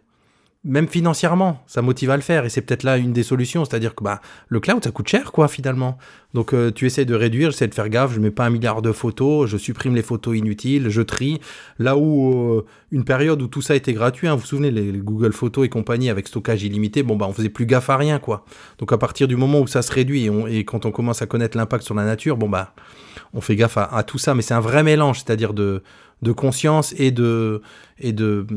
même 0.66 0.88
financièrement, 0.88 1.64
ça 1.68 1.84
motive 1.84 2.10
à 2.10 2.16
le 2.16 2.24
faire 2.24 2.44
et 2.44 2.50
c'est 2.50 2.62
peut-être 2.62 2.82
là 2.82 2.98
une 2.98 3.14
des 3.14 3.22
solutions, 3.22 3.66
c'est-à-dire 3.66 3.94
que 3.94 4.04
bah, 4.04 4.20
le 4.50 4.60
cloud, 4.60 4.84
ça 4.84 4.90
coûte 4.90 5.08
cher, 5.08 5.32
quoi, 5.32 5.48
finalement. 5.48 6.00
Donc 6.34 6.54
euh, 6.54 6.72
tu 6.72 6.88
essaies 6.88 7.06
de 7.06 7.14
réduire, 7.14 7.52
j'essaie 7.52 7.68
de 7.68 7.74
faire 7.76 7.88
gaffe, 7.88 8.14
je 8.14 8.20
mets 8.20 8.32
pas 8.32 8.46
un 8.46 8.50
milliard 8.50 8.82
de 8.82 8.92
photos, 8.92 9.48
je 9.48 9.58
supprime 9.58 9.96
les 9.96 10.02
photos 10.02 10.36
inutiles, 10.36 10.90
je 10.90 11.04
trie. 11.04 11.40
Là 11.78 11.96
où 11.96 12.56
euh, 12.56 12.66
une 12.92 13.06
période 13.06 13.42
où 13.44 13.48
tout 13.48 13.62
ça 13.62 13.76
était 13.76 13.94
gratuit, 13.94 14.28
hein, 14.28 14.34
vous 14.34 14.42
vous 14.42 14.48
souvenez, 14.48 14.72
les, 14.72 14.92
Google 14.92 15.34
Photos 15.34 15.68
et 15.68 15.70
compagnie 15.70 16.10
avec 16.10 16.28
stockage 16.28 16.64
illimité, 16.64 17.04
bon 17.04 17.16
bah 17.16 17.28
on 17.30 17.34
faisait 17.34 17.50
plus 17.50 17.68
gaffe 17.68 17.92
à 17.92 17.98
rien, 17.98 18.18
quoi. 18.18 18.44
Donc 18.80 18.92
à 18.92 18.98
partir 18.98 19.28
du 19.28 19.36
moment 19.36 19.60
où 19.60 19.68
ça 19.68 19.84
se 19.84 19.92
réduit 19.92 20.28
et 20.50 20.66
quand 20.66 20.86
on 20.88 20.92
commence 20.92 21.22
à 21.22 21.28
connaître 21.28 21.58
l'impact 21.58 21.84
sur 21.84 21.94
la 21.94 22.06
nature, 22.06 22.38
bon 22.38 22.50
bah 22.50 22.74
on 23.34 23.42
fait 23.42 23.56
gaffe 23.56 23.78
à, 23.78 23.84
à 23.84 24.02
tout 24.02 24.18
ça, 24.18 24.34
mais 24.34 24.42
c'est 24.42 24.56
un 24.56 24.60
vrai 24.60 24.82
mélange, 24.82 25.18
c'est-à-dire 25.20 25.54
de, 25.54 25.84
de 26.24 26.32
conscience 26.32 26.96
et 26.98 27.12
de 27.12 27.62
et 28.00 28.14
de 28.14 28.48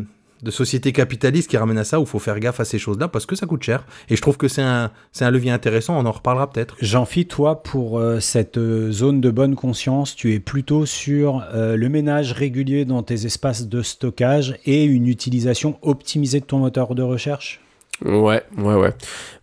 de 0.43 0.51
société 0.51 0.93
capitaliste 0.93 1.51
qui 1.51 1.57
ramène 1.57 1.79
à 1.79 1.85
ça 1.85 1.99
où 1.99 2.05
il 2.05 2.09
faut 2.09 2.19
faire 2.19 2.39
gaffe 2.39 2.61
à 2.61 2.65
ces 2.65 2.79
choses-là 2.79 3.09
parce 3.09 3.27
que 3.27 3.37
ça 3.37 3.47
coûte 3.47 3.63
cher. 3.63 3.85
Et 4.09 4.17
je 4.17 4.23
trouve 4.23 4.37
que 4.37 4.49
c'est 4.49 4.63
un, 4.63 4.91
levier 5.21 5.51
intéressant, 5.51 5.99
on 5.99 6.07
en 6.07 6.13
reparlera 6.13 6.51
peut-être. 6.51 6.77
Jean-Phi, 6.81 7.27
toi, 7.27 7.63
pour 7.63 7.99
euh, 7.99 8.21
cette 8.21 8.59
euh, 8.59 8.91
zone 8.93 9.21
de 9.21 9.31
bonne 9.31 9.55
conscience, 9.55 10.15
tu 10.15 10.33
es 10.35 10.41
plutôt 10.41 10.87
sur 10.87 11.45
euh, 11.55 11.77
le 11.77 11.89
ménage 11.89 12.33
régulier 12.33 12.85
dans 12.85 13.03
tes 13.03 13.27
espaces 13.27 13.69
de 13.69 13.83
stockage 13.83 14.59
et 14.65 14.85
une 14.85 15.09
utilisation 15.09 15.79
optimisée 15.83 16.41
de 16.41 16.45
ton 16.45 16.59
moteur 16.59 16.95
de 16.95 17.03
recherche? 17.03 17.61
Ouais, 18.05 18.43
ouais, 18.57 18.75
ouais. 18.75 18.93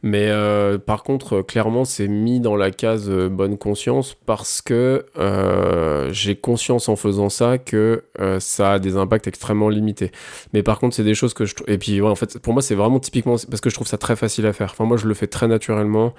Mais 0.01 0.27
euh, 0.29 0.77
par 0.77 1.03
contre, 1.03 1.37
euh, 1.37 1.43
clairement, 1.43 1.83
c'est 1.83 2.07
mis 2.07 2.39
dans 2.39 2.55
la 2.55 2.71
case 2.71 3.09
euh, 3.09 3.27
bonne 3.27 3.57
conscience 3.57 4.15
parce 4.25 4.61
que 4.61 5.05
euh, 5.17 6.09
j'ai 6.13 6.35
conscience 6.37 6.87
en 6.87 6.95
faisant 6.95 7.27
ça 7.29 7.57
que 7.57 8.03
euh, 8.21 8.39
ça 8.39 8.73
a 8.73 8.79
des 8.79 8.95
impacts 8.95 9.27
extrêmement 9.27 9.67
limités. 9.67 10.11
Mais 10.53 10.63
par 10.63 10.79
contre, 10.79 10.95
c'est 10.95 11.03
des 11.03 11.15
choses 11.15 11.33
que 11.33 11.45
je 11.45 11.55
trou- 11.55 11.65
et 11.67 11.77
puis 11.77 11.99
ouais, 11.99 12.07
en 12.09 12.15
fait, 12.15 12.39
pour 12.39 12.53
moi, 12.53 12.61
c'est 12.61 12.75
vraiment 12.75 12.99
typiquement 12.99 13.35
parce 13.49 13.59
que 13.59 13.69
je 13.69 13.75
trouve 13.75 13.87
ça 13.87 13.97
très 13.97 14.15
facile 14.15 14.45
à 14.45 14.53
faire. 14.53 14.69
Enfin, 14.71 14.85
moi, 14.85 14.95
je 14.95 15.07
le 15.07 15.13
fais 15.15 15.27
très 15.27 15.47
naturellement. 15.49 16.13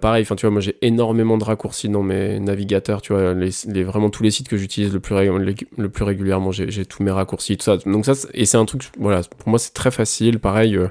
Pareil, 0.00 0.22
enfin, 0.22 0.34
tu 0.36 0.46
vois, 0.46 0.50
moi, 0.52 0.60
j'ai 0.60 0.76
énormément 0.82 1.36
de 1.38 1.44
raccourcis 1.44 1.88
dans 1.88 2.02
mes 2.02 2.40
navigateurs. 2.40 3.02
Tu 3.02 3.12
vois, 3.12 3.34
les, 3.34 3.84
vraiment 3.84 4.10
tous 4.10 4.22
les 4.22 4.30
sites 4.30 4.48
que 4.48 4.56
j'utilise 4.56 4.92
le 4.92 5.00
plus 5.00 5.14
le 5.18 5.88
plus 5.88 6.04
régulièrement, 6.04 6.52
j'ai 6.52 6.70
j'ai 6.70 6.86
tous 6.86 7.02
mes 7.02 7.10
raccourcis, 7.10 7.56
tout 7.56 7.64
ça. 7.64 7.76
Donc 7.78 8.06
ça, 8.06 8.12
et 8.34 8.46
c'est 8.46 8.56
un 8.56 8.64
truc, 8.64 8.84
voilà, 8.98 9.20
pour 9.38 9.48
moi, 9.48 9.58
c'est 9.58 9.74
très 9.74 9.90
facile. 9.90 10.38
Pareil. 10.38 10.76
euh, 10.76 10.88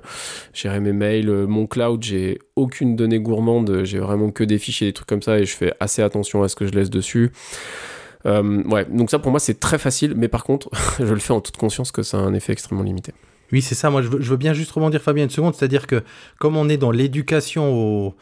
gérer 0.68 0.80
mes 0.82 0.94
mails, 0.94 1.30
euh, 1.30 1.48
mon 1.48 1.66
cloud, 1.66 2.04
j'ai 2.04 2.40
aucune 2.56 2.96
donnée 2.96 3.20
gourmande, 3.20 3.84
j'ai 3.86 4.00
vraiment 4.00 4.32
que 4.32 4.44
des 4.44 4.58
fichiers, 4.60 4.88
des 4.88 4.94
trucs 4.94 5.08
comme 5.08 5.22
ça, 5.22 5.40
et 5.40 5.46
je 5.46 5.56
fais 5.56 5.74
assez 5.80 6.02
attention 6.02 6.44
à 6.44 6.50
ce 6.50 6.56
que 6.56 6.68
je 6.68 6.74
laisse 6.74 6.90
dessus. 6.90 7.32
Euh, 8.26 8.64
ouais, 8.64 8.86
donc 8.90 9.10
ça 9.10 9.20
pour 9.20 9.32
moi 9.32 9.40
c'est 9.40 9.60
très 9.60 9.78
facile, 9.78 10.14
mais 10.18 10.28
par 10.28 10.44
contre, 10.44 10.70
je 11.00 11.14
le 11.14 11.20
fais 11.20 11.32
en 11.34 11.40
toute 11.40 11.56
conscience 11.58 11.92
que 11.92 12.04
ça 12.04 12.18
a 12.18 12.22
un 12.22 12.34
effet 12.34 12.52
extrêmement 12.52 12.84
limité. 12.84 13.14
Oui, 13.54 13.62
c'est 13.62 13.76
ça. 13.76 13.90
Moi, 13.90 14.02
je 14.02 14.10
veux, 14.10 14.20
je 14.20 14.30
veux 14.30 14.36
bien 14.36 14.54
juste 14.54 14.72
rebondir, 14.72 15.02
Fabien, 15.02 15.24
une 15.24 15.30
seconde. 15.30 15.56
C'est-à-dire 15.56 15.88
que 15.88 16.04
comme 16.38 16.58
on 16.58 16.68
est 16.68 16.76
dans 16.76 16.92
l'éducation 16.92 17.74
au- 17.74 18.14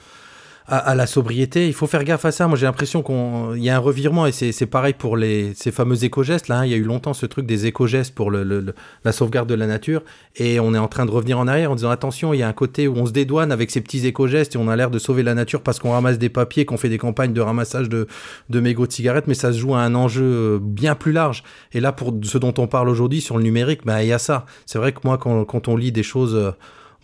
à, 0.68 0.78
à 0.78 0.96
la 0.96 1.06
sobriété, 1.06 1.68
il 1.68 1.74
faut 1.74 1.86
faire 1.88 2.04
gaffe 2.04 2.26
à 2.26 2.32
ça. 2.32 2.48
Moi, 2.48 2.58
j'ai 2.58 2.66
l'impression 2.66 3.04
qu'il 3.04 3.64
y 3.64 3.70
a 3.70 3.76
un 3.76 3.80
revirement 3.80 4.26
et 4.26 4.32
c'est 4.32 4.66
pareil 4.66 4.94
pour 4.94 5.16
les, 5.16 5.54
ces 5.54 5.72
fameux 5.72 6.04
éco-gestes. 6.04 6.48
Là, 6.48 6.60
hein. 6.60 6.66
il 6.66 6.72
y 6.72 6.74
a 6.74 6.78
eu 6.78 6.84
longtemps 6.84 7.14
ce 7.14 7.26
truc 7.28 7.46
des 7.46 7.68
éco-gestes 7.68 8.16
pour 8.16 8.32
le, 8.32 8.44
le- 8.44 8.62
le- 8.62 8.74
la 9.04 9.12
sauvegarde 9.12 9.48
de 9.48 9.54
la 9.54 9.68
nature. 9.68 10.02
Et 10.36 10.60
on 10.60 10.74
est 10.74 10.78
en 10.80 10.88
train 10.88 11.06
de 11.06 11.12
revenir 11.12 11.38
en 11.38 11.48
arrière 11.48 11.72
en 11.72 11.76
disant 11.76 11.92
attention, 11.92 12.34
il 12.34 12.40
y 12.40 12.44
a 12.44 12.48
un 12.48 12.54
côté 12.54 12.88
où 12.88 12.96
on 12.98 13.06
se 13.06 13.12
dédouane 13.12 13.52
avec 13.52 13.70
ces 13.70 13.82
petits 13.82 14.06
éco-gestes 14.08 14.56
et 14.56 14.58
on 14.58 14.68
a 14.68 14.76
l'air 14.76 14.90
de 14.90 14.98
sauver 14.98 15.22
la 15.24 15.36
nature 15.36 15.62
parce 15.62 15.80
qu'on 15.80 15.92
ramasse 15.92 16.18
des 16.18 16.30
papiers, 16.30 16.66
qu'on 16.66 16.78
fait 16.78 16.90
des 16.90 16.98
campagnes 16.98 17.34
de 17.34 17.42
ramassage 17.42 17.88
de, 17.88 18.08
de 18.50 18.60
mégots 18.60 18.88
de 18.88 18.92
cigarettes, 18.92 19.28
mais 19.28 19.36
ça 19.36 19.54
se 19.54 19.60
joue 19.60 19.76
à 19.76 19.80
un 19.82 19.94
enjeu 19.94 20.24
euh, 20.24 20.60
bien 20.60 20.96
plus 20.96 21.12
large. 21.12 21.44
Et 21.74 21.80
là, 21.80 21.92
pour 21.92 22.12
ce 22.24 22.38
dont 22.40 22.54
on 22.58 22.68
parle 22.68 22.90
aujourd'hui 22.90 23.22
sur 23.22 23.38
le 23.38 23.44
numérique, 23.44 23.82
bah, 23.86 24.02
il 24.04 24.08
y 24.08 24.14
a 24.14 24.20
ça. 24.20 24.46
C'est 24.66 24.80
vrai 24.80 24.94
que 24.94 25.00
moi, 25.04 25.18
quand, 25.20 25.46
quand 25.46 25.68
on 25.68 25.78
lit 25.78 25.92
des 25.92 26.04
choses, 26.04 26.34
euh, 26.36 26.52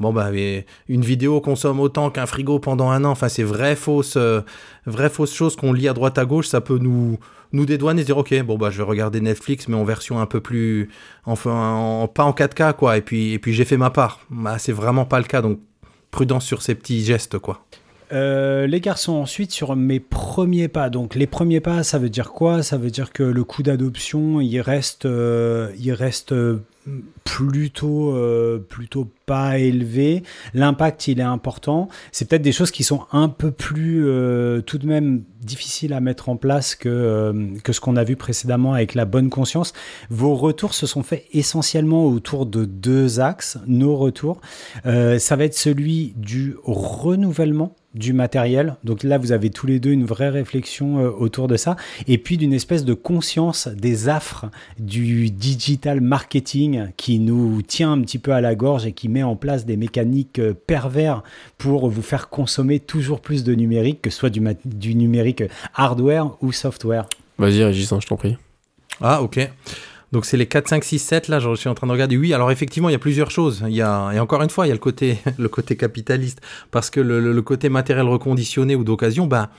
bon, 0.02 0.12
bah, 0.12 0.30
une 0.90 1.02
vidéo 1.02 1.40
consomme 1.42 1.80
autant 1.80 2.10
qu'un 2.10 2.26
frigo 2.26 2.60
pendant 2.60 2.90
un 2.90 3.04
an, 3.06 3.12
enfin, 3.12 3.30
c'est 3.30 3.44
vrai, 3.44 3.76
fausse, 3.76 4.16
euh, 4.18 4.42
vraie 4.86 5.10
fausse 5.10 5.34
chose 5.34 5.56
qu'on 5.56 5.72
lit 5.74 5.88
à 5.88 5.94
droite 5.94 6.18
à 6.18 6.26
gauche, 6.26 6.48
ça 6.48 6.60
peut 6.62 6.78
nous, 6.80 7.18
nous 7.54 7.66
dédouaner 7.66 8.02
et 8.02 8.06
dire, 8.06 8.18
ok, 8.18 8.42
bon, 8.44 8.58
bah, 8.58 8.70
je 8.70 8.78
vais 8.78 8.84
regarder 8.84 9.22
Netflix, 9.22 9.68
mais 9.68 9.76
en 9.76 9.84
version 9.84 10.20
un 10.20 10.26
peu 10.26 10.42
plus, 10.42 10.90
enfin, 11.26 11.52
en- 11.76 12.08
pas 12.08 12.24
en 12.24 12.34
4K, 12.34 12.74
quoi, 12.74 12.98
et 12.98 13.02
puis, 13.02 13.34
et 13.34 13.40
puis 13.40 13.54
j'ai 13.54 13.66
fait 13.66 13.78
ma 13.78 13.90
part. 13.90 14.20
Bah, 14.30 14.58
c'est 14.58 14.72
vraiment 14.74 15.06
pas 15.06 15.20
le 15.20 15.26
cas, 15.26 15.42
donc 15.42 15.60
prudence 16.12 16.46
sur 16.46 16.62
ces 16.62 16.76
petits 16.76 17.04
gestes, 17.06 17.38
quoi. 17.40 17.66
Euh, 18.14 18.68
les 18.68 18.82
garçons, 18.82 19.14
ensuite 19.14 19.52
sur 19.52 19.76
mes 19.76 20.00
premiers 20.00 20.68
pas. 20.68 20.90
Donc 20.90 21.16
les 21.16 21.28
premiers 21.28 21.62
pas, 21.62 21.84
ça 21.84 21.98
veut 21.98 22.10
dire 22.10 22.32
quoi? 22.32 22.64
Ça 22.64 22.78
veut 22.78 22.92
dire 22.92 23.14
que 23.14 23.24
le 23.24 23.44
coût 23.44 23.64
d'adoption, 23.64 24.42
il 24.42 24.60
reste, 24.60 25.06
euh, 25.06 25.72
il 25.80 25.94
reste 25.94 26.34
euh, 26.34 26.60
plutôt, 27.24 28.18
plutôt 28.68 29.08
pas 29.26 29.60
élevé. 29.60 30.24
L'impact, 30.54 31.08
il 31.08 31.20
est 31.20 31.24
important. 31.24 31.88
C'est 32.12 32.28
peut-être 32.28 32.42
des 32.42 32.52
choses 32.52 32.72
qui 32.72 32.84
sont 32.84 33.06
un 33.12 33.30
peu 33.30 33.52
plus, 33.52 34.04
tout 34.66 34.80
de 34.80 34.88
même, 34.88 35.22
difficiles 35.42 35.94
à 35.94 36.00
mettre 36.00 36.28
en 36.28 36.38
place 36.38 36.74
que, 36.74 37.34
que 37.64 37.72
ce 37.72 37.80
qu'on 37.80 37.96
a 37.98 38.04
vu 38.04 38.16
précédemment 38.16 38.74
avec 38.74 38.96
la 38.96 39.06
bonne 39.06 39.30
conscience. 39.30 39.74
Vos 40.10 40.36
retours 40.36 40.74
se 40.74 40.88
sont 40.88 41.04
faits 41.04 41.26
essentiellement 41.34 42.06
autour 42.06 42.48
de 42.48 42.66
deux 42.66 43.20
axes. 43.20 43.60
Nos 43.68 43.96
retours, 43.96 44.42
ça 44.84 45.36
va 45.36 45.44
être 45.46 45.56
celui 45.56 46.14
du 46.18 46.56
renouvellement 46.64 47.76
du 47.94 48.14
matériel. 48.14 48.76
Donc 48.84 49.04
là, 49.04 49.18
vous 49.18 49.32
avez 49.32 49.50
tous 49.50 49.68
les 49.68 49.80
deux 49.80 49.92
une 49.92 50.06
vraie 50.06 50.30
réflexion 50.30 51.00
euh, 51.00 51.10
autour 51.10 51.48
de 51.48 51.58
ça. 51.58 51.76
Et 52.08 52.18
puis 52.18 52.38
d'une 52.38 52.54
espèce 52.54 52.86
de 52.86 52.94
conscience 52.94 53.68
des 53.68 54.08
affres 54.10 54.46
du 54.80 55.30
digital 55.30 56.02
marketing 56.02 56.88
qui 56.98 57.20
nous 57.20 57.62
tient 57.62 57.92
un 57.92 58.02
petit 58.02 58.20
peu 58.20 58.32
à 58.32 58.42
la 58.42 58.56
gorge 58.56 58.86
et 58.86 58.94
qui 58.94 59.10
met 59.10 59.24
en 59.24 59.36
place 59.36 59.66
des 59.66 59.78
mécaniques 59.78 60.40
euh, 60.40 60.54
pervers 60.54 61.24
pour 61.58 61.90
vous 61.90 62.02
faire 62.02 62.30
consommer 62.30 62.80
toujours 62.80 63.22
plus 63.22 63.44
de 63.44 63.54
numérique, 63.54 64.02
que 64.02 64.10
ce 64.10 64.18
soit 64.18 64.30
du, 64.30 64.42
du 64.66 64.96
numérique 64.96 65.44
hardware 65.76 66.32
ou 66.42 66.52
software. 66.52 67.08
Vas-y, 67.38 67.64
Régis, 67.64 67.92
hein, 67.92 68.00
je 68.02 68.08
t'en 68.08 68.18
prie. 68.18 68.38
Ah, 69.02 69.22
ok. 69.22 69.50
Donc 70.12 70.26
c'est 70.26 70.36
les 70.38 70.46
4, 70.46 70.68
5, 70.68 70.84
6, 70.84 71.00
7, 71.00 71.28
là, 71.30 71.40
je 71.40 71.56
suis 71.56 71.70
en 71.70 71.74
train 71.74 71.88
de 71.88 71.92
regarder. 71.94 72.18
Oui, 72.18 72.34
alors 72.34 72.52
effectivement, 72.52 72.90
il 72.90 72.92
y 72.92 72.96
a 72.96 73.00
plusieurs 73.00 73.32
choses. 73.32 73.64
Il 73.68 73.74
y 73.74 73.82
a, 73.82 74.12
et 74.14 74.20
encore 74.20 74.42
une 74.42 74.50
fois, 74.50 74.66
il 74.66 74.70
y 74.70 74.72
a 74.72 74.76
le 74.76 74.80
côté, 74.80 75.18
le 75.38 75.48
côté 75.48 75.78
capitaliste. 75.78 76.42
Parce 76.70 76.90
que 76.90 77.00
le, 77.00 77.20
le- 77.22 77.32
le 77.32 77.42
côté 77.42 77.70
matériel 77.70 78.06
reconditionné 78.08 78.76
ou 78.76 78.84
d'occasion, 78.84 79.26
bah, 79.28 79.50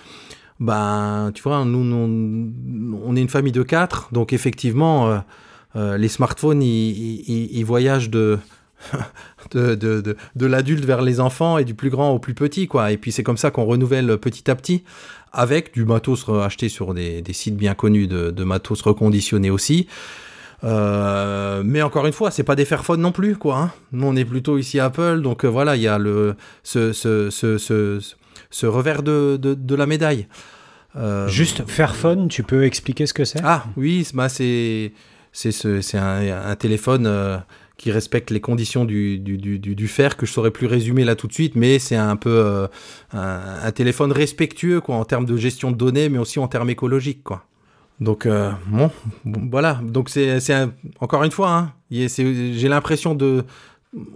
bah, 0.60 1.30
tu 1.34 1.42
vois, 1.42 1.64
nous, 1.64 1.82
nous, 1.82 3.00
on 3.04 3.16
est 3.16 3.20
une 3.22 3.28
famille 3.30 3.52
de 3.52 3.62
4, 3.62 4.10
donc 4.12 4.32
effectivement, 4.32 5.08
euh, 5.10 5.18
euh, 5.76 5.96
les 5.96 6.08
smartphones, 6.08 6.62
ils, 6.62 7.64
voyagent 7.64 8.10
de, 8.10 8.38
de, 9.52 9.74
de, 9.74 10.16
de, 10.36 10.46
l'adulte 10.46 10.84
vers 10.84 11.00
les 11.02 11.18
enfants 11.18 11.56
et 11.56 11.64
du 11.64 11.74
plus 11.74 11.88
grand 11.90 12.10
au 12.10 12.18
plus 12.18 12.34
petit, 12.34 12.68
quoi. 12.68 12.92
Et 12.92 12.98
puis 12.98 13.10
c'est 13.10 13.22
comme 13.22 13.38
ça 13.38 13.50
qu'on 13.50 13.64
renouvelle 13.64 14.18
petit 14.18 14.50
à 14.50 14.54
petit 14.54 14.84
avec 15.32 15.72
du 15.72 15.86
matos 15.86 16.28
acheté 16.28 16.68
sur 16.68 16.92
des, 16.92 17.22
des 17.22 17.32
sites 17.32 17.56
bien 17.56 17.74
connus 17.74 18.06
de, 18.06 18.30
de 18.30 18.44
matos 18.44 18.82
reconditionné 18.82 19.48
aussi. 19.48 19.86
Euh, 20.64 21.62
mais 21.64 21.82
encore 21.82 22.06
une 22.06 22.12
fois, 22.12 22.30
c'est 22.30 22.44
pas 22.44 22.54
des 22.56 22.64
Fairphone 22.64 23.00
non 23.00 23.12
plus, 23.12 23.36
quoi. 23.36 23.56
hein. 23.58 23.70
Nous, 23.92 24.06
on 24.06 24.14
est 24.16 24.24
plutôt 24.24 24.58
ici 24.58 24.78
Apple, 24.78 25.20
donc 25.22 25.44
euh, 25.44 25.48
voilà, 25.48 25.76
il 25.76 25.82
y 25.82 25.88
a 25.88 25.98
le 25.98 26.34
ce, 26.62 26.92
ce, 26.92 27.30
ce, 27.30 27.58
ce, 27.58 28.66
revers 28.66 29.02
de, 29.02 29.36
de, 29.40 29.54
de 29.54 29.74
la 29.74 29.86
médaille. 29.86 30.28
Euh, 30.96 31.26
Juste 31.28 31.64
Fairphone, 31.68 32.28
tu 32.28 32.42
peux 32.42 32.64
expliquer 32.64 33.06
ce 33.06 33.14
que 33.14 33.24
c'est? 33.24 33.40
Ah 33.42 33.64
oui, 33.76 34.04
c'est- 34.04 34.14
bah, 34.16 34.28
c'est 34.28 34.92
c'est 35.32 35.50
ce- 35.52 35.80
c'est 35.80 35.96
un, 35.98 36.46
un 36.50 36.56
téléphone 36.56 37.42
qui 37.78 37.90
respecte 37.90 38.30
les 38.30 38.40
conditions 38.40 38.84
du, 38.84 39.18
du, 39.18 39.38
du, 39.38 39.58
du- 39.58 39.74
du 39.74 39.88
fer 39.88 40.16
que 40.16 40.26
je 40.26 40.32
saurais 40.32 40.50
plus 40.52 40.66
résumer 40.66 41.04
là 41.04 41.16
tout 41.16 41.26
de 41.26 41.32
suite, 41.32 41.56
mais 41.56 41.78
c'est 41.78 41.96
un 41.96 42.16
peu 42.16 42.30
euh, 42.30 42.66
un, 43.14 43.40
un 43.64 43.72
téléphone 43.72 44.12
respectueux 44.12 44.80
quoi 44.82 44.94
en 44.96 45.04
termes 45.06 45.24
de 45.24 45.36
gestion 45.36 45.70
de 45.72 45.76
données, 45.76 46.08
mais 46.10 46.18
aussi 46.18 46.38
en 46.38 46.46
termes 46.46 46.70
écologiques 46.70 47.24
quoi. 47.24 47.46
Donc 48.02 48.26
euh, 48.26 48.50
bon, 48.66 48.90
voilà. 49.24 49.80
Donc 49.82 50.08
c'est 50.10 50.40
encore 51.00 51.22
une 51.22 51.30
fois, 51.30 51.50
hein, 51.50 51.72
j'ai 51.90 52.68
l'impression 52.68 53.14
de 53.14 53.44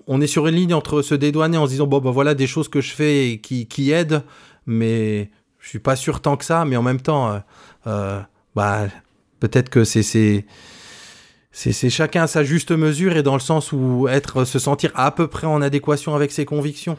on 0.07 0.21
est 0.21 0.27
sur 0.27 0.47
une 0.47 0.55
ligne 0.55 0.75
entre 0.75 1.03
se 1.03 1.15
dédouaner 1.15 1.57
en 1.59 1.67
se 1.67 1.73
disant 1.73 1.87
bon 1.87 2.01
bah 2.01 2.11
voilà 2.11 2.35
des 2.35 2.47
choses 2.47 2.69
que 2.69 2.81
je 2.81 2.93
fais 2.93 3.41
qui, 3.43 3.67
qui 3.67 3.93
aident, 3.93 4.23
mais 4.67 5.31
je 5.61 5.69
suis 5.69 5.79
pas 5.79 5.95
sûr 5.95 6.21
tant 6.21 6.37
que 6.37 6.45
ça, 6.45 6.65
mais 6.65 6.77
en 6.77 6.83
même 6.83 7.01
temps, 7.01 7.31
euh, 7.31 7.39
euh, 7.87 8.21
bah 8.57 8.87
peut-être 9.39 9.69
que 9.69 9.85
c'est 9.85 10.45
chacun 11.53 12.25
à 12.25 12.27
sa 12.27 12.43
juste 12.43 12.73
mesure 12.73 13.17
et 13.17 13.23
dans 13.23 13.35
le 13.35 13.41
sens 13.41 13.73
où 13.73 14.09
être 14.09 14.45
se 14.45 14.59
sentir 14.59 14.91
à 14.95 15.13
peu 15.13 15.29
près 15.29 15.47
en 15.47 15.63
adéquation 15.63 16.17
avec 16.17 16.33
ses 16.33 16.45
convictions. 16.45 16.99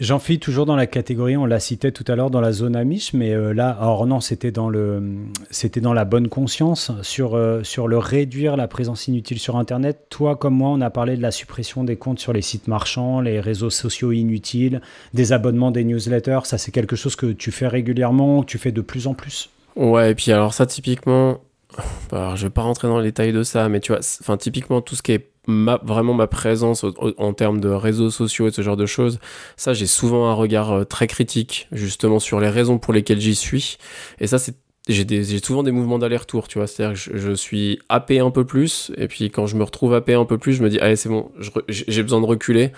J'en 0.00 0.20
fis 0.20 0.38
toujours 0.38 0.64
dans 0.64 0.76
la 0.76 0.86
catégorie, 0.86 1.36
on 1.36 1.44
l'a 1.44 1.58
cité 1.58 1.90
tout 1.90 2.04
à 2.06 2.14
l'heure 2.14 2.30
dans 2.30 2.40
la 2.40 2.52
zone 2.52 2.76
Amish, 2.76 3.14
mais 3.14 3.32
euh, 3.32 3.52
là, 3.52 3.70
alors 3.70 4.06
non, 4.06 4.20
c'était 4.20 4.52
dans 4.52 4.68
le, 4.68 5.02
c'était 5.50 5.80
dans 5.80 5.92
la 5.92 6.04
bonne 6.04 6.28
conscience 6.28 6.92
sur 7.02 7.34
euh, 7.34 7.64
sur 7.64 7.88
le 7.88 7.98
réduire 7.98 8.56
la 8.56 8.68
présence 8.68 9.08
inutile 9.08 9.40
sur 9.40 9.56
Internet. 9.56 10.06
Toi 10.08 10.36
comme 10.36 10.54
moi, 10.54 10.70
on 10.70 10.80
a 10.82 10.90
parlé 10.90 11.16
de 11.16 11.22
la 11.22 11.32
suppression 11.32 11.82
des 11.82 11.96
comptes 11.96 12.20
sur 12.20 12.32
les 12.32 12.42
sites 12.42 12.68
marchands, 12.68 13.20
les 13.20 13.40
réseaux 13.40 13.70
sociaux 13.70 14.12
inutiles, 14.12 14.82
des 15.14 15.32
abonnements, 15.32 15.72
des 15.72 15.82
newsletters. 15.82 16.40
Ça, 16.44 16.58
c'est 16.58 16.70
quelque 16.70 16.94
chose 16.94 17.16
que 17.16 17.26
tu 17.26 17.50
fais 17.50 17.66
régulièrement, 17.66 18.44
tu 18.44 18.58
fais 18.58 18.70
de 18.70 18.80
plus 18.80 19.08
en 19.08 19.14
plus. 19.14 19.50
Ouais, 19.74 20.12
et 20.12 20.14
puis 20.14 20.30
alors 20.30 20.54
ça, 20.54 20.64
typiquement, 20.64 21.40
bah, 22.10 22.18
alors, 22.18 22.36
je 22.36 22.46
vais 22.46 22.50
pas 22.50 22.62
rentrer 22.62 22.86
dans 22.88 22.98
les 22.98 23.08
détails 23.08 23.32
de 23.32 23.42
ça, 23.42 23.68
mais 23.68 23.80
tu 23.80 23.92
vois, 23.92 24.00
enfin, 24.20 24.36
typiquement, 24.36 24.80
tout 24.80 24.94
ce 24.94 25.02
qui 25.02 25.12
est 25.12 25.26
ma, 25.48 25.80
vraiment 25.82 26.14
ma 26.14 26.26
présence 26.26 26.84
en 27.16 27.32
termes 27.32 27.58
de 27.60 27.70
réseaux 27.70 28.10
sociaux 28.10 28.46
et 28.46 28.52
ce 28.52 28.62
genre 28.62 28.76
de 28.76 28.86
choses, 28.86 29.18
ça, 29.56 29.72
j'ai 29.72 29.86
souvent 29.86 30.28
un 30.28 30.34
regard 30.34 30.72
euh, 30.72 30.84
très 30.84 31.06
critique, 31.06 31.66
justement, 31.72 32.20
sur 32.20 32.38
les 32.38 32.50
raisons 32.50 32.78
pour 32.78 32.92
lesquelles 32.92 33.20
j'y 33.20 33.34
suis. 33.34 33.78
Et 34.20 34.26
ça, 34.26 34.38
c'est 34.38 34.54
j'ai 34.88 35.38
souvent 35.38 35.62
des 35.62 35.70
mouvements 35.70 35.98
d'aller-retour, 35.98 36.48
tu 36.48 36.58
vois. 36.58 36.66
C'est-à-dire 36.66 36.94
que 36.94 37.18
je, 37.18 37.32
suis 37.32 37.78
happé 37.88 38.20
un 38.20 38.30
peu 38.30 38.44
plus, 38.44 38.90
et 38.96 39.06
puis 39.06 39.30
quand 39.30 39.46
je 39.46 39.56
me 39.56 39.62
retrouve 39.62 39.94
happé 39.94 40.14
un 40.14 40.24
peu 40.24 40.38
plus, 40.38 40.54
je 40.54 40.62
me 40.62 40.70
dis, 40.70 40.78
allez, 40.78 40.96
c'est 40.96 41.08
bon, 41.08 41.30
j'ai 41.68 42.02
besoin 42.02 42.20
de 42.20 42.26
reculer. 42.26 42.72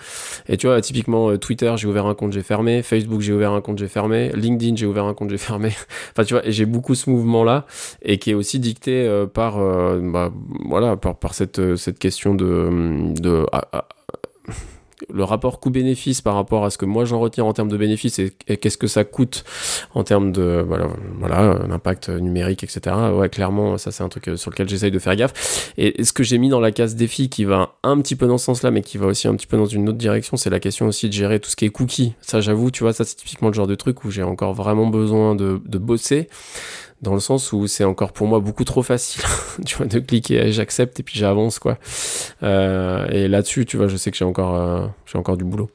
Et 0.47 0.57
tu 0.57 0.67
vois, 0.67 0.79
typiquement, 0.81 1.29
euh, 1.29 1.37
Twitter, 1.37 1.73
j'ai 1.77 1.87
ouvert 1.87 2.05
un 2.05 2.13
compte, 2.13 2.33
j'ai 2.33 2.43
fermé. 2.43 2.83
Facebook, 2.83 3.21
j'ai 3.21 3.33
ouvert 3.33 3.53
un 3.53 3.61
compte, 3.61 3.79
j'ai 3.79 3.87
fermé. 3.87 4.31
LinkedIn, 4.33 4.75
j'ai 4.75 4.85
ouvert 4.85 5.05
un 5.05 5.13
compte, 5.13 5.29
j'ai 5.29 5.37
fermé. 5.37 5.69
enfin, 6.11 6.23
tu 6.23 6.33
vois, 6.33 6.45
et 6.45 6.51
j'ai 6.51 6.65
beaucoup 6.65 6.95
ce 6.95 7.09
mouvement-là, 7.09 7.65
et 8.01 8.17
qui 8.17 8.31
est 8.31 8.35
aussi 8.35 8.59
dicté 8.59 9.07
euh, 9.07 9.25
par, 9.25 9.59
euh, 9.59 9.99
bah, 10.03 10.31
voilà, 10.65 10.97
par, 10.97 11.33
cette 11.33 11.99
question 11.99 12.35
de, 12.35 13.13
de 13.19 13.45
ah, 13.51 13.67
ah, 13.71 13.87
le 15.13 15.23
rapport 15.23 15.59
coût-bénéfice 15.59 16.21
par 16.21 16.35
rapport 16.35 16.65
à 16.65 16.69
ce 16.69 16.77
que 16.77 16.85
moi 16.85 17.05
j'en 17.05 17.19
retiens 17.19 17.43
en 17.43 17.53
termes 17.53 17.69
de 17.69 17.77
bénéfices 17.77 18.19
et, 18.19 18.31
qu'est-ce 18.57 18.77
que 18.77 18.87
ça 18.87 19.03
coûte 19.03 19.43
en 19.93 20.03
termes 20.03 20.31
de 20.31 20.63
voilà, 20.67 20.87
voilà 21.19 21.59
l'impact 21.67 22.09
numérique 22.09 22.63
etc 22.63 22.95
ouais 23.13 23.29
clairement 23.29 23.77
ça 23.77 23.91
c'est 23.91 24.03
un 24.03 24.09
truc 24.09 24.27
euh, 24.27 24.37
sur 24.37 24.51
lequel 24.51 24.69
j'essaye 24.69 24.91
de 24.91 24.99
faire 24.99 25.15
gaffe. 25.15 25.73
Et, 25.77 26.01
et 26.01 26.03
ce 26.03 26.13
que 26.13 26.23
j'ai 26.23 26.37
mis 26.37 26.49
dans 26.49 26.59
la 26.59 26.71
case 26.71 26.95
défi 26.95 27.29
qui 27.29 27.45
va 27.45 27.75
un 27.83 27.99
petit 28.01 28.15
peu 28.15 28.27
dans 28.27 28.37
ce 28.37 28.45
sens 28.45 28.63
là 28.63 28.71
mais 28.71 28.81
qui 28.81 28.97
va 28.97 29.07
aussi 29.07 29.27
un 29.27 29.35
petit 29.35 29.47
peu 29.47 29.57
dans 29.57 29.65
une 29.65 29.89
autre 29.89 29.97
direction 29.97 30.37
c'est 30.37 30.49
la 30.49 30.59
question 30.59 30.87
aussi 30.87 31.07
de 31.07 31.13
gérer 31.13 31.39
tout 31.39 31.49
ce 31.49 31.55
qui 31.55 31.65
est 31.65 31.69
cookies. 31.69 32.13
Ça 32.21 32.41
j'avoue 32.41 32.71
tu 32.71 32.83
vois 32.83 32.93
ça 32.93 33.03
c'est 33.03 33.15
typiquement 33.15 33.49
le 33.49 33.53
genre 33.53 33.67
de 33.67 33.75
truc 33.75 34.03
où 34.03 34.11
j'ai 34.11 34.23
encore 34.23 34.53
vraiment 34.53 34.87
besoin 34.87 35.35
de, 35.35 35.61
de 35.65 35.77
bosser 35.77 36.27
dans 37.01 37.13
le 37.13 37.19
sens 37.19 37.51
où 37.51 37.67
c'est 37.67 37.83
encore 37.83 38.11
pour 38.13 38.27
moi 38.27 38.39
beaucoup 38.39 38.63
trop 38.63 38.83
facile 38.83 39.23
tu 39.65 39.75
vois 39.75 39.87
de 39.87 39.99
cliquer 39.99 40.51
j'accepte 40.51 40.99
et 40.99 41.03
puis 41.03 41.17
j'avance 41.17 41.59
quoi 41.59 41.77
euh, 42.43 43.07
et 43.09 43.27
là-dessus 43.27 43.65
tu 43.65 43.77
vois 43.77 43.87
je 43.87 43.97
sais 43.97 44.11
que 44.11 44.17
j'ai 44.17 44.25
encore 44.25 44.55
euh, 44.55 44.85
j'ai 45.11 45.17
encore 45.17 45.37
du 45.37 45.43
boulot 45.43 45.69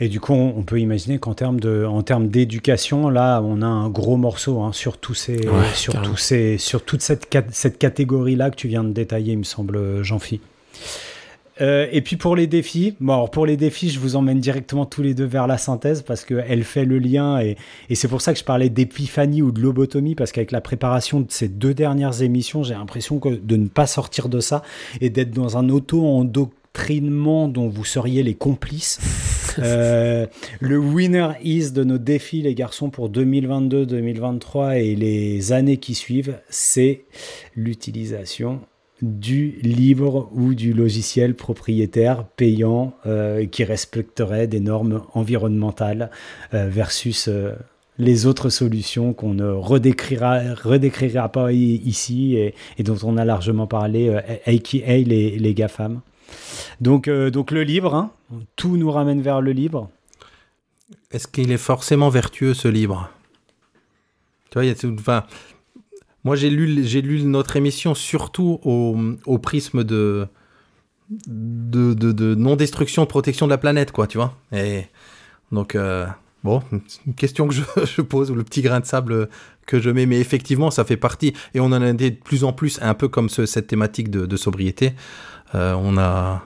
Et 0.00 0.08
du 0.08 0.20
coup, 0.20 0.32
on 0.32 0.62
peut 0.62 0.80
imaginer 0.80 1.18
qu'en 1.18 1.34
termes 1.34 1.60
de, 1.60 1.84
en 1.84 2.02
termes 2.02 2.28
d'éducation, 2.28 3.08
là, 3.08 3.40
on 3.42 3.62
a 3.62 3.66
un 3.66 3.88
gros 3.88 4.16
morceau 4.16 4.60
hein, 4.62 4.72
sur 4.72 4.96
tous 4.98 5.14
ces, 5.14 5.46
Ouais, 5.46 5.64
sur 5.74 5.92
carrément. 5.92 6.12
tous 6.12 6.18
ces, 6.20 6.58
sur 6.58 6.84
toute 6.84 7.02
cette, 7.02 7.28
cette 7.50 7.78
catégorie-là 7.78 8.50
que 8.50 8.56
tu 8.56 8.68
viens 8.68 8.84
de 8.84 8.92
détailler, 8.92 9.32
il 9.34 9.38
me 9.38 9.44
semble, 9.44 10.02
Jean-Phi. 10.02 10.40
Euh, 11.60 11.86
et 11.92 12.00
puis 12.00 12.16
pour 12.16 12.34
les 12.34 12.46
défis, 12.46 12.94
bon, 13.00 13.12
alors 13.12 13.30
pour 13.30 13.44
les 13.44 13.56
défis, 13.56 13.90
je 13.90 14.00
vous 14.00 14.16
emmène 14.16 14.40
directement 14.40 14.86
tous 14.86 15.02
les 15.02 15.14
deux 15.14 15.24
vers 15.24 15.46
la 15.46 15.58
synthèse 15.58 16.02
parce 16.02 16.24
qu'elle 16.24 16.64
fait 16.64 16.84
le 16.84 16.98
lien 16.98 17.40
et, 17.40 17.56
et 17.90 17.94
c'est 17.94 18.08
pour 18.08 18.22
ça 18.22 18.32
que 18.32 18.38
je 18.38 18.44
parlais 18.44 18.70
d'épiphanie 18.70 19.42
ou 19.42 19.52
de 19.52 19.60
lobotomie 19.60 20.14
parce 20.14 20.32
qu'avec 20.32 20.50
la 20.50 20.60
préparation 20.60 21.20
de 21.20 21.30
ces 21.30 21.48
deux 21.48 21.74
dernières 21.74 22.22
émissions, 22.22 22.62
j'ai 22.62 22.74
l'impression 22.74 23.18
que 23.18 23.28
de 23.28 23.56
ne 23.56 23.68
pas 23.68 23.86
sortir 23.86 24.28
de 24.28 24.40
ça 24.40 24.62
et 25.00 25.10
d'être 25.10 25.32
dans 25.32 25.58
un 25.58 25.68
auto-endoctrinement 25.68 27.48
dont 27.48 27.68
vous 27.68 27.84
seriez 27.84 28.22
les 28.22 28.34
complices. 28.34 29.00
Euh, 29.58 30.26
le 30.60 30.78
winner 30.78 31.32
is 31.42 31.72
de 31.72 31.84
nos 31.84 31.98
défis, 31.98 32.40
les 32.40 32.54
garçons, 32.54 32.88
pour 32.88 33.10
2022, 33.10 33.84
2023 33.84 34.78
et 34.78 34.94
les 34.94 35.52
années 35.52 35.76
qui 35.76 35.94
suivent, 35.94 36.38
c'est 36.48 37.04
l'utilisation 37.54 38.62
du 39.02 39.58
libre 39.62 40.30
ou 40.32 40.54
du 40.54 40.72
logiciel 40.72 41.34
propriétaire 41.34 42.24
payant 42.24 42.94
euh, 43.04 43.44
qui 43.46 43.64
respecterait 43.64 44.46
des 44.46 44.60
normes 44.60 45.02
environnementales 45.12 46.10
euh, 46.54 46.68
versus 46.68 47.26
euh, 47.28 47.52
les 47.98 48.26
autres 48.26 48.48
solutions 48.48 49.12
qu'on 49.12 49.34
ne 49.34 49.48
redécrira, 49.50 50.54
redécrira 50.54 51.30
pas 51.30 51.52
ici 51.52 52.36
et, 52.36 52.54
dont 52.82 52.96
on 53.02 53.16
a 53.16 53.24
largement 53.24 53.66
parlé, 53.66 54.08
aka 54.46 54.96
les, 54.98 55.38
les 55.38 55.54
GAFAM. 55.54 56.00
Donc, 56.80 57.10
donc 57.10 57.50
le 57.50 57.62
libre, 57.62 57.94
hein, 57.94 58.10
tout 58.56 58.76
nous 58.78 58.90
ramène 58.90 59.20
vers 59.20 59.42
le 59.42 59.52
libre. 59.52 59.90
Est-ce 61.10 61.28
qu'il 61.28 61.52
est 61.52 61.58
forcément 61.58 62.08
vertueux 62.08 62.54
ce 62.54 62.68
livre? 62.68 63.10
Tu 64.50 64.54
vois, 64.54 64.64
il 64.64 64.68
y 64.68 64.72
a 64.72 64.74
tout- 64.74 64.96
enfin, 64.98 65.24
moi 66.24 66.36
j'ai 66.36 66.50
lu, 66.50 66.84
j'ai 66.84 67.02
lu 67.02 67.22
notre 67.24 67.56
émission 67.56 67.94
surtout 67.94 68.60
au, 68.64 68.96
au 69.26 69.38
prisme 69.38 69.84
de, 69.84 70.26
de, 71.26 71.94
de, 71.94 72.12
de 72.12 72.34
non-destruction, 72.34 73.02
de 73.02 73.08
protection 73.08 73.46
de 73.46 73.50
la 73.50 73.58
planète, 73.58 73.92
quoi, 73.92 74.06
tu 74.06 74.18
vois. 74.18 74.34
Et 74.52 74.84
donc, 75.50 75.74
euh, 75.74 76.06
Bon, 76.44 76.60
une 77.06 77.14
question 77.14 77.46
que 77.46 77.54
je, 77.54 77.62
je 77.84 78.02
pose, 78.02 78.32
ou 78.32 78.34
le 78.34 78.42
petit 78.42 78.62
grain 78.62 78.80
de 78.80 78.84
sable 78.84 79.28
que 79.64 79.78
je 79.78 79.90
mets, 79.90 80.06
mais 80.06 80.18
effectivement, 80.18 80.72
ça 80.72 80.84
fait 80.84 80.96
partie, 80.96 81.34
et 81.54 81.60
on 81.60 81.66
en 81.66 81.72
a 81.80 81.92
de 81.92 82.08
plus 82.10 82.42
en 82.42 82.52
plus, 82.52 82.80
un 82.82 82.94
peu 82.94 83.06
comme 83.06 83.28
ce- 83.28 83.46
cette 83.46 83.68
thématique 83.68 84.10
de, 84.10 84.26
de 84.26 84.36
sobriété. 84.36 84.92
Euh, 85.54 85.74
on, 85.78 85.96
a, 85.98 86.44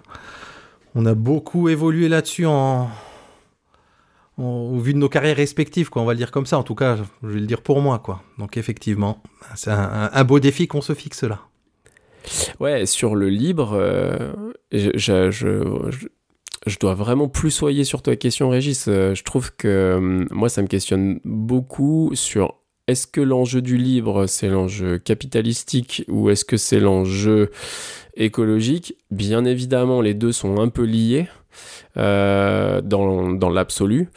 on 0.94 1.06
a 1.06 1.14
beaucoup 1.14 1.70
évolué 1.70 2.08
là-dessus 2.10 2.44
en- 2.44 2.90
au 4.38 4.78
vu 4.78 4.92
de 4.92 4.98
nos 4.98 5.08
carrières 5.08 5.36
respectives, 5.36 5.88
quoi, 5.88 6.02
on 6.02 6.04
va 6.04 6.12
le 6.12 6.18
dire 6.18 6.30
comme 6.30 6.46
ça. 6.46 6.58
En 6.58 6.62
tout 6.62 6.74
cas, 6.74 6.96
je 7.22 7.28
vais 7.28 7.40
le 7.40 7.46
dire 7.46 7.62
pour 7.62 7.80
moi, 7.80 7.98
quoi. 7.98 8.22
Donc 8.38 8.56
effectivement, 8.56 9.22
c'est 9.54 9.70
un, 9.70 10.24
beau 10.24 10.40
défi 10.40 10.68
qu'on 10.68 10.82
se 10.82 10.94
fixe 10.94 11.22
là. 11.22 11.40
Ouais, 12.60 12.86
sur 12.86 13.14
le 13.14 13.28
libre, 13.28 13.72
euh, 13.74 14.32
je 14.72 16.08
dois 16.80 16.94
vraiment 16.94 17.28
plus 17.28 17.50
soyer 17.50 17.84
sur 17.84 18.02
ta 18.02 18.16
question, 18.16 18.50
Régis. 18.50 18.86
Euh, 18.88 19.14
je 19.14 19.22
trouve 19.22 19.54
que 19.56 19.68
euh, 19.68 20.26
moi, 20.30 20.48
ça 20.48 20.60
me 20.60 20.66
questionne 20.66 21.20
beaucoup 21.24 22.10
sur 22.14 22.56
est-ce 22.88 23.06
que 23.06 23.20
l'enjeu 23.20 23.62
du 23.62 23.76
libre, 23.76 24.26
c'est 24.26 24.48
l'enjeu 24.48 24.98
capitalistique 24.98 26.04
ou 26.08 26.30
est-ce 26.30 26.44
que 26.44 26.56
c'est 26.56 26.80
l'enjeu 26.80 27.50
écologique? 28.16 28.96
Bien 29.10 29.44
évidemment, 29.44 30.00
les 30.00 30.14
deux 30.14 30.32
sont 30.32 30.60
un 30.60 30.68
peu 30.68 30.84
liés 30.84 31.28
euh, 31.96 32.80
dans, 32.80 33.30
dans 33.32 33.50
l'absolu. 33.50 34.08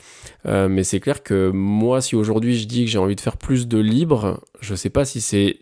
Euh, 0.45 0.69
mais 0.69 0.83
c'est 0.83 0.99
clair 0.99 1.23
que 1.23 1.49
moi, 1.49 2.01
si 2.01 2.15
aujourd'hui 2.15 2.57
je 2.57 2.65
dis 2.65 2.85
que 2.85 2.91
j'ai 2.91 2.97
envie 2.97 3.15
de 3.15 3.21
faire 3.21 3.37
plus 3.37 3.67
de 3.67 3.77
libre, 3.77 4.41
je 4.61 4.75
sais 4.75 4.89
pas 4.89 5.05
si 5.05 5.21
c'est 5.21 5.59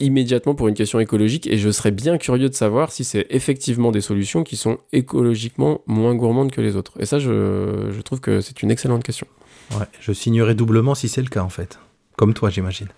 immédiatement 0.00 0.54
pour 0.54 0.66
une 0.66 0.74
question 0.74 0.98
écologique 0.98 1.46
et 1.46 1.56
je 1.56 1.70
serais 1.70 1.92
bien 1.92 2.18
curieux 2.18 2.48
de 2.48 2.54
savoir 2.54 2.90
si 2.90 3.04
c'est 3.04 3.26
effectivement 3.30 3.92
des 3.92 4.00
solutions 4.00 4.42
qui 4.42 4.56
sont 4.56 4.78
écologiquement 4.92 5.82
moins 5.86 6.14
gourmandes 6.14 6.50
que 6.50 6.60
les 6.60 6.74
autres. 6.74 6.92
Et 6.98 7.06
ça, 7.06 7.18
je, 7.18 7.90
je 7.94 8.00
trouve 8.00 8.20
que 8.20 8.40
c'est 8.40 8.62
une 8.62 8.70
excellente 8.72 9.04
question. 9.04 9.26
Ouais, 9.78 9.86
je 10.00 10.12
signerai 10.12 10.54
doublement 10.54 10.94
si 10.94 11.08
c'est 11.08 11.22
le 11.22 11.28
cas, 11.28 11.42
en 11.42 11.48
fait. 11.48 11.78
Comme 12.16 12.34
toi, 12.34 12.50
j'imagine. 12.50 12.88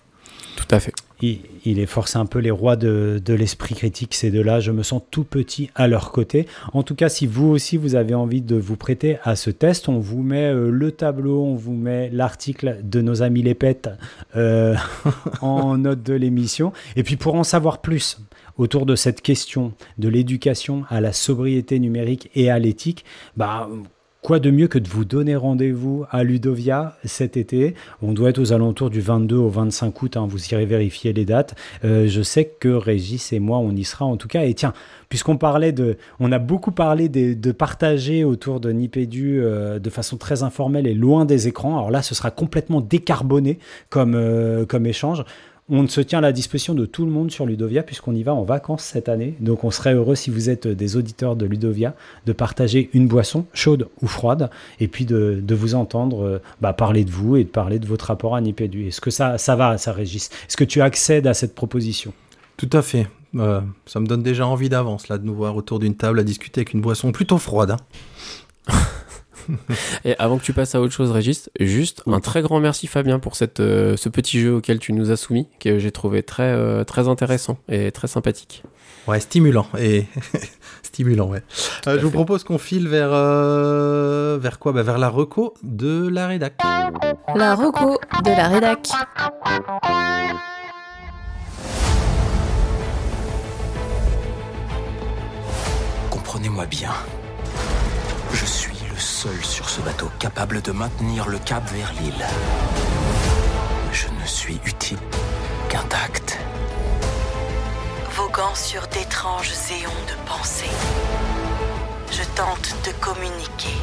Tout 0.55 0.67
à 0.71 0.79
fait. 0.79 0.93
Il, 1.21 1.39
il 1.65 1.79
est 1.79 1.85
forcé 1.85 2.17
un 2.17 2.25
peu 2.25 2.39
les 2.39 2.51
rois 2.51 2.75
de, 2.75 3.21
de 3.23 3.33
l'esprit 3.33 3.75
critique, 3.75 4.13
ces 4.13 4.31
deux-là. 4.31 4.59
Je 4.59 4.71
me 4.71 4.83
sens 4.83 5.01
tout 5.11 5.23
petit 5.23 5.69
à 5.75 5.87
leur 5.87 6.11
côté. 6.11 6.47
En 6.73 6.83
tout 6.83 6.95
cas, 6.95 7.09
si 7.09 7.27
vous 7.27 7.47
aussi, 7.47 7.77
vous 7.77 7.95
avez 7.95 8.13
envie 8.13 8.41
de 8.41 8.55
vous 8.55 8.75
prêter 8.75 9.17
à 9.23 9.35
ce 9.35 9.49
test, 9.49 9.89
on 9.89 9.99
vous 9.99 10.21
met 10.21 10.53
euh, 10.53 10.69
le 10.69 10.91
tableau, 10.91 11.43
on 11.43 11.55
vous 11.55 11.73
met 11.73 12.09
l'article 12.11 12.79
de 12.83 13.01
nos 13.01 13.21
amis 13.21 13.41
les 13.41 13.55
pètes 13.55 13.89
euh, 14.35 14.75
en 15.41 15.77
note 15.77 16.03
de 16.03 16.13
l'émission. 16.13 16.73
Et 16.95 17.03
puis, 17.03 17.15
pour 17.15 17.35
en 17.35 17.43
savoir 17.43 17.81
plus 17.81 18.19
autour 18.57 18.85
de 18.85 18.95
cette 18.95 19.21
question 19.21 19.73
de 19.97 20.09
l'éducation 20.09 20.83
à 20.89 21.01
la 21.01 21.13
sobriété 21.13 21.79
numérique 21.79 22.29
et 22.35 22.49
à 22.49 22.59
l'éthique, 22.59 23.05
bah, 23.35 23.69
Quoi 24.23 24.39
de 24.39 24.49
mieux 24.49 24.67
que 24.67 24.79
de 24.79 24.89
vous 24.89 25.05
donner 25.05 25.35
rendez-vous 25.35 26.05
à 26.09 26.23
Ludovia 26.23 26.97
cet 27.05 27.37
été? 27.37 27.75
On 28.01 28.13
doit 28.13 28.31
être 28.31 28.39
aux 28.39 28.51
alentours 28.51 28.89
du 28.89 28.99
22 28.99 29.35
au 29.35 29.49
25 29.49 30.01
août, 30.01 30.17
hein, 30.17 30.27
vous 30.27 30.43
irez 30.47 30.65
vérifier 30.65 31.13
les 31.13 31.23
dates. 31.23 31.55
Euh, 31.85 32.07
je 32.07 32.21
sais 32.23 32.45
que 32.45 32.67
Régis 32.67 33.31
et 33.31 33.39
moi, 33.39 33.59
on 33.59 33.71
y 33.71 33.83
sera 33.83 34.05
en 34.05 34.17
tout 34.17 34.27
cas. 34.27 34.43
Et 34.43 34.53
tiens, 34.55 34.73
puisqu'on 35.07 35.37
parlait 35.37 35.71
de... 35.71 35.97
On 36.19 36.31
a 36.31 36.39
beaucoup 36.39 36.71
parlé 36.71 37.09
de, 37.09 37.51
partager 37.51 38.23
autour 38.23 38.59
de 38.59 38.71
Nipédu 38.71 39.39
euh, 39.39 39.79
de 39.79 39.89
façon 39.89 40.17
très 40.17 40.43
informelle 40.43 40.87
et 40.87 40.95
loin 40.95 41.23
des 41.23 41.47
écrans. 41.47 41.77
Alors 41.77 41.91
là, 41.91 42.01
ce 42.01 42.15
sera 42.15 42.31
complètement 42.31 42.81
décarboné 42.81 43.59
comme, 43.89 44.15
euh, 44.15 44.65
comme 44.65 44.87
échange. 44.87 45.23
On 45.69 45.85
se 45.85 45.99
tient 45.99 46.19
à 46.19 46.21
la 46.21 46.31
disposition 46.31 46.73
de 46.73 46.85
tout 46.85 47.03
le 47.03 47.11
monde 47.11 47.29
sur 47.29 47.45
Ludovia 47.45 47.83
puisqu'on 47.83 48.15
y 48.15 48.23
va 48.23 48.33
en 48.33 48.43
vacances 48.43 48.83
cette 48.83 49.09
année. 49.09 49.35
Donc 49.41 49.65
on 49.65 49.71
serait 49.71 49.93
heureux 49.93 50.15
si 50.15 50.29
vous 50.29 50.49
êtes 50.49 50.65
des 50.65 50.95
auditeurs 50.95 51.35
de 51.35 51.45
Ludovia 51.45 51.93
de 52.25 52.31
partager 52.31 52.89
une 52.93 53.07
boisson 53.07 53.45
chaude 53.53 53.89
ou 54.01 54.07
froide 54.07 54.49
et 54.79 54.87
puis 54.87 55.05
de, 55.05 55.43
vous 55.49 55.75
entendre 55.75 56.23
euh, 56.23 56.41
bah, 56.61 56.71
parler 56.71 57.03
de 57.03 57.11
vous 57.11 57.35
et 57.35 57.43
de 57.43 57.49
parler 57.49 57.79
de 57.79 57.85
votre 57.85 58.05
rapport 58.05 58.33
à 58.33 58.39
Nipédu. 58.39 58.87
Est-ce 58.87 59.01
que 59.01 59.09
ça, 59.11 59.35
va, 59.37 59.77
ça 59.77 59.91
Régis 59.91 60.29
Est-ce 60.47 60.55
que 60.55 60.63
tu 60.63 60.81
accèdes 60.81 61.27
à 61.27 61.33
cette 61.33 61.53
proposition? 61.53 62.13
Tout 62.55 62.69
à 62.71 62.81
fait. 62.81 63.07
Euh, 63.35 63.59
ça 63.85 63.99
me 63.99 64.07
donne 64.07 64.23
déjà 64.23 64.47
envie 64.47 64.69
d'avance, 64.69 65.09
là, 65.09 65.17
de 65.17 65.25
nous 65.25 65.35
voir 65.35 65.57
autour 65.57 65.79
d'une 65.79 65.95
table 65.95 66.19
à 66.19 66.23
discuter 66.23 66.61
avec 66.61 66.73
une 66.73 66.81
boisson 66.81 67.11
plutôt 67.11 67.39
froide. 67.39 67.75
hein. 68.67 68.73
Et 70.05 70.15
avant 70.19 70.37
que 70.37 70.43
tu 70.43 70.53
passes 70.53 70.75
à 70.75 70.81
autre 70.81 70.93
chose, 70.93 71.11
Régis, 71.11 71.49
juste 71.59 72.03
un 72.07 72.19
très 72.19 72.41
grand 72.41 72.59
merci 72.59 72.87
Fabien 72.87 73.19
pour 73.19 73.35
cette, 73.35 73.59
euh, 73.59 73.97
ce 73.97 74.09
petit 74.09 74.39
jeu 74.39 74.55
auquel 74.55 74.79
tu 74.79 74.93
nous 74.93 75.11
as 75.11 75.17
soumis, 75.17 75.47
que 75.59 75.79
j'ai 75.79 75.91
trouvé 75.91 76.23
très, 76.23 76.43
euh, 76.43 76.83
très 76.83 77.07
intéressant 77.07 77.57
et 77.69 77.91
très 77.91 78.07
sympathique. 78.07 78.63
Ouais, 79.07 79.19
stimulant. 79.21 79.67
Et 79.79 80.05
stimulant, 80.83 81.29
ouais. 81.29 81.41
Euh, 81.87 81.97
je 81.97 82.03
vous 82.03 82.09
fait. 82.09 82.13
propose 82.15 82.43
qu'on 82.43 82.57
file 82.57 82.87
vers, 82.89 83.09
euh, 83.13 84.37
vers 84.41 84.59
quoi? 84.59 84.73
Bah, 84.73 84.83
Vers 84.83 84.97
la 84.97 85.09
reco 85.09 85.53
de 85.63 86.07
la 86.09 86.27
rédac. 86.27 86.55
La 87.35 87.55
reco 87.55 87.99
de 88.25 88.29
la 88.31 88.47
rédac. 88.49 88.89
Comprenez-moi 96.09 96.65
bien. 96.65 96.91
Je 98.33 98.45
suis 98.45 98.76
seul 99.27 99.45
sur 99.45 99.69
ce 99.69 99.81
bateau 99.81 100.09
capable 100.19 100.61
de 100.61 100.71
maintenir 100.71 101.27
le 101.27 101.39
cap 101.39 101.63
vers 101.71 101.91
l'île. 101.93 102.25
Je 103.91 104.07
ne 104.07 104.25
suis 104.25 104.59
utile 104.65 104.99
qu'intact. 105.69 106.37
Voguant 108.11 108.55
sur 108.55 108.87
d'étranges 108.87 109.51
éons 109.71 110.03
de 110.07 110.29
pensée. 110.29 110.75
Je 112.11 112.23
tente 112.35 112.75
de 112.85 112.91
communiquer. 113.01 113.77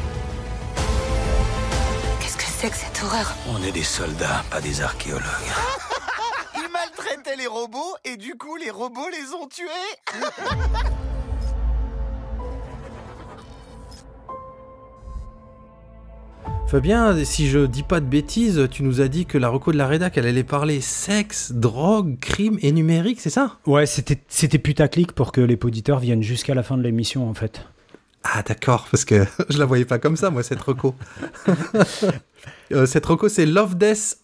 Qu'est-ce 2.21 2.37
que 2.37 2.45
c'est 2.45 2.71
que 2.71 2.77
cette 2.77 3.03
horreur? 3.05 3.35
On 3.49 3.63
est 3.63 3.73
des 3.73 3.85
soldats, 3.85 4.45
pas 4.51 4.61
des 4.61 4.81
archéologues. 4.81 5.53
Ils 6.57 6.69
maltraitaient 6.71 7.37
les 7.37 7.47
robots 7.47 7.97
et 8.05 8.17
du 8.17 8.37
coup 8.37 8.57
les 8.57 8.71
robots 8.71 9.09
les 9.11 9.35
ont 9.35 9.49
tués 9.49 9.91
Fabien, 16.75 17.25
si 17.25 17.49
je 17.49 17.67
dis 17.67 17.85
pas 17.85 18.01
de 18.01 18.05
bêtises, 18.05 18.67
tu 18.69 18.83
nous 18.83 19.01
as 19.01 19.07
dit 19.07 19.27
que 19.27 19.39
la 19.39 19.49
reco 19.49 19.71
de 19.71 19.77
la 19.77 19.87
rédac, 19.87 20.19
elle 20.19 20.27
allait 20.27 20.43
parler 20.43 20.81
sexe, 20.81 21.53
drogue, 21.53 22.19
crime 22.19 22.59
et 22.63 22.73
numérique, 22.73 23.21
c'est 23.21 23.31
ça? 23.31 23.59
Ouais, 23.65 23.87
c'était 23.87 24.21
c'était 24.27 24.59
putaclic 24.59 25.13
pour 25.13 25.31
que 25.31 25.41
les 25.41 25.57
auditeurs 25.63 26.01
viennent 26.01 26.25
jusqu'à 26.25 26.53
la 26.53 26.65
fin 26.65 26.77
de 26.77 26.83
l'émission 26.83 27.31
en 27.31 27.35
fait. 27.35 27.65
Ah 28.25 28.43
d'accord, 28.43 28.89
parce 28.91 29.05
que 29.05 29.25
je 29.51 29.59
la 29.59 29.67
voyais 29.67 29.85
pas 29.85 30.01
comme 30.01 30.17
ça, 30.17 30.31
moi, 30.31 30.43
cette 30.43 30.61
reco. 30.61 30.97
Euh, 32.73 32.87
cette 32.87 33.07
reco, 33.07 33.29
c'est 33.29 33.47
Love 33.47 33.77
Death 33.77 34.19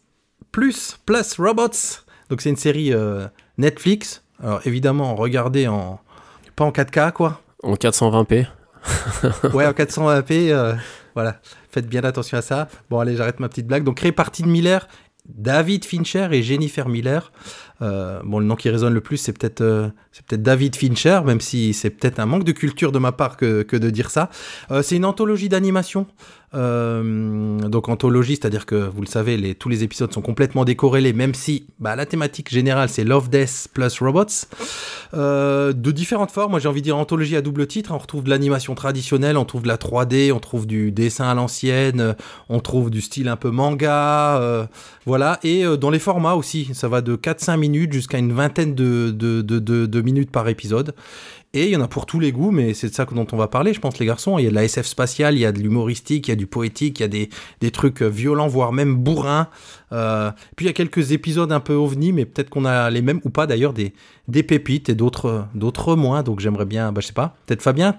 plus 0.51 0.99
plus 1.07 1.37
Robots. 1.39 2.03
Donc 2.31 2.41
c'est 2.41 2.51
une 2.51 2.57
série 2.57 2.93
euh, 2.93 3.29
Netflix. 3.59 4.25
Alors 4.43 4.61
évidemment, 4.65 5.15
regardez 5.15 5.69
en... 5.69 6.01
Pas 6.57 6.65
en 6.65 6.73
4K, 6.73 7.13
quoi. 7.13 7.41
En 7.63 7.75
420p. 7.75 8.49
Ouais, 9.55 9.67
en 9.67 9.73
420p, 9.73 10.51
euh, 10.51 10.75
voilà. 11.15 11.41
Faites 11.71 11.87
bien 11.87 12.03
attention 12.05 12.39
à 12.39 12.43
ça. 12.43 12.69
Bon, 12.89 12.99
allez, 12.99 13.17
j'arrête 13.17 13.41
ma 13.41 13.49
petite 13.49 13.67
blague. 13.67 13.85
Donc, 13.85 13.97
créé 13.97 14.13
Tim 14.13 14.47
Miller, 14.47 14.87
David 15.29 15.85
Fincher 15.85 16.29
et 16.33 16.43
Jennifer 16.43 16.89
Miller. 16.89 17.33
Euh, 17.83 18.21
bon, 18.25 18.41
le 18.41 18.45
nom 18.47 18.57
qui 18.57 18.69
résonne 18.69 18.93
le 18.93 19.01
plus, 19.01 19.17
c'est 19.17 19.33
peut-être 19.33 19.61
euh, 19.61 19.89
c'est 20.13 20.25
peut-être 20.27 20.43
David 20.43 20.77
Fincher, 20.77 21.21
même 21.25 21.41
si 21.41 21.73
c'est 21.73 21.91
peut-être 21.91 22.19
un 22.19 22.27
manque 22.27 22.45
de 22.45 22.53
culture 22.53 22.93
de 22.93 22.99
ma 22.99 23.13
part 23.13 23.37
que, 23.37 23.63
que 23.63 23.77
de 23.77 23.91
dire 23.91 24.11
ça. 24.11 24.31
Euh, 24.71 24.83
c'est 24.83 24.97
une 24.97 25.05
anthologie 25.05 25.49
d'animation. 25.49 26.07
Euh, 26.53 27.61
donc 27.61 27.89
anthologie, 27.89 28.37
c'est-à-dire 28.37 28.67
que 28.67 28.75
vous 28.75 29.03
le 29.03 29.07
savez, 29.07 29.55
tous 29.55 29.69
les 29.69 29.85
épisodes 29.85 30.13
sont 30.13 30.21
complètement 30.21 30.65
décorrélés, 30.65 31.13
même 31.13 31.35
si 31.35 31.67
bah, 31.79 31.95
la 31.95 32.07
thématique 32.07 32.51
générale 32.51 32.89
c'est 32.89 33.05
Love, 33.05 33.31
Death 33.31 33.69
plus 33.73 33.99
Robots. 34.01 34.27
Euh, 35.15 35.73
de 35.73 35.91
différentes 35.93 36.31
formes, 36.33 36.51
moi 36.51 36.61
j'ai 36.61 36.69
envie 36.69 36.81
de 36.81 36.87
dire 36.87 36.97
anthologie 36.97 37.37
à 37.37 37.43
double 37.43 37.67
titre. 37.67 37.93
On 37.95 37.99
retrouve 37.99 38.25
de 38.25 38.31
l'animation 38.31 38.75
traditionnelle, 38.75 39.37
on 39.37 39.45
trouve 39.45 39.63
de 39.63 39.69
la 39.69 39.77
3D, 39.77 40.33
on 40.33 40.41
trouve 40.41 40.67
du 40.67 40.91
dessin 40.91 41.29
à 41.29 41.35
l'ancienne, 41.35 42.01
euh, 42.01 42.13
on 42.49 42.59
trouve 42.59 42.91
du 42.91 43.01
style 43.01 43.29
un 43.29 43.37
peu 43.37 43.51
manga, 43.51 44.69
voilà. 45.07 45.39
Et 45.43 45.65
dans 45.79 45.91
les 45.91 45.99
formats 45.99 46.35
aussi, 46.35 46.71
ça 46.75 46.89
va 46.89 47.01
de 47.01 47.17
4-5 47.17 47.57
minutes 47.57 47.93
jusqu'à 47.93 48.19
une 48.19 48.33
vingtaine 48.33 48.75
de 48.75 50.01
minutes 50.01 50.31
par 50.31 50.49
épisode. 50.49 50.95
Et 51.53 51.65
il 51.65 51.71
y 51.71 51.77
en 51.77 51.81
a 51.81 51.89
pour 51.89 52.07
tous 52.07 52.21
les 52.21 52.31
goûts, 52.31 52.53
mais 52.53 52.75
c'est 52.75 52.89
de 52.91 52.95
ça 52.95 53.05
dont 53.07 53.27
on 53.33 53.37
va 53.37 53.49
parler, 53.49 53.75
je 53.75 53.81
pense, 53.81 53.99
les 53.99 54.07
garçons. 54.07 54.39
Il 54.39 54.45
y 54.45 54.47
a 54.47 54.51
de 54.51 54.55
la 54.55 54.63
SF 54.63 54.87
spatiale, 54.87 55.35
il 55.35 55.41
y 55.41 55.45
a 55.45 55.51
de 55.51 55.59
l'humoristique, 55.59 56.29
il 56.29 56.31
y 56.31 56.33
a 56.33 56.37
du 56.37 56.47
poétique, 56.47 57.01
il 57.01 57.03
y 57.03 57.05
a 57.05 57.09
des, 57.09 57.29
des 57.61 57.73
trucs 57.73 58.03
euh, 58.03 58.07
violents, 58.07 58.47
voire 58.47 58.73
même 58.73 58.95
bourrins. 58.95 59.49
Euh, 59.91 60.31
puis 60.55 60.67
il 60.67 60.69
y 60.69 60.71
a 60.71 60.75
quelques 60.75 61.11
épisodes 61.11 61.51
un 61.51 61.59
peu 61.59 61.75
ovni, 61.75 62.13
mais 62.13 62.25
peut-être 62.25 62.51
qu'on 62.51 62.65
a 62.65 62.89
les 62.91 63.03
mêmes, 63.03 63.21
ou 63.25 63.31
pas 63.31 63.49
d'ailleurs, 63.49 63.73
des, 63.73 63.93
des 64.29 64.45
pépites 64.45 64.91
et 64.91 64.95
d'autres 64.95 65.47
d'autres 65.55 65.97
moins. 65.97 66.23
Donc 66.23 66.39
j'aimerais 66.39 66.67
bien, 66.67 66.93
bah, 66.93 67.01
je 67.01 67.09
sais 67.09 67.13
pas, 67.13 67.35
peut-être 67.47 67.63
Fabien, 67.63 67.99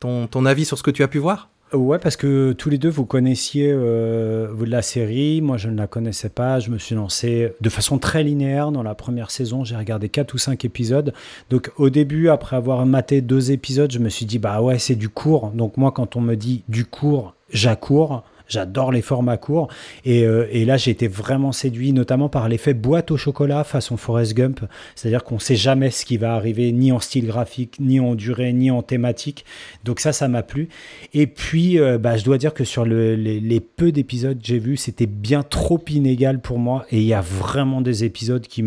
ton, 0.00 0.26
ton 0.26 0.44
avis 0.44 0.64
sur 0.64 0.76
ce 0.76 0.82
que 0.82 0.90
tu 0.90 1.04
as 1.04 1.08
pu 1.08 1.18
voir? 1.18 1.51
Ouais, 1.72 1.98
parce 1.98 2.16
que 2.16 2.52
tous 2.52 2.68
les 2.68 2.76
deux, 2.76 2.90
vous 2.90 3.06
connaissiez 3.06 3.70
euh, 3.72 4.54
la 4.66 4.82
série. 4.82 5.40
Moi, 5.40 5.56
je 5.56 5.70
ne 5.70 5.76
la 5.78 5.86
connaissais 5.86 6.28
pas. 6.28 6.60
Je 6.60 6.70
me 6.70 6.76
suis 6.76 6.94
lancé 6.94 7.52
de 7.62 7.68
façon 7.70 7.98
très 7.98 8.22
linéaire 8.22 8.72
dans 8.72 8.82
la 8.82 8.94
première 8.94 9.30
saison. 9.30 9.64
J'ai 9.64 9.76
regardé 9.76 10.10
4 10.10 10.34
ou 10.34 10.38
5 10.38 10.66
épisodes. 10.66 11.14
Donc, 11.48 11.70
au 11.76 11.88
début, 11.88 12.28
après 12.28 12.56
avoir 12.56 12.84
maté 12.84 13.22
deux 13.22 13.52
épisodes, 13.52 13.90
je 13.90 14.00
me 14.00 14.10
suis 14.10 14.26
dit, 14.26 14.38
bah 14.38 14.60
ouais, 14.60 14.78
c'est 14.78 14.96
du 14.96 15.08
court. 15.08 15.50
Donc, 15.54 15.78
moi, 15.78 15.92
quand 15.92 16.14
on 16.14 16.20
me 16.20 16.34
dit 16.34 16.62
du 16.68 16.84
court, 16.84 17.34
j'accours. 17.50 18.22
J'adore 18.52 18.92
les 18.92 19.00
formats 19.00 19.38
courts. 19.38 19.68
Et, 20.04 20.24
euh, 20.26 20.46
et 20.50 20.66
là, 20.66 20.76
j'ai 20.76 20.90
été 20.90 21.08
vraiment 21.08 21.52
séduit, 21.52 21.94
notamment 21.94 22.28
par 22.28 22.48
l'effet 22.50 22.74
boîte 22.74 23.10
au 23.10 23.16
chocolat 23.16 23.64
façon 23.64 23.96
Forrest 23.96 24.34
Gump. 24.34 24.60
C'est-à-dire 24.94 25.24
qu'on 25.24 25.38
sait 25.38 25.56
jamais 25.56 25.90
ce 25.90 26.04
qui 26.04 26.18
va 26.18 26.34
arriver, 26.34 26.70
ni 26.72 26.92
en 26.92 27.00
style 27.00 27.26
graphique, 27.26 27.76
ni 27.80 27.98
en 27.98 28.14
durée, 28.14 28.52
ni 28.52 28.70
en 28.70 28.82
thématique. 28.82 29.46
Donc 29.84 30.00
ça, 30.00 30.12
ça 30.12 30.28
m'a 30.28 30.42
plu. 30.42 30.68
Et 31.14 31.26
puis, 31.26 31.78
euh, 31.78 31.96
bah, 31.96 32.18
je 32.18 32.24
dois 32.24 32.36
dire 32.36 32.52
que 32.52 32.64
sur 32.64 32.84
le- 32.84 33.14
les, 33.16 33.60
peu 33.60 33.90
d'épisodes 33.90 34.38
que 34.38 34.46
j'ai 34.46 34.58
vus, 34.58 34.76
c'était 34.76 35.06
bien 35.06 35.42
trop 35.42 35.82
inégal 35.88 36.40
pour 36.40 36.58
moi. 36.58 36.84
Et 36.90 36.98
il 36.98 37.06
y 37.06 37.14
a 37.14 37.22
vraiment 37.22 37.80
des 37.80 38.04
épisodes 38.04 38.46
qui 38.46 38.62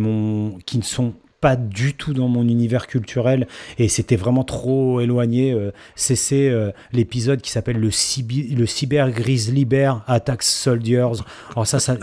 qui 0.65 0.77
ne 0.77 0.83
sont 0.83 1.13
pas 1.45 1.55
du 1.55 1.93
tout 1.93 2.15
dans 2.15 2.27
mon 2.27 2.47
univers 2.47 2.87
culturel 2.87 3.47
et 3.77 3.87
c'était 3.87 4.15
vraiment 4.15 4.43
trop 4.43 4.99
éloigné. 4.99 5.51
Euh, 5.51 5.69
c'est 5.93 6.49
euh, 6.49 6.71
l'épisode 6.91 7.39
qui 7.39 7.51
s'appelle 7.51 7.77
le, 7.77 7.91
le 8.55 8.65
Cyber 8.65 9.11
Grizzly 9.11 9.63
Bear 9.63 10.03
Attacks 10.07 10.41
Soldiers. 10.41 11.21
Alors 11.51 11.67
ça, 11.67 11.77
ça, 11.77 11.97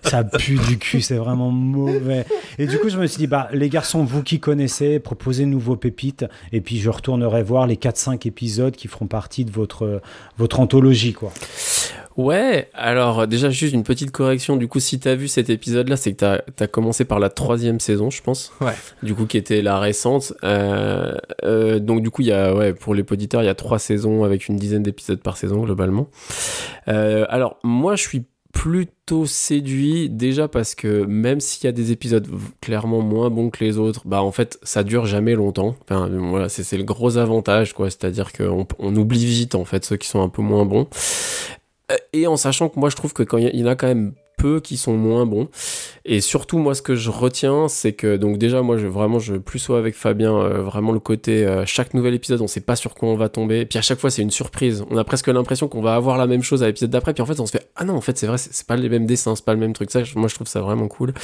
ça, 0.00 0.24
pue 0.24 0.58
du 0.66 0.78
cul, 0.78 1.02
c'est 1.02 1.18
vraiment 1.18 1.50
mauvais. 1.50 2.24
Et 2.58 2.66
du 2.66 2.78
coup, 2.78 2.88
je 2.88 2.96
me 2.96 3.06
suis 3.06 3.18
dit, 3.18 3.26
bah, 3.26 3.50
les 3.52 3.68
garçons, 3.68 4.02
vous 4.02 4.22
qui 4.22 4.40
connaissez, 4.40 4.98
proposez-nous 4.98 5.60
vos 5.60 5.76
pépites 5.76 6.24
et 6.52 6.62
puis 6.62 6.78
je 6.78 6.88
retournerai 6.88 7.42
voir 7.42 7.66
les 7.66 7.76
4-5 7.76 8.26
épisodes 8.26 8.74
qui 8.74 8.88
feront 8.88 9.08
partie 9.08 9.44
de 9.44 9.50
votre, 9.50 10.00
votre 10.38 10.58
anthologie. 10.58 11.12
Quoi. 11.12 11.34
Ouais, 12.16 12.70
alors 12.72 13.26
déjà 13.26 13.50
juste 13.50 13.74
une 13.74 13.82
petite 13.82 14.10
correction, 14.10 14.56
du 14.56 14.68
coup 14.68 14.80
si 14.80 14.98
t'as 14.98 15.14
vu 15.14 15.28
cet 15.28 15.50
épisode-là, 15.50 15.96
c'est 15.96 16.12
que 16.12 16.16
t'as 16.16 16.38
as 16.58 16.66
commencé 16.66 17.04
par 17.04 17.18
la 17.18 17.28
troisième 17.28 17.78
saison, 17.78 18.08
je 18.08 18.22
pense. 18.22 18.52
Ouais. 18.60 18.72
Du 19.02 19.14
coup 19.14 19.26
qui 19.26 19.36
était 19.36 19.60
la 19.60 19.78
récente. 19.78 20.32
Euh, 20.42 21.14
euh, 21.44 21.78
donc 21.78 22.02
du 22.02 22.10
coup 22.10 22.22
il 22.22 22.28
y 22.28 22.32
a, 22.32 22.54
ouais, 22.54 22.72
pour 22.72 22.94
les 22.94 23.04
auditeurs, 23.10 23.42
il 23.42 23.46
y 23.46 23.50
a 23.50 23.54
trois 23.54 23.78
saisons 23.78 24.24
avec 24.24 24.48
une 24.48 24.56
dizaine 24.56 24.82
d'épisodes 24.82 25.20
par 25.20 25.36
saison 25.36 25.62
globalement. 25.62 26.08
Euh, 26.88 27.26
alors 27.28 27.58
moi 27.62 27.96
je 27.96 28.02
suis 28.02 28.24
plutôt 28.52 29.26
séduit 29.26 30.08
déjà 30.08 30.48
parce 30.48 30.74
que 30.74 31.04
même 31.04 31.40
s'il 31.40 31.64
y 31.64 31.68
a 31.68 31.72
des 31.72 31.92
épisodes 31.92 32.26
clairement 32.62 33.02
moins 33.02 33.28
bons 33.28 33.50
que 33.50 33.62
les 33.62 33.76
autres, 33.76 34.02
bah 34.06 34.22
en 34.22 34.32
fait 34.32 34.58
ça 34.62 34.82
dure 34.82 35.04
jamais 35.04 35.34
longtemps. 35.34 35.76
Enfin 35.82 36.08
voilà, 36.08 36.48
c'est 36.48 36.62
c'est 36.62 36.78
le 36.78 36.84
gros 36.84 37.18
avantage 37.18 37.74
quoi, 37.74 37.90
c'est-à-dire 37.90 38.32
qu'on 38.32 38.66
on 38.78 38.96
oublie 38.96 39.26
vite 39.26 39.54
en 39.54 39.66
fait 39.66 39.84
ceux 39.84 39.98
qui 39.98 40.08
sont 40.08 40.22
un 40.22 40.30
peu 40.30 40.40
moins 40.40 40.64
bons. 40.64 40.88
Et 42.12 42.26
en 42.26 42.36
sachant 42.36 42.68
que 42.68 42.78
moi 42.78 42.90
je 42.90 42.96
trouve 42.96 43.12
que 43.12 43.22
quand 43.22 43.38
il 43.38 43.54
y 43.54 43.62
en 43.62 43.66
a 43.66 43.76
quand 43.76 43.86
même 43.86 44.14
peu 44.36 44.60
qui 44.60 44.76
sont 44.76 44.96
moins 44.96 45.26
bons. 45.26 45.48
Et 46.04 46.20
surtout 46.20 46.58
moi 46.58 46.74
ce 46.74 46.82
que 46.82 46.94
je 46.94 47.10
retiens 47.10 47.68
c'est 47.68 47.92
que 47.92 48.16
donc 48.16 48.38
déjà 48.38 48.62
moi 48.62 48.76
je 48.76 48.86
vraiment 48.86 49.18
je 49.18 49.34
plus 49.36 49.58
sois 49.58 49.78
avec 49.78 49.94
Fabien 49.94 50.34
euh, 50.34 50.62
vraiment 50.62 50.92
le 50.92 51.00
côté 51.00 51.46
euh, 51.46 51.64
chaque 51.66 51.94
nouvel 51.94 52.14
épisode 52.14 52.40
on 52.42 52.46
sait 52.46 52.60
pas 52.60 52.76
sur 52.76 52.94
quoi 52.94 53.08
on 53.08 53.16
va 53.16 53.28
tomber. 53.28 53.66
Puis 53.66 53.78
à 53.78 53.82
chaque 53.82 53.98
fois 53.98 54.10
c'est 54.10 54.22
une 54.22 54.30
surprise. 54.30 54.84
On 54.90 54.96
a 54.96 55.04
presque 55.04 55.28
l'impression 55.28 55.68
qu'on 55.68 55.80
va 55.80 55.94
avoir 55.94 56.18
la 56.18 56.26
même 56.26 56.42
chose 56.42 56.62
à 56.62 56.66
l'épisode 56.66 56.90
d'après. 56.90 57.14
Puis 57.14 57.22
en 57.22 57.26
fait 57.26 57.40
on 57.40 57.46
se 57.46 57.52
fait 57.52 57.68
ah 57.76 57.84
non 57.84 57.94
en 57.94 58.00
fait 58.00 58.16
c'est 58.18 58.26
vrai 58.26 58.38
c'est 58.38 58.66
pas 58.66 58.76
les 58.76 58.88
mêmes 58.88 59.06
dessins 59.06 59.34
c'est 59.34 59.44
pas 59.44 59.54
le 59.54 59.60
même 59.60 59.72
truc. 59.72 59.90
Ça 59.90 60.02
moi 60.16 60.28
je 60.28 60.34
trouve 60.34 60.48
ça 60.48 60.60
vraiment 60.60 60.88
cool. 60.88 61.14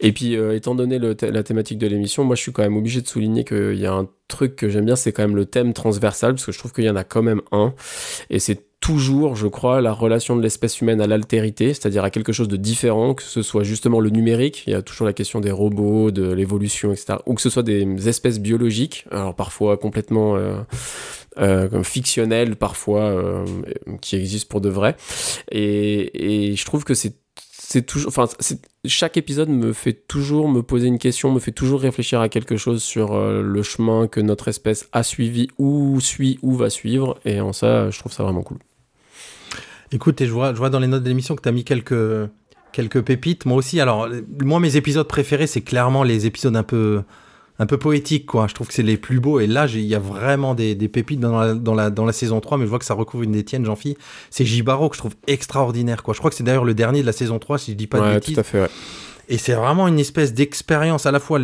Et 0.00 0.12
puis 0.12 0.36
euh, 0.36 0.56
étant 0.56 0.74
donné 0.74 0.98
la 0.98 1.42
thématique 1.42 1.78
de 1.78 1.86
l'émission 1.86 2.24
moi 2.24 2.34
je 2.34 2.42
suis 2.42 2.52
quand 2.52 2.62
même 2.62 2.76
obligé 2.76 3.00
de 3.00 3.06
souligner 3.06 3.44
qu'il 3.44 3.78
y 3.78 3.86
a 3.86 3.92
un 3.92 4.08
truc 4.26 4.56
que 4.56 4.68
j'aime 4.68 4.84
bien 4.84 4.96
c'est 4.96 5.12
quand 5.12 5.22
même 5.22 5.36
le 5.36 5.46
thème 5.46 5.72
transversal 5.72 6.34
parce 6.34 6.44
que 6.44 6.52
je 6.52 6.58
trouve 6.58 6.72
qu'il 6.72 6.84
y 6.84 6.90
en 6.90 6.96
a 6.96 7.04
quand 7.04 7.22
même 7.22 7.40
un. 7.52 7.72
Et 8.30 8.40
c'est 8.40 8.67
toujours, 8.80 9.34
je 9.34 9.46
crois, 9.46 9.80
la 9.80 9.92
relation 9.92 10.36
de 10.36 10.42
l'espèce 10.42 10.80
humaine 10.80 11.00
à 11.00 11.06
l'altérité, 11.06 11.74
c'est-à-dire 11.74 12.04
à 12.04 12.10
quelque 12.10 12.32
chose 12.32 12.48
de 12.48 12.56
différent, 12.56 13.14
que 13.14 13.22
ce 13.22 13.42
soit 13.42 13.64
justement 13.64 14.00
le 14.00 14.10
numérique, 14.10 14.64
il 14.66 14.72
y 14.72 14.74
a 14.74 14.82
toujours 14.82 15.06
la 15.06 15.12
question 15.12 15.40
des 15.40 15.50
robots, 15.50 16.10
de 16.10 16.32
l'évolution, 16.32 16.92
etc., 16.92 17.18
ou 17.26 17.34
que 17.34 17.42
ce 17.42 17.50
soit 17.50 17.62
des 17.62 18.08
espèces 18.08 18.38
biologiques, 18.38 19.04
alors 19.10 19.34
parfois 19.34 19.76
complètement 19.76 20.36
euh, 20.36 20.60
euh, 21.38 21.82
fictionnelles, 21.82 22.56
parfois 22.56 23.02
euh, 23.02 23.44
qui 24.00 24.16
existent 24.16 24.48
pour 24.48 24.60
de 24.60 24.68
vrai, 24.68 24.96
et, 25.50 26.54
je 26.56 26.64
trouve 26.64 26.84
que 26.84 26.94
c'est 26.94 27.16
c'est 27.70 27.84
toujours, 27.84 28.08
enfin, 28.08 28.26
chaque 28.86 29.18
épisode 29.18 29.50
me 29.50 29.74
fait 29.74 29.92
toujours 29.92 30.48
me 30.48 30.62
poser 30.62 30.86
une 30.86 30.98
question, 30.98 31.30
me 31.30 31.38
fait 31.38 31.52
toujours 31.52 31.82
réfléchir 31.82 32.18
à 32.22 32.30
quelque 32.30 32.56
chose 32.56 32.82
sur 32.82 33.14
le 33.20 33.62
chemin 33.62 34.08
que 34.08 34.20
notre 34.20 34.48
espèce 34.48 34.88
a 34.92 35.02
suivi, 35.02 35.48
ou 35.58 36.00
suit, 36.00 36.38
ou 36.40 36.54
va 36.54 36.70
suivre, 36.70 37.18
et 37.26 37.42
en 37.42 37.52
ça, 37.52 37.90
je 37.90 37.98
trouve 37.98 38.12
ça 38.12 38.22
vraiment 38.22 38.42
cool. 38.42 38.58
Écoute, 39.92 40.20
et 40.20 40.26
je 40.26 40.32
vois, 40.32 40.52
je 40.52 40.58
vois 40.58 40.70
dans 40.70 40.78
les 40.78 40.86
notes 40.86 41.02
de 41.02 41.08
l'émission 41.08 41.34
que 41.36 41.42
tu 41.42 41.48
as 41.48 41.52
mis 41.52 41.64
quelques, 41.64 42.28
quelques 42.72 43.02
pépites. 43.02 43.46
Moi 43.46 43.56
aussi, 43.56 43.80
alors, 43.80 44.08
moi, 44.42 44.60
mes 44.60 44.76
épisodes 44.76 45.06
préférés, 45.08 45.46
c'est 45.46 45.62
clairement 45.62 46.02
les 46.02 46.26
épisodes 46.26 46.56
un 46.56 46.62
peu, 46.62 47.02
un 47.58 47.66
peu 47.66 47.78
poétiques, 47.78 48.26
quoi. 48.26 48.46
Je 48.48 48.54
trouve 48.54 48.68
que 48.68 48.74
c'est 48.74 48.82
les 48.82 48.96
plus 48.96 49.20
beaux. 49.20 49.40
Et 49.40 49.46
là, 49.46 49.66
il 49.66 49.80
y 49.80 49.94
a 49.94 49.98
vraiment 49.98 50.54
des, 50.54 50.74
des 50.74 50.88
pépites 50.88 51.20
dans 51.20 51.38
la, 51.38 51.54
dans, 51.54 51.74
la, 51.74 51.90
dans 51.90 52.04
la 52.04 52.12
saison 52.12 52.40
3, 52.40 52.58
mais 52.58 52.64
je 52.64 52.70
vois 52.70 52.78
que 52.78 52.84
ça 52.84 52.94
recouvre 52.94 53.22
une 53.22 53.32
des 53.32 53.44
tiennes, 53.44 53.64
jean 53.64 53.76
C'est 54.30 54.44
Jibaro 54.44 54.88
que 54.88 54.96
je 54.96 55.00
trouve 55.00 55.14
extraordinaire, 55.26 56.02
quoi. 56.02 56.14
Je 56.14 56.18
crois 56.18 56.30
que 56.30 56.36
c'est 56.36 56.44
d'ailleurs 56.44 56.64
le 56.64 56.74
dernier 56.74 57.00
de 57.00 57.06
la 57.06 57.12
saison 57.12 57.38
3, 57.38 57.58
si 57.58 57.72
je 57.72 57.76
dis 57.76 57.86
pas 57.86 58.00
de 58.00 58.14
bêtises. 58.14 58.34
tout 58.34 58.40
à 58.40 58.44
fait. 58.44 58.60
ouais. 58.62 58.68
Et 59.30 59.36
c'est 59.38 59.52
vraiment 59.52 59.86
une 59.88 59.98
espèce 59.98 60.32
d'expérience 60.32 61.04
à 61.06 61.10
la 61.12 61.20
fois 61.20 61.38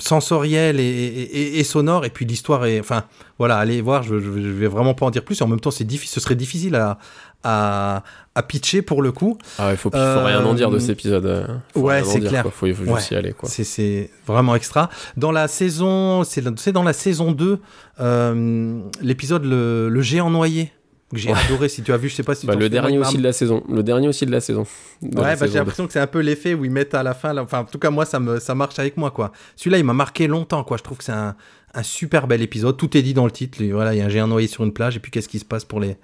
sensorielle 0.00 0.80
et, 0.80 0.82
et- 0.84 1.36
et- 1.38 1.58
et 1.60 1.64
sonore. 1.64 2.04
Et 2.04 2.10
puis 2.10 2.24
l'histoire 2.24 2.64
est. 2.66 2.80
Enfin, 2.80 3.04
voilà, 3.38 3.58
allez 3.58 3.80
voir, 3.80 4.02
je, 4.02 4.18
je, 4.18 4.24
je 4.32 4.48
vais 4.48 4.66
vraiment 4.68 4.94
pas 4.94 5.06
en 5.06 5.10
dire 5.10 5.24
plus. 5.24 5.40
En 5.42 5.46
même 5.48 5.60
temps, 5.60 5.70
c'est 5.70 5.84
difficile, 5.84 6.14
ce 6.14 6.20
serait 6.20 6.34
difficile 6.36 6.74
à, 6.76 6.98
à, 7.42 8.02
à 8.34 8.42
pitcher 8.42 8.80
pour 8.82 9.02
le 9.02 9.12
coup. 9.12 9.36
Ah 9.58 9.68
ouais, 9.68 9.76
faut, 9.76 9.90
faut 9.90 10.24
rien 10.24 10.44
en 10.44 10.54
dire 10.54 10.70
de 10.70 10.78
cet 10.78 10.90
épisode. 10.90 11.26
euh, 11.26 11.46
faut 11.74 11.80
ouais, 11.80 12.02
c'est 12.04 12.20
clair. 12.28 12.42
quoi. 12.42 12.50
Faut, 12.50 12.66
il 12.66 12.74
faut 12.74 12.84
juste 12.96 13.10
y 13.10 13.14
aller, 13.16 13.32
quoi. 13.32 13.48
C'est- 13.48 14.10
vraiment 14.26 14.54
extra. 14.54 14.88
Dans 15.16 15.32
la 15.32 15.46
saison, 15.48 16.24
c'est 16.24 16.42
c'est 16.58 16.72
dans 16.72 16.82
la 16.84 16.92
saison 16.94 17.32
2, 17.32 17.58
euh, 18.00 18.80
l'épisode 19.02 19.44
le, 19.44 19.88
le 19.88 20.00
géant 20.02 20.30
noyé, 20.30 20.72
que 21.10 21.18
j'ai 21.18 21.30
Ouais. 21.32 21.38
adoré. 21.46 21.68
Si 21.68 21.82
tu 21.82 21.92
as 21.92 21.96
vu, 21.96 22.08
je 22.08 22.14
sais 22.14 22.22
pas 22.22 22.34
si 22.34 22.46
Bah, 22.46 22.54
tu 22.54 22.58
le 22.60 22.68
dernier 22.68 22.98
aussi 22.98 23.16
de 23.18 23.22
la 23.22 23.32
saison. 23.32 23.62
Le 23.68 23.82
dernier 23.82 24.08
aussi 24.08 24.26
de 24.26 24.30
la 24.32 24.40
saison. 24.40 24.66
De 25.02 25.14
la 25.16 25.22
Ouais, 25.22 25.28
bah, 25.30 25.36
saison 25.36 25.52
j'ai 25.52 25.58
l'impression 25.58 25.86
que 25.86 25.92
c'est 25.92 26.00
un 26.00 26.06
peu 26.06 26.20
l'effet 26.20 26.54
où 26.54 26.64
ils 26.64 26.70
mettent 26.70 26.94
à 26.94 27.02
la 27.02 27.14
fin. 27.14 27.32
là- 27.32 27.42
Enfin, 27.42 27.60
en 27.60 27.64
tout 27.64 27.78
cas, 27.78 27.90
moi, 27.90 28.04
ça, 28.04 28.18
me, 28.20 28.40
ça 28.40 28.54
marche 28.54 28.78
avec 28.78 28.96
moi, 28.96 29.10
quoi. 29.10 29.32
Celui-là, 29.56 29.78
il 29.78 29.84
m'a 29.84 29.92
marqué 29.92 30.26
longtemps, 30.26 30.64
quoi. 30.64 30.76
Je 30.76 30.82
trouve 30.82 30.98
que 30.98 31.04
c'est 31.04 31.12
un, 31.12 31.36
un 31.74 31.82
super 31.82 32.26
bel 32.26 32.42
épisode. 32.42 32.76
Tout 32.76 32.96
est 32.96 33.02
dit 33.02 33.14
dans 33.14 33.24
le 33.26 33.30
titre. 33.30 33.60
Et 33.62 33.70
voilà, 33.72 33.94
il 33.94 33.98
y 33.98 34.00
a 34.00 34.06
un 34.06 34.08
géant 34.08 34.26
noyé 34.28 34.46
sur 34.48 34.64
une 34.64 34.72
plage. 34.72 34.96
Et 34.96 35.00
puis, 35.00 35.10
qu'est-ce 35.10 35.28
qui 35.28 35.38
se 35.38 35.44
passe 35.44 35.64
pour 35.64 35.78
les, 35.80 35.96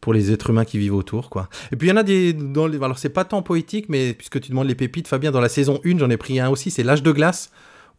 pour 0.00 0.12
les 0.14 0.32
êtres 0.32 0.50
humains 0.50 0.64
qui 0.64 0.78
vivent 0.78 0.94
autour, 0.94 1.28
quoi. 1.30 1.48
Et 1.72 1.76
puis, 1.76 1.88
il 1.88 1.90
y 1.90 1.92
en 1.92 1.96
a 1.98 2.02
des. 2.02 2.32
Dans 2.32 2.66
les, 2.66 2.76
alors, 2.82 2.98
c'est 2.98 3.08
pas 3.10 3.24
tant 3.24 3.42
poétique, 3.42 3.86
mais 3.88 4.14
puisque 4.14 4.40
tu 4.40 4.50
demandes 4.50 4.68
les 4.68 4.74
pépites, 4.74 5.06
Fabien, 5.08 5.30
dans 5.30 5.40
la 5.42 5.48
saison 5.50 5.80
1, 5.84 5.98
j'en 5.98 6.10
ai 6.10 6.16
pris 6.16 6.40
un 6.40 6.48
aussi. 6.48 6.70
C'est 6.70 6.82
L'âge 6.82 7.02
de 7.02 7.12
glace. 7.12 7.50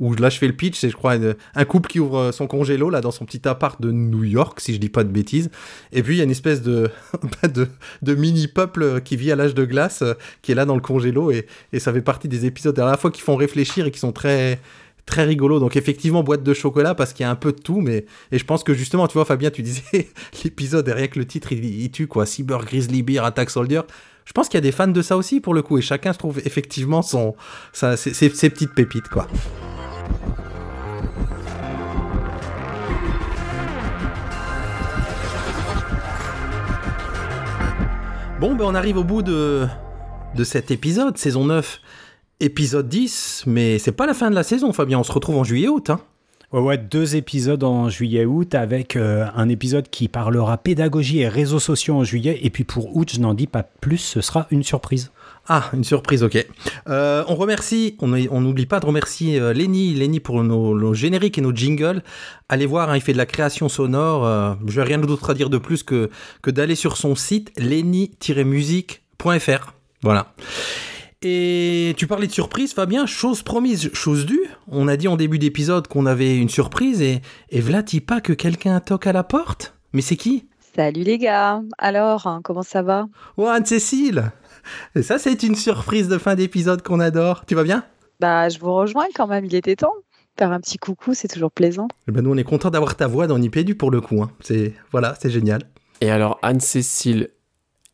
Où 0.01 0.13
là, 0.15 0.29
je 0.29 0.37
fais 0.39 0.47
le 0.47 0.53
pitch. 0.53 0.77
C'est, 0.79 0.89
je 0.89 0.95
crois, 0.97 1.15
un 1.55 1.65
couple 1.65 1.87
qui 1.89 1.99
ouvre 1.99 2.17
euh, 2.17 2.31
son 2.31 2.47
congélo, 2.47 2.89
là, 2.89 2.99
dans 3.01 3.11
son 3.11 3.23
petit 3.23 3.47
appart 3.47 3.79
de 3.79 3.91
New 3.91 4.23
York, 4.23 4.59
si 4.59 4.73
je 4.73 4.79
dis 4.79 4.89
pas 4.89 5.03
de 5.03 5.09
bêtises. 5.09 5.49
Et 5.93 6.01
puis, 6.01 6.15
il 6.15 6.17
y 6.17 6.21
a 6.21 6.23
une 6.23 6.31
espèce 6.31 6.61
de, 6.63 6.89
de, 7.53 7.67
de 8.01 8.15
mini-peuple 8.15 9.01
qui 9.01 9.15
vit 9.15 9.31
à 9.31 9.35
l'âge 9.35 9.53
de 9.53 9.63
glace, 9.63 10.01
euh, 10.01 10.15
qui 10.41 10.51
est 10.51 10.55
là 10.55 10.65
dans 10.65 10.75
le 10.75 10.81
congélo. 10.81 11.29
Et, 11.31 11.45
et 11.71 11.79
ça 11.79 11.93
fait 11.93 12.01
partie 12.01 12.27
des 12.27 12.45
épisodes 12.47 12.77
à 12.79 12.85
la 12.85 12.97
fois 12.97 13.11
qui 13.11 13.21
font 13.21 13.35
réfléchir 13.35 13.85
et 13.85 13.91
qui 13.91 13.99
sont 13.99 14.11
très 14.11 14.59
très 15.07 15.23
rigolos. 15.25 15.59
Donc 15.59 15.75
effectivement, 15.75 16.23
boîte 16.23 16.43
de 16.43 16.53
chocolat 16.53 16.93
parce 16.95 17.11
qu'il 17.11 17.23
y 17.23 17.27
a 17.27 17.31
un 17.31 17.35
peu 17.35 17.51
de 17.51 17.59
tout, 17.59 17.81
mais 17.81 18.05
et 18.31 18.37
je 18.37 18.45
pense 18.45 18.63
que 18.63 18.73
justement, 18.73 19.07
tu 19.07 19.13
vois, 19.13 19.25
Fabien, 19.25 19.49
tu 19.49 19.61
disais 19.63 20.09
l'épisode 20.43 20.87
et 20.87 20.93
rien 20.93 21.07
que 21.07 21.17
le 21.19 21.25
titre, 21.25 21.51
il, 21.51 21.65
il 21.65 21.91
tue 21.91 22.07
quoi, 22.07 22.25
Cyber 22.25 22.63
Grizzly 22.65 23.01
Bear 23.03 23.25
Attack 23.25 23.49
Soldier. 23.49 23.81
Je 24.25 24.31
pense 24.33 24.47
qu'il 24.47 24.57
y 24.57 24.59
a 24.59 24.61
des 24.61 24.71
fans 24.71 24.87
de 24.87 25.01
ça 25.01 25.17
aussi 25.17 25.41
pour 25.41 25.53
le 25.55 25.63
coup, 25.63 25.77
et 25.79 25.81
chacun 25.81 26.13
se 26.13 26.19
trouve 26.19 26.39
effectivement 26.45 27.01
son, 27.01 27.35
sa, 27.73 27.97
ses, 27.97 28.13
ses- 28.13 28.29
ses 28.29 28.49
petites 28.51 28.73
pépites 28.75 29.09
quoi. 29.09 29.27
Bon, 38.41 38.55
ben 38.55 38.65
on 38.65 38.73
arrive 38.73 38.97
au 38.97 39.03
bout 39.03 39.21
de, 39.21 39.67
cet 40.43 40.71
épisode, 40.71 41.15
saison 41.15 41.45
9, 41.45 41.79
épisode 42.39 42.89
10, 42.89 43.43
mais 43.45 43.77
c'est 43.77 43.91
pas 43.91 44.07
la 44.07 44.15
fin 44.15 44.31
de 44.31 44.35
la 44.35 44.41
saison, 44.41 44.73
Fabien. 44.73 44.97
On 44.97 45.03
se 45.03 45.11
retrouve 45.11 45.37
en 45.37 45.43
juillet-août. 45.43 45.91
Hein. 45.91 45.99
Ouais, 46.51 46.59
ouais, 46.59 46.77
deux 46.79 47.15
épisodes 47.15 47.63
en 47.63 47.87
juillet-août 47.87 48.55
avec 48.55 48.95
euh, 48.95 49.27
un 49.35 49.47
épisode 49.47 49.91
qui 49.91 50.07
parlera 50.07 50.57
pédagogie 50.57 51.19
et 51.19 51.27
réseaux 51.27 51.59
sociaux 51.59 51.93
en 51.93 52.03
juillet. 52.03 52.39
Et 52.41 52.49
puis 52.49 52.63
pour 52.63 52.97
août, 52.97 53.11
je 53.13 53.19
n'en 53.19 53.35
dis 53.35 53.45
pas 53.45 53.61
plus, 53.61 53.99
ce 53.99 54.21
sera 54.21 54.47
une 54.49 54.63
surprise. 54.63 55.11
Ah, 55.53 55.69
une 55.73 55.83
surprise, 55.83 56.23
ok. 56.23 56.47
Euh, 56.87 57.25
on 57.27 57.35
remercie, 57.35 57.97
on 57.99 58.07
n'oublie 58.07 58.65
pas 58.65 58.79
de 58.79 58.85
remercier 58.85 59.37
euh, 59.37 59.51
Lenny, 59.51 59.93
Lenny 59.93 60.21
pour 60.21 60.41
nos, 60.45 60.79
nos 60.79 60.93
génériques 60.93 61.37
et 61.37 61.41
nos 61.41 61.53
jingles. 61.53 62.03
Allez 62.47 62.65
voir, 62.65 62.89
hein, 62.89 62.95
il 62.95 63.01
fait 63.01 63.11
de 63.11 63.17
la 63.17 63.25
création 63.25 63.67
sonore. 63.67 64.25
Euh, 64.25 64.53
je 64.65 64.79
n'ai 64.79 64.87
rien 64.87 64.97
d'autre 64.97 65.29
à 65.29 65.33
dire 65.33 65.49
de 65.49 65.57
plus 65.57 65.83
que, 65.83 66.09
que 66.41 66.51
d'aller 66.51 66.75
sur 66.75 66.95
son 66.95 67.15
site 67.15 67.51
lenny-musique.fr. 67.57 69.73
Voilà. 70.03 70.33
Et 71.21 71.95
tu 71.97 72.07
parlais 72.07 72.27
de 72.27 72.31
surprise, 72.31 72.71
Fabien. 72.71 73.05
Chose 73.05 73.43
promise, 73.43 73.93
chose 73.93 74.25
due. 74.25 74.45
On 74.69 74.87
a 74.87 74.95
dit 74.95 75.09
en 75.09 75.17
début 75.17 75.37
d'épisode 75.37 75.89
qu'on 75.89 76.05
avait 76.05 76.37
une 76.37 76.47
surprise 76.47 77.01
et, 77.01 77.21
et 77.49 77.59
v'là 77.59 77.83
pas 78.07 78.21
que 78.21 78.31
quelqu'un 78.31 78.79
toque 78.79 79.05
à 79.05 79.11
la 79.11 79.25
porte? 79.25 79.73
Mais 79.91 80.01
c'est 80.01 80.15
qui? 80.15 80.45
Salut 80.73 81.03
les 81.03 81.17
gars. 81.17 81.61
Alors, 81.77 82.39
comment 82.41 82.63
ça 82.63 82.83
va? 82.83 83.07
Oh, 83.35 83.47
Anne-Cécile 83.47 84.31
Et 84.95 85.01
ça, 85.03 85.17
c'est 85.19 85.43
une 85.43 85.55
surprise 85.55 86.07
de 86.07 86.17
fin 86.17 86.35
d'épisode 86.35 86.81
qu'on 86.81 86.99
adore. 86.99 87.45
Tu 87.45 87.55
vas 87.55 87.63
bien? 87.63 87.83
Bah, 88.19 88.49
je 88.49 88.59
vous 88.59 88.73
rejoins 88.73 89.07
quand 89.15 89.27
même, 89.27 89.45
il 89.45 89.55
était 89.55 89.75
temps. 89.75 89.93
Faire 90.37 90.51
un 90.51 90.59
petit 90.59 90.77
coucou, 90.77 91.13
c'est 91.13 91.27
toujours 91.27 91.51
plaisant. 91.51 91.87
Eh 92.07 92.11
ben, 92.11 92.21
nous, 92.21 92.31
on 92.31 92.37
est 92.37 92.43
content 92.43 92.69
d'avoir 92.69 92.95
ta 92.95 93.07
voix 93.07 93.27
dans 93.27 93.37
Nipédu 93.37 93.75
pour 93.75 93.91
le 93.91 93.99
coup. 93.99 94.21
hein. 94.23 94.31
C'est 94.41 94.73
voilà, 94.91 95.15
c'est 95.19 95.29
génial. 95.29 95.61
Et 95.99 96.09
alors, 96.09 96.39
Anne-Cécile, 96.41 97.29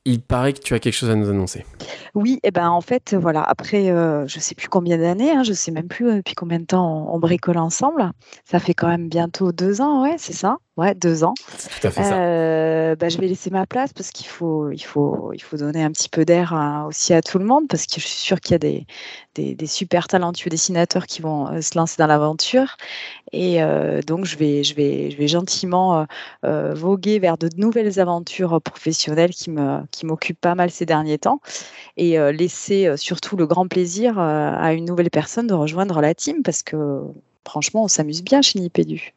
il 0.06 0.22
paraît 0.22 0.54
que 0.54 0.60
tu 0.62 0.74
as 0.74 0.80
quelque 0.80 0.94
chose 0.94 1.10
à 1.10 1.16
nous 1.16 1.30
annoncer. 1.30 1.66
Oui, 2.14 2.40
et 2.44 2.52
ben 2.52 2.70
en 2.70 2.80
fait, 2.80 3.16
voilà, 3.20 3.42
après, 3.42 3.90
euh, 3.90 4.26
je 4.28 4.40
sais 4.40 4.56
plus 4.56 4.70
combien 4.70 4.98
d'années, 4.98 5.32
hein, 5.32 5.44
je 5.44 5.52
sais 5.52 5.72
même 5.72 5.88
plus 5.88 6.08
euh, 6.10 6.16
depuis 6.18 6.36
combien 6.36 6.60
de 6.60 6.66
temps 6.66 7.08
on, 7.10 7.16
on 7.16 7.20
bricole 7.20 7.58
ensemble. 7.58 8.12
Ça 8.46 8.60
fait 8.60 8.74
quand 8.74 8.88
même 8.88 9.10
bientôt 9.10 9.52
deux 9.52 9.82
ans, 9.82 10.04
ouais, 10.04 10.16
c'est 10.18 10.34
ça? 10.34 10.58
Ouais, 10.78 10.94
deux 10.94 11.24
ans. 11.24 11.34
C'est 11.58 11.70
tout 11.70 11.88
à 11.88 11.90
fait 11.90 12.04
ça. 12.04 12.20
Euh, 12.20 12.96
bah, 12.96 13.10
je 13.10 13.18
vais 13.18 13.26
laisser 13.26 13.50
ma 13.50 13.66
place 13.66 13.94
parce 13.94 14.12
qu'il 14.12 14.28
faut, 14.28 14.70
il 14.70 14.84
faut, 14.84 15.32
il 15.34 15.42
faut 15.42 15.58
donner 15.58 15.84
un 15.84 15.92
petit 15.92 16.08
peu 16.08 16.24
d'air 16.24 16.54
hein, 16.54 16.86
aussi 16.88 17.16
à 17.16 17.24
tout 17.24 17.40
le 17.40 17.46
monde 17.46 17.68
parce 17.68 17.88
que 17.88 18.00
je 18.00 18.06
suis 18.06 18.20
sûre 18.20 18.40
qu'il 18.40 18.52
y 18.52 18.56
a 18.56 18.60
des, 18.60 18.86
des, 19.34 19.56
des 19.56 19.66
super 19.66 20.08
talentueux 20.08 20.52
dessinateurs 20.52 21.08
qui 21.08 21.24
vont 21.24 21.48
euh, 21.48 21.62
se 21.62 21.76
lancer 21.76 21.96
dans 21.98 22.06
l'aventure. 22.06 22.78
Et 23.32 23.64
euh, 23.64 24.02
donc, 24.04 24.26
je 24.26 24.38
vais, 24.38 24.64
je 24.64 24.76
vais, 24.76 25.10
je 25.10 25.18
vais 25.18 25.28
gentiment 25.28 26.06
voguer 26.44 27.18
vers 27.18 27.40
de 27.40 27.50
nouvelles 27.58 28.00
aventures 28.00 28.62
professionnelles 28.62 29.32
qui 29.32 29.50
me, 29.50 29.80
qui 29.92 30.06
m'occupent 30.06 30.40
pas 30.40 30.54
mal 30.54 30.70
ces 30.70 30.86
derniers 30.86 31.18
temps 31.18 31.42
et 31.98 32.18
laisser 32.32 32.96
surtout 32.98 33.36
le 33.36 33.48
grand 33.48 33.68
plaisir 33.68 34.18
à 34.20 34.74
une 34.74 34.86
nouvelle 34.86 35.10
personne 35.10 35.48
de 35.48 35.54
rejoindre 35.54 36.00
la 36.02 36.14
team 36.14 36.44
parce 36.44 36.64
que 36.64 37.02
franchement, 37.48 37.84
on 37.84 37.88
s'amuse 37.88 38.24
bien 38.24 38.42
chez 38.42 38.60
Nipédu. 38.60 39.14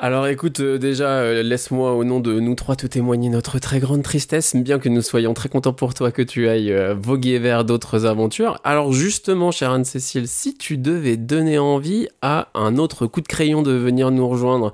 Alors 0.00 0.28
écoute, 0.28 0.60
euh, 0.60 0.78
déjà, 0.78 1.08
euh, 1.08 1.42
laisse-moi 1.42 1.92
au 1.94 2.04
nom 2.04 2.20
de 2.20 2.38
nous 2.38 2.54
trois 2.54 2.76
te 2.76 2.86
témoigner 2.86 3.30
notre 3.30 3.58
très 3.58 3.80
grande 3.80 4.04
tristesse, 4.04 4.54
bien 4.54 4.78
que 4.78 4.88
nous 4.88 5.02
soyons 5.02 5.34
très 5.34 5.48
contents 5.48 5.72
pour 5.72 5.92
toi 5.92 6.12
que 6.12 6.22
tu 6.22 6.48
ailles 6.48 6.72
euh, 6.72 6.94
voguer 6.94 7.40
vers 7.40 7.64
d'autres 7.64 8.06
aventures. 8.06 8.60
Alors 8.62 8.92
justement, 8.92 9.50
chère 9.50 9.72
Anne-Cécile, 9.72 10.28
si 10.28 10.56
tu 10.56 10.78
devais 10.78 11.16
donner 11.16 11.58
envie 11.58 12.06
à 12.22 12.46
un 12.54 12.76
autre 12.76 13.08
coup 13.08 13.20
de 13.20 13.26
crayon 13.26 13.62
de 13.62 13.72
venir 13.72 14.12
nous 14.12 14.28
rejoindre, 14.28 14.72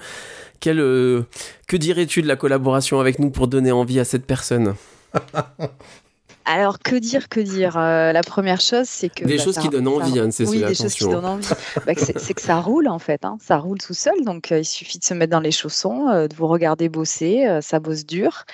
quel, 0.61 0.77
que 0.77 1.77
dirais-tu 1.79 2.21
de 2.21 2.29
la 2.29 2.37
collaboration 2.37 3.01
avec 3.01 3.19
nous 3.19 3.31
pour 3.31 3.49
donner 3.49 3.73
envie 3.73 4.01
à 4.01 4.05
cette 4.05 4.27
personne? 4.27 4.75
Alors, 6.47 6.79
que 6.79 6.97
dire, 6.97 7.29
que 7.29 7.41
dire? 7.41 7.77
Euh, 7.79 8.13
La 8.13 8.23
première 8.23 8.61
chose, 8.61 8.87
c'est 8.87 9.09
que... 9.09 9.25
Des 9.25 9.37
bah, 9.39 9.43
choses 9.43 9.55
ça- 9.55 9.63
qui 9.63 9.69
donnent 9.71 9.89
envie, 9.89 10.19
Anne-Cécile, 10.21 10.63
Oui, 10.63 10.69
des 10.69 10.75
choses 10.75 10.95
qui 10.95 11.05
donnent 11.05 11.25
envie. 11.25 11.49
Bah, 11.87 11.93
c'est 11.97 12.19
c'est 12.19 12.35
que 12.35 12.43
ça 12.43 12.57
roule, 12.61 12.89
en 12.89 12.99
fait. 12.99 13.25
hein. 13.25 13.39
Ça 13.41 13.57
roule 13.57 13.79
tout 13.79 13.95
seul, 13.95 14.23
donc 14.25 14.53
euh, 14.53 14.59
il 14.59 14.65
suffit 14.65 14.99
de 14.99 15.05
se 15.05 15.15
mettre 15.15 15.31
dans 15.33 15.41
les 15.41 15.51
chaussons, 15.53 16.09
euh, 16.11 16.29
de 16.29 16.35
vous 16.37 16.47
regarder 16.47 16.89
bosser, 16.89 17.47
euh, 17.47 17.61
ça 17.63 17.81
bosse 17.81 18.05
dur. 18.05 18.45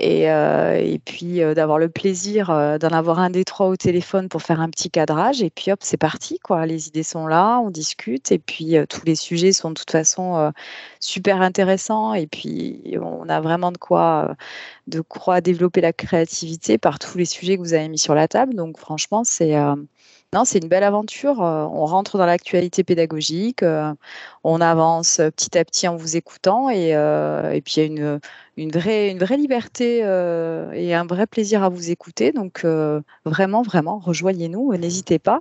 Et, 0.00 0.30
euh, 0.30 0.76
et 0.76 0.98
puis 0.98 1.42
euh, 1.42 1.52
d'avoir 1.52 1.78
le 1.78 1.90
plaisir 1.90 2.50
euh, 2.50 2.78
d'en 2.78 2.88
avoir 2.88 3.18
un 3.18 3.28
des 3.30 3.44
trois 3.44 3.66
au 3.68 3.76
téléphone 3.76 4.28
pour 4.28 4.42
faire 4.42 4.60
un 4.60 4.70
petit 4.70 4.90
cadrage. 4.90 5.42
Et 5.42 5.50
puis 5.50 5.70
hop, 5.70 5.80
c'est 5.82 5.96
parti, 5.98 6.38
quoi. 6.38 6.64
Les 6.66 6.88
idées 6.88 7.02
sont 7.02 7.26
là, 7.26 7.60
on 7.60 7.70
discute. 7.70 8.32
Et 8.32 8.38
puis 8.38 8.76
tous 8.88 9.04
les 9.04 9.14
sujets 9.14 9.52
sont 9.52 9.70
de 9.70 9.74
toute 9.74 9.90
façon 9.90 10.52
super 11.00 11.42
intéressants. 11.42 12.14
Et 12.14 12.26
puis 12.26 12.96
on 13.00 13.28
a 13.28 13.40
vraiment 13.40 13.72
de 13.72 13.78
quoi... 13.78 14.34
de 14.86 15.00
quoi 15.00 15.40
développer 15.40 15.80
la 15.80 15.92
créativité 15.92 16.78
par 16.78 16.98
tous 16.98 17.18
les 17.18 17.24
sujets 17.24 17.56
que 17.56 17.62
vous 17.62 17.74
avez 17.74 17.88
mis 17.88 17.98
sur 17.98 18.14
la 18.14 18.28
table. 18.28 18.54
Donc 18.54 18.78
franchement, 18.78 19.22
c'est 19.24 19.54
non, 20.32 20.44
c'est 20.44 20.60
une 20.62 20.68
belle 20.68 20.84
aventure. 20.84 21.42
Euh, 21.42 21.64
on 21.64 21.86
rentre 21.86 22.16
dans 22.16 22.24
l'actualité 22.24 22.84
pédagogique, 22.84 23.64
euh, 23.64 23.92
on 24.44 24.60
avance 24.60 25.18
euh, 25.18 25.30
petit 25.30 25.58
à 25.58 25.64
petit 25.64 25.88
en 25.88 25.96
vous 25.96 26.16
écoutant 26.16 26.70
et, 26.70 26.90
et 26.90 27.60
puis 27.62 27.74
il 27.76 27.80
y 27.80 27.82
a 27.82 27.86
une, 27.86 28.20
une, 28.56 28.70
vraie, 28.70 29.10
une 29.10 29.18
vraie 29.18 29.36
liberté 29.36 29.98
et 29.98 30.94
un 30.94 31.04
vrai 31.04 31.26
plaisir 31.26 31.64
à 31.64 31.68
vous 31.68 31.90
écouter. 31.90 32.30
Donc 32.30 32.64
vraiment, 33.24 33.62
vraiment, 33.62 33.98
rejoignez-nous, 33.98 34.76
n'hésitez 34.76 35.18
pas. 35.18 35.40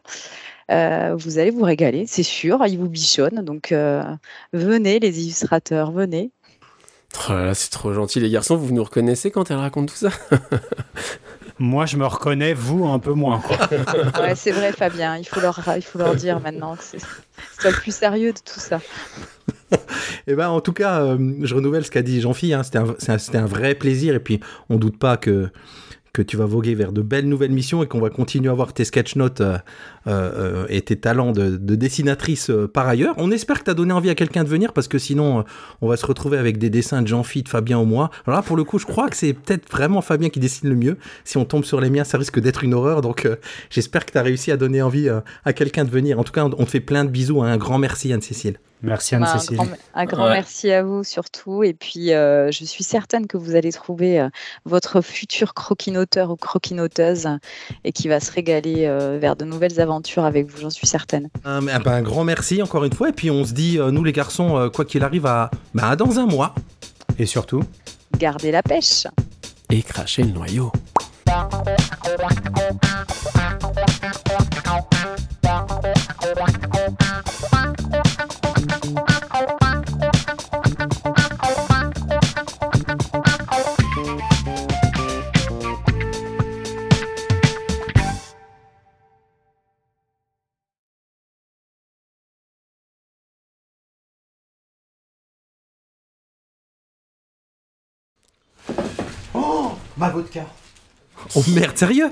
Vous 0.70 1.38
allez 1.40 1.52
vous 1.52 1.64
régaler, 1.64 2.06
c'est 2.08 2.24
sûr. 2.24 2.66
Ils 2.66 2.80
vous 2.80 2.90
bichonnent. 2.90 3.44
Donc 3.44 3.74
venez, 4.54 5.00
les 5.00 5.22
illustrateurs, 5.22 5.92
venez. 5.92 6.32
Oh 7.30 7.34
c'est 7.54 7.72
trop 7.72 7.94
gentil, 7.94 8.20
les 8.20 8.30
garçons. 8.30 8.56
Vous 8.56 8.74
nous 8.74 8.84
reconnaissez 8.84 9.32
quand 9.32 9.52
elle 9.52 9.58
raconte 9.58 9.90
tout 9.90 9.96
ça? 9.96 10.10
Moi, 11.60 11.86
je 11.86 11.98
me 11.98 12.06
reconnais, 12.06 12.54
vous, 12.54 12.88
un 12.88 13.00
peu 13.00 13.14
moins. 13.14 13.40
Quoi. 13.40 13.58
Ouais, 14.22 14.36
c'est 14.36 14.52
vrai, 14.52 14.72
Fabien. 14.72 15.18
Il 15.18 15.26
faut 15.26 15.40
leur, 15.42 15.60
il 15.76 15.82
faut 15.82 16.00
leur 16.00 16.16
dire 16.16 16.40
maintenant 16.40 16.76
que 16.76 16.84
c'est 16.84 17.00
le 17.68 17.72
plus 17.76 17.94
sérieux 17.94 18.32
de 18.32 18.40
tout 18.40 18.60
ça. 18.60 18.80
Et 20.28 20.36
ben, 20.36 20.50
en 20.50 20.62
tout 20.62 20.74
cas, 20.74 21.02
euh, 21.02 21.34
je 21.42 21.54
renouvelle 21.56 21.86
ce 21.86 21.92
qu'a 21.92 22.02
dit 22.02 22.22
Jean-Phi. 22.22 22.54
hein, 22.54 22.64
C'était 22.64 22.78
un, 22.80 22.96
c'est 22.98 23.12
un- 23.12 23.18
c'était 23.18 23.38
un 23.38 23.46
vrai 23.46 23.76
plaisir. 23.76 24.16
Et 24.16 24.20
puis, 24.20 24.40
on 24.70 24.78
doute 24.78 24.98
pas 24.98 25.18
que, 25.18 25.50
que 26.14 26.22
tu 26.22 26.38
vas 26.38 26.46
voguer 26.46 26.76
vers 26.76 26.92
de 26.92 27.02
belles 27.02 27.28
nouvelles 27.28 27.52
missions 27.52 27.84
et 27.84 27.88
qu'on 27.88 28.00
va 28.00 28.10
continuer 28.10 28.50
à 28.50 28.54
voir 28.54 28.74
tes 28.74 28.84
sketch 28.86 29.16
notes 29.16 29.42
euh, 29.42 29.58
euh, 30.10 30.64
euh, 30.64 30.66
et 30.70 30.82
tes 30.82 30.96
talents 30.98 31.32
de, 31.32 31.58
de 31.58 31.76
dessinatrice 31.76 32.50
euh, 32.50 32.68
par 32.68 32.88
ailleurs. 32.88 33.14
On 33.18 33.32
espère 33.32 33.60
que 33.60 33.66
tu 33.66 33.70
as 33.72 33.74
donné 33.76 33.94
envie 33.94 34.10
à 34.10 34.16
quelqu'un 34.16 34.44
de 34.44 34.50
venir 34.50 34.74
parce 34.74 34.88
que 34.88 34.98
sinon, 34.98 35.40
euh, 35.40 35.44
on 35.82 35.88
va 35.88 35.98
se 35.98 36.06
retrouver 36.06 36.38
avec 36.38 36.58
des 36.58 36.70
dessins 36.70 37.02
de 37.02 37.08
Jean-Phi, 37.08 37.44
de 37.44 37.50
Fabien 37.50 37.78
ou 37.80 37.86
moi. 37.86 38.10
Alors 38.26 38.40
là, 38.40 38.44
pour 38.44 38.58
le 38.58 38.64
coup, 38.64 38.80
je 38.80 38.86
crois 38.86 39.08
que 39.10 39.16
c'est 39.16 39.34
peut-être 39.34 39.70
vraiment 39.72 40.02
Fabien 40.02 40.30
qui 40.30 40.40
dessine 40.40 40.70
le 40.70 40.76
mieux. 40.76 40.98
Si 41.24 41.38
on 41.38 41.46
tombe 41.46 41.64
sur 41.64 41.80
les 41.80 41.90
miens, 41.90 42.04
ça 42.04 42.18
risque 42.18 42.40
d'être 42.40 42.64
une 42.64 42.74
horreur. 42.74 43.02
Donc, 43.02 43.26
euh, 43.26 43.36
j'espère 43.70 44.06
que 44.06 44.12
tu 44.12 44.18
as 44.18 44.24
réussi 44.24 44.52
à 44.52 44.58
donner 44.58 44.82
envie 44.82 45.08
euh, 45.10 45.20
à 45.46 45.54
quelqu'un 45.54 45.86
de 45.86 45.92
venir. 45.92 46.20
En 46.20 46.24
tout 46.24 46.34
cas, 46.34 46.44
on 46.46 46.50
on 46.58 46.66
te 46.66 46.72
fait 46.72 46.80
plein 46.82 47.06
de 47.06 47.10
bisous. 47.10 47.42
hein. 47.44 47.48
Un 47.52 47.58
grand 47.58 47.78
merci, 47.78 48.12
Anne-Cécile. 48.12 48.58
Merci 48.82 49.16
Bah, 49.16 49.18
un 49.18 49.32
Anne-Cécile. 49.34 49.58
grand, 49.58 49.68
un 49.94 50.06
grand 50.06 50.26
Ouais. 50.28 50.34
merci 50.34 50.72
à 50.72 50.84
vous 50.84 51.04
surtout. 51.04 51.64
Et 51.64 51.74
puis, 51.74 52.14
euh, 52.14 52.50
je 52.52 52.64
suis 52.66 52.84
certaine 52.84 53.28
que 53.28 53.38
vous 53.38 53.56
allez 53.56 53.72
trouver 53.74 54.20
euh, 54.22 54.30
votre 54.66 55.02
futur 55.02 55.54
croquinoteur 55.54 56.32
ou 56.32 56.38
croquinoteuse 56.38 57.28
et 57.84 57.92
qui 57.92 58.08
va 58.08 58.20
se 58.20 58.32
régaler 58.32 58.86
euh, 58.86 59.18
vers 59.20 59.36
de 59.36 59.44
nouvelles 59.46 59.80
aventures 59.82 59.99
avec 60.26 60.48
vous, 60.50 60.58
j'en 60.62 60.70
suis 60.70 60.88
certaine. 60.88 61.30
Un, 61.46 61.68
un- 61.68 61.80
ben, 61.80 61.92
un 61.94 62.02
grand 62.02 62.24
merci 62.24 62.62
encore 62.62 62.84
une 62.86 62.94
fois. 62.94 63.10
Et 63.10 63.14
puis 63.14 63.30
on 63.32 63.44
se 63.46 63.54
dit, 63.54 63.78
euh, 63.80 63.92
nous 63.92 64.04
les 64.04 64.12
garçons, 64.14 64.58
euh, 64.58 64.70
quoi 64.70 64.86
qu'il 64.86 65.04
arrive, 65.04 65.26
à, 65.26 65.50
ben, 65.74 65.84
à 65.84 65.96
dans 65.96 66.20
un 66.20 66.26
mois. 66.26 66.54
Et 67.18 67.26
surtout, 67.26 67.64
Gardez 68.18 68.52
la 68.52 68.64
pêche. 68.64 69.06
Et 69.70 69.82
cracher 69.84 70.24
le 70.24 70.32
noyau. 70.32 70.72
Ma 100.00 100.10
vodka. 100.10 100.46
Oh 101.36 101.44
merde, 101.54 101.78
sérieux? 101.78 102.10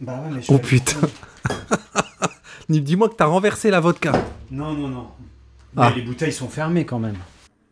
Bah 0.00 0.20
ouais, 0.24 0.34
mais 0.34 0.42
je 0.42 0.52
Oh 0.52 0.58
putain. 0.58 1.00
Dis-moi 2.68 3.08
que 3.08 3.14
t'as 3.14 3.26
renversé 3.26 3.70
la 3.70 3.80
vodka. 3.80 4.12
Non, 4.50 4.72
non, 4.72 4.88
non. 4.88 5.06
Mais 5.76 5.82
Ah. 5.86 5.92
les 5.94 6.02
bouteilles 6.02 6.32
sont 6.32 6.48
fermées 6.48 6.86
quand 6.86 6.98
même. 6.98 7.16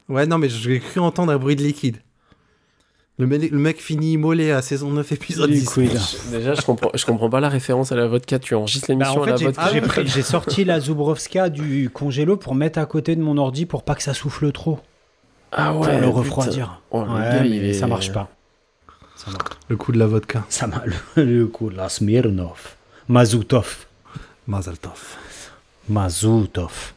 Ouais, 0.09 0.27
non, 0.27 0.39
mais 0.39 0.49
j'ai 0.49 0.81
cru 0.81 1.01
entendre 1.01 1.33
un 1.33 1.39
bruit 1.39 1.57
de 1.57 1.63
liquide. 1.63 1.99
Le, 3.19 3.27
mec- 3.27 3.51
le 3.51 3.59
mec 3.59 3.81
finit 3.81 4.13
immolé 4.15 4.51
à 4.51 4.61
saison 4.63 4.91
9 4.91 5.13
épisode 5.13 5.51
10. 5.51 5.77
Liquide. 5.77 6.01
Déjà, 6.31 6.55
je 6.55 6.63
comprends, 6.63 6.91
je 6.95 7.07
comprends 7.07 7.31
pas 7.31 7.41
la 7.41 7.49
référence 7.49 7.93
à 7.93 7.97
la 7.97 8.07
vodka. 8.09 8.39
Tu 8.39 8.55
enregistres 8.55 8.89
Bah, 8.89 8.95
l'émission 8.95 9.21
en 9.21 9.23
à 9.23 9.27
fait, 9.27 9.31
la 9.33 9.37
j'ai 9.37 9.45
vodka. 9.47 9.69
j'ai 9.73 9.81
pris- 9.81 10.07
j'ai 10.09 10.23
sorti 10.23 10.65
la 10.65 10.81
Zubrovska 10.81 11.49
du 11.49 11.89
congélo 11.91 12.37
pour 12.37 12.55
mettre 12.55 12.79
à 12.79 12.87
côté 12.87 13.15
de 13.15 13.23
mon 13.23 13.37
ordi 13.39 13.65
pour 13.67 13.85
pas 13.85 13.95
que 13.95 14.03
ça 14.03 14.15
souffle 14.15 14.51
trop. 14.53 14.81
Ah 15.53 15.71
pour 15.73 15.83
ouais. 15.83 15.93
le 15.95 16.07
putain. 16.07 16.11
refroidir. 16.19 16.83
Oh, 16.91 17.05
le 17.05 17.11
ouais, 17.13 17.21
gars, 17.21 17.41
mais 17.43 17.49
il 17.51 17.65
est- 17.67 17.73
ça 17.75 17.87
marche 17.87 18.13
pas. 18.13 18.29
Le 19.69 19.77
coup 19.77 19.93
de 19.93 19.99
la 19.99 20.07
vodka. 20.07 20.45
Ça 20.49 20.67
m'a 20.67 20.83
le, 20.85 21.25
le 21.25 21.47
coup 21.47 21.71
de 21.71 21.77
la 21.77 21.89
Smirnov. 21.89 22.77
Mazutov. 23.09 23.87
Mazaltov. 24.47 25.17
Mazutov. 25.89 26.93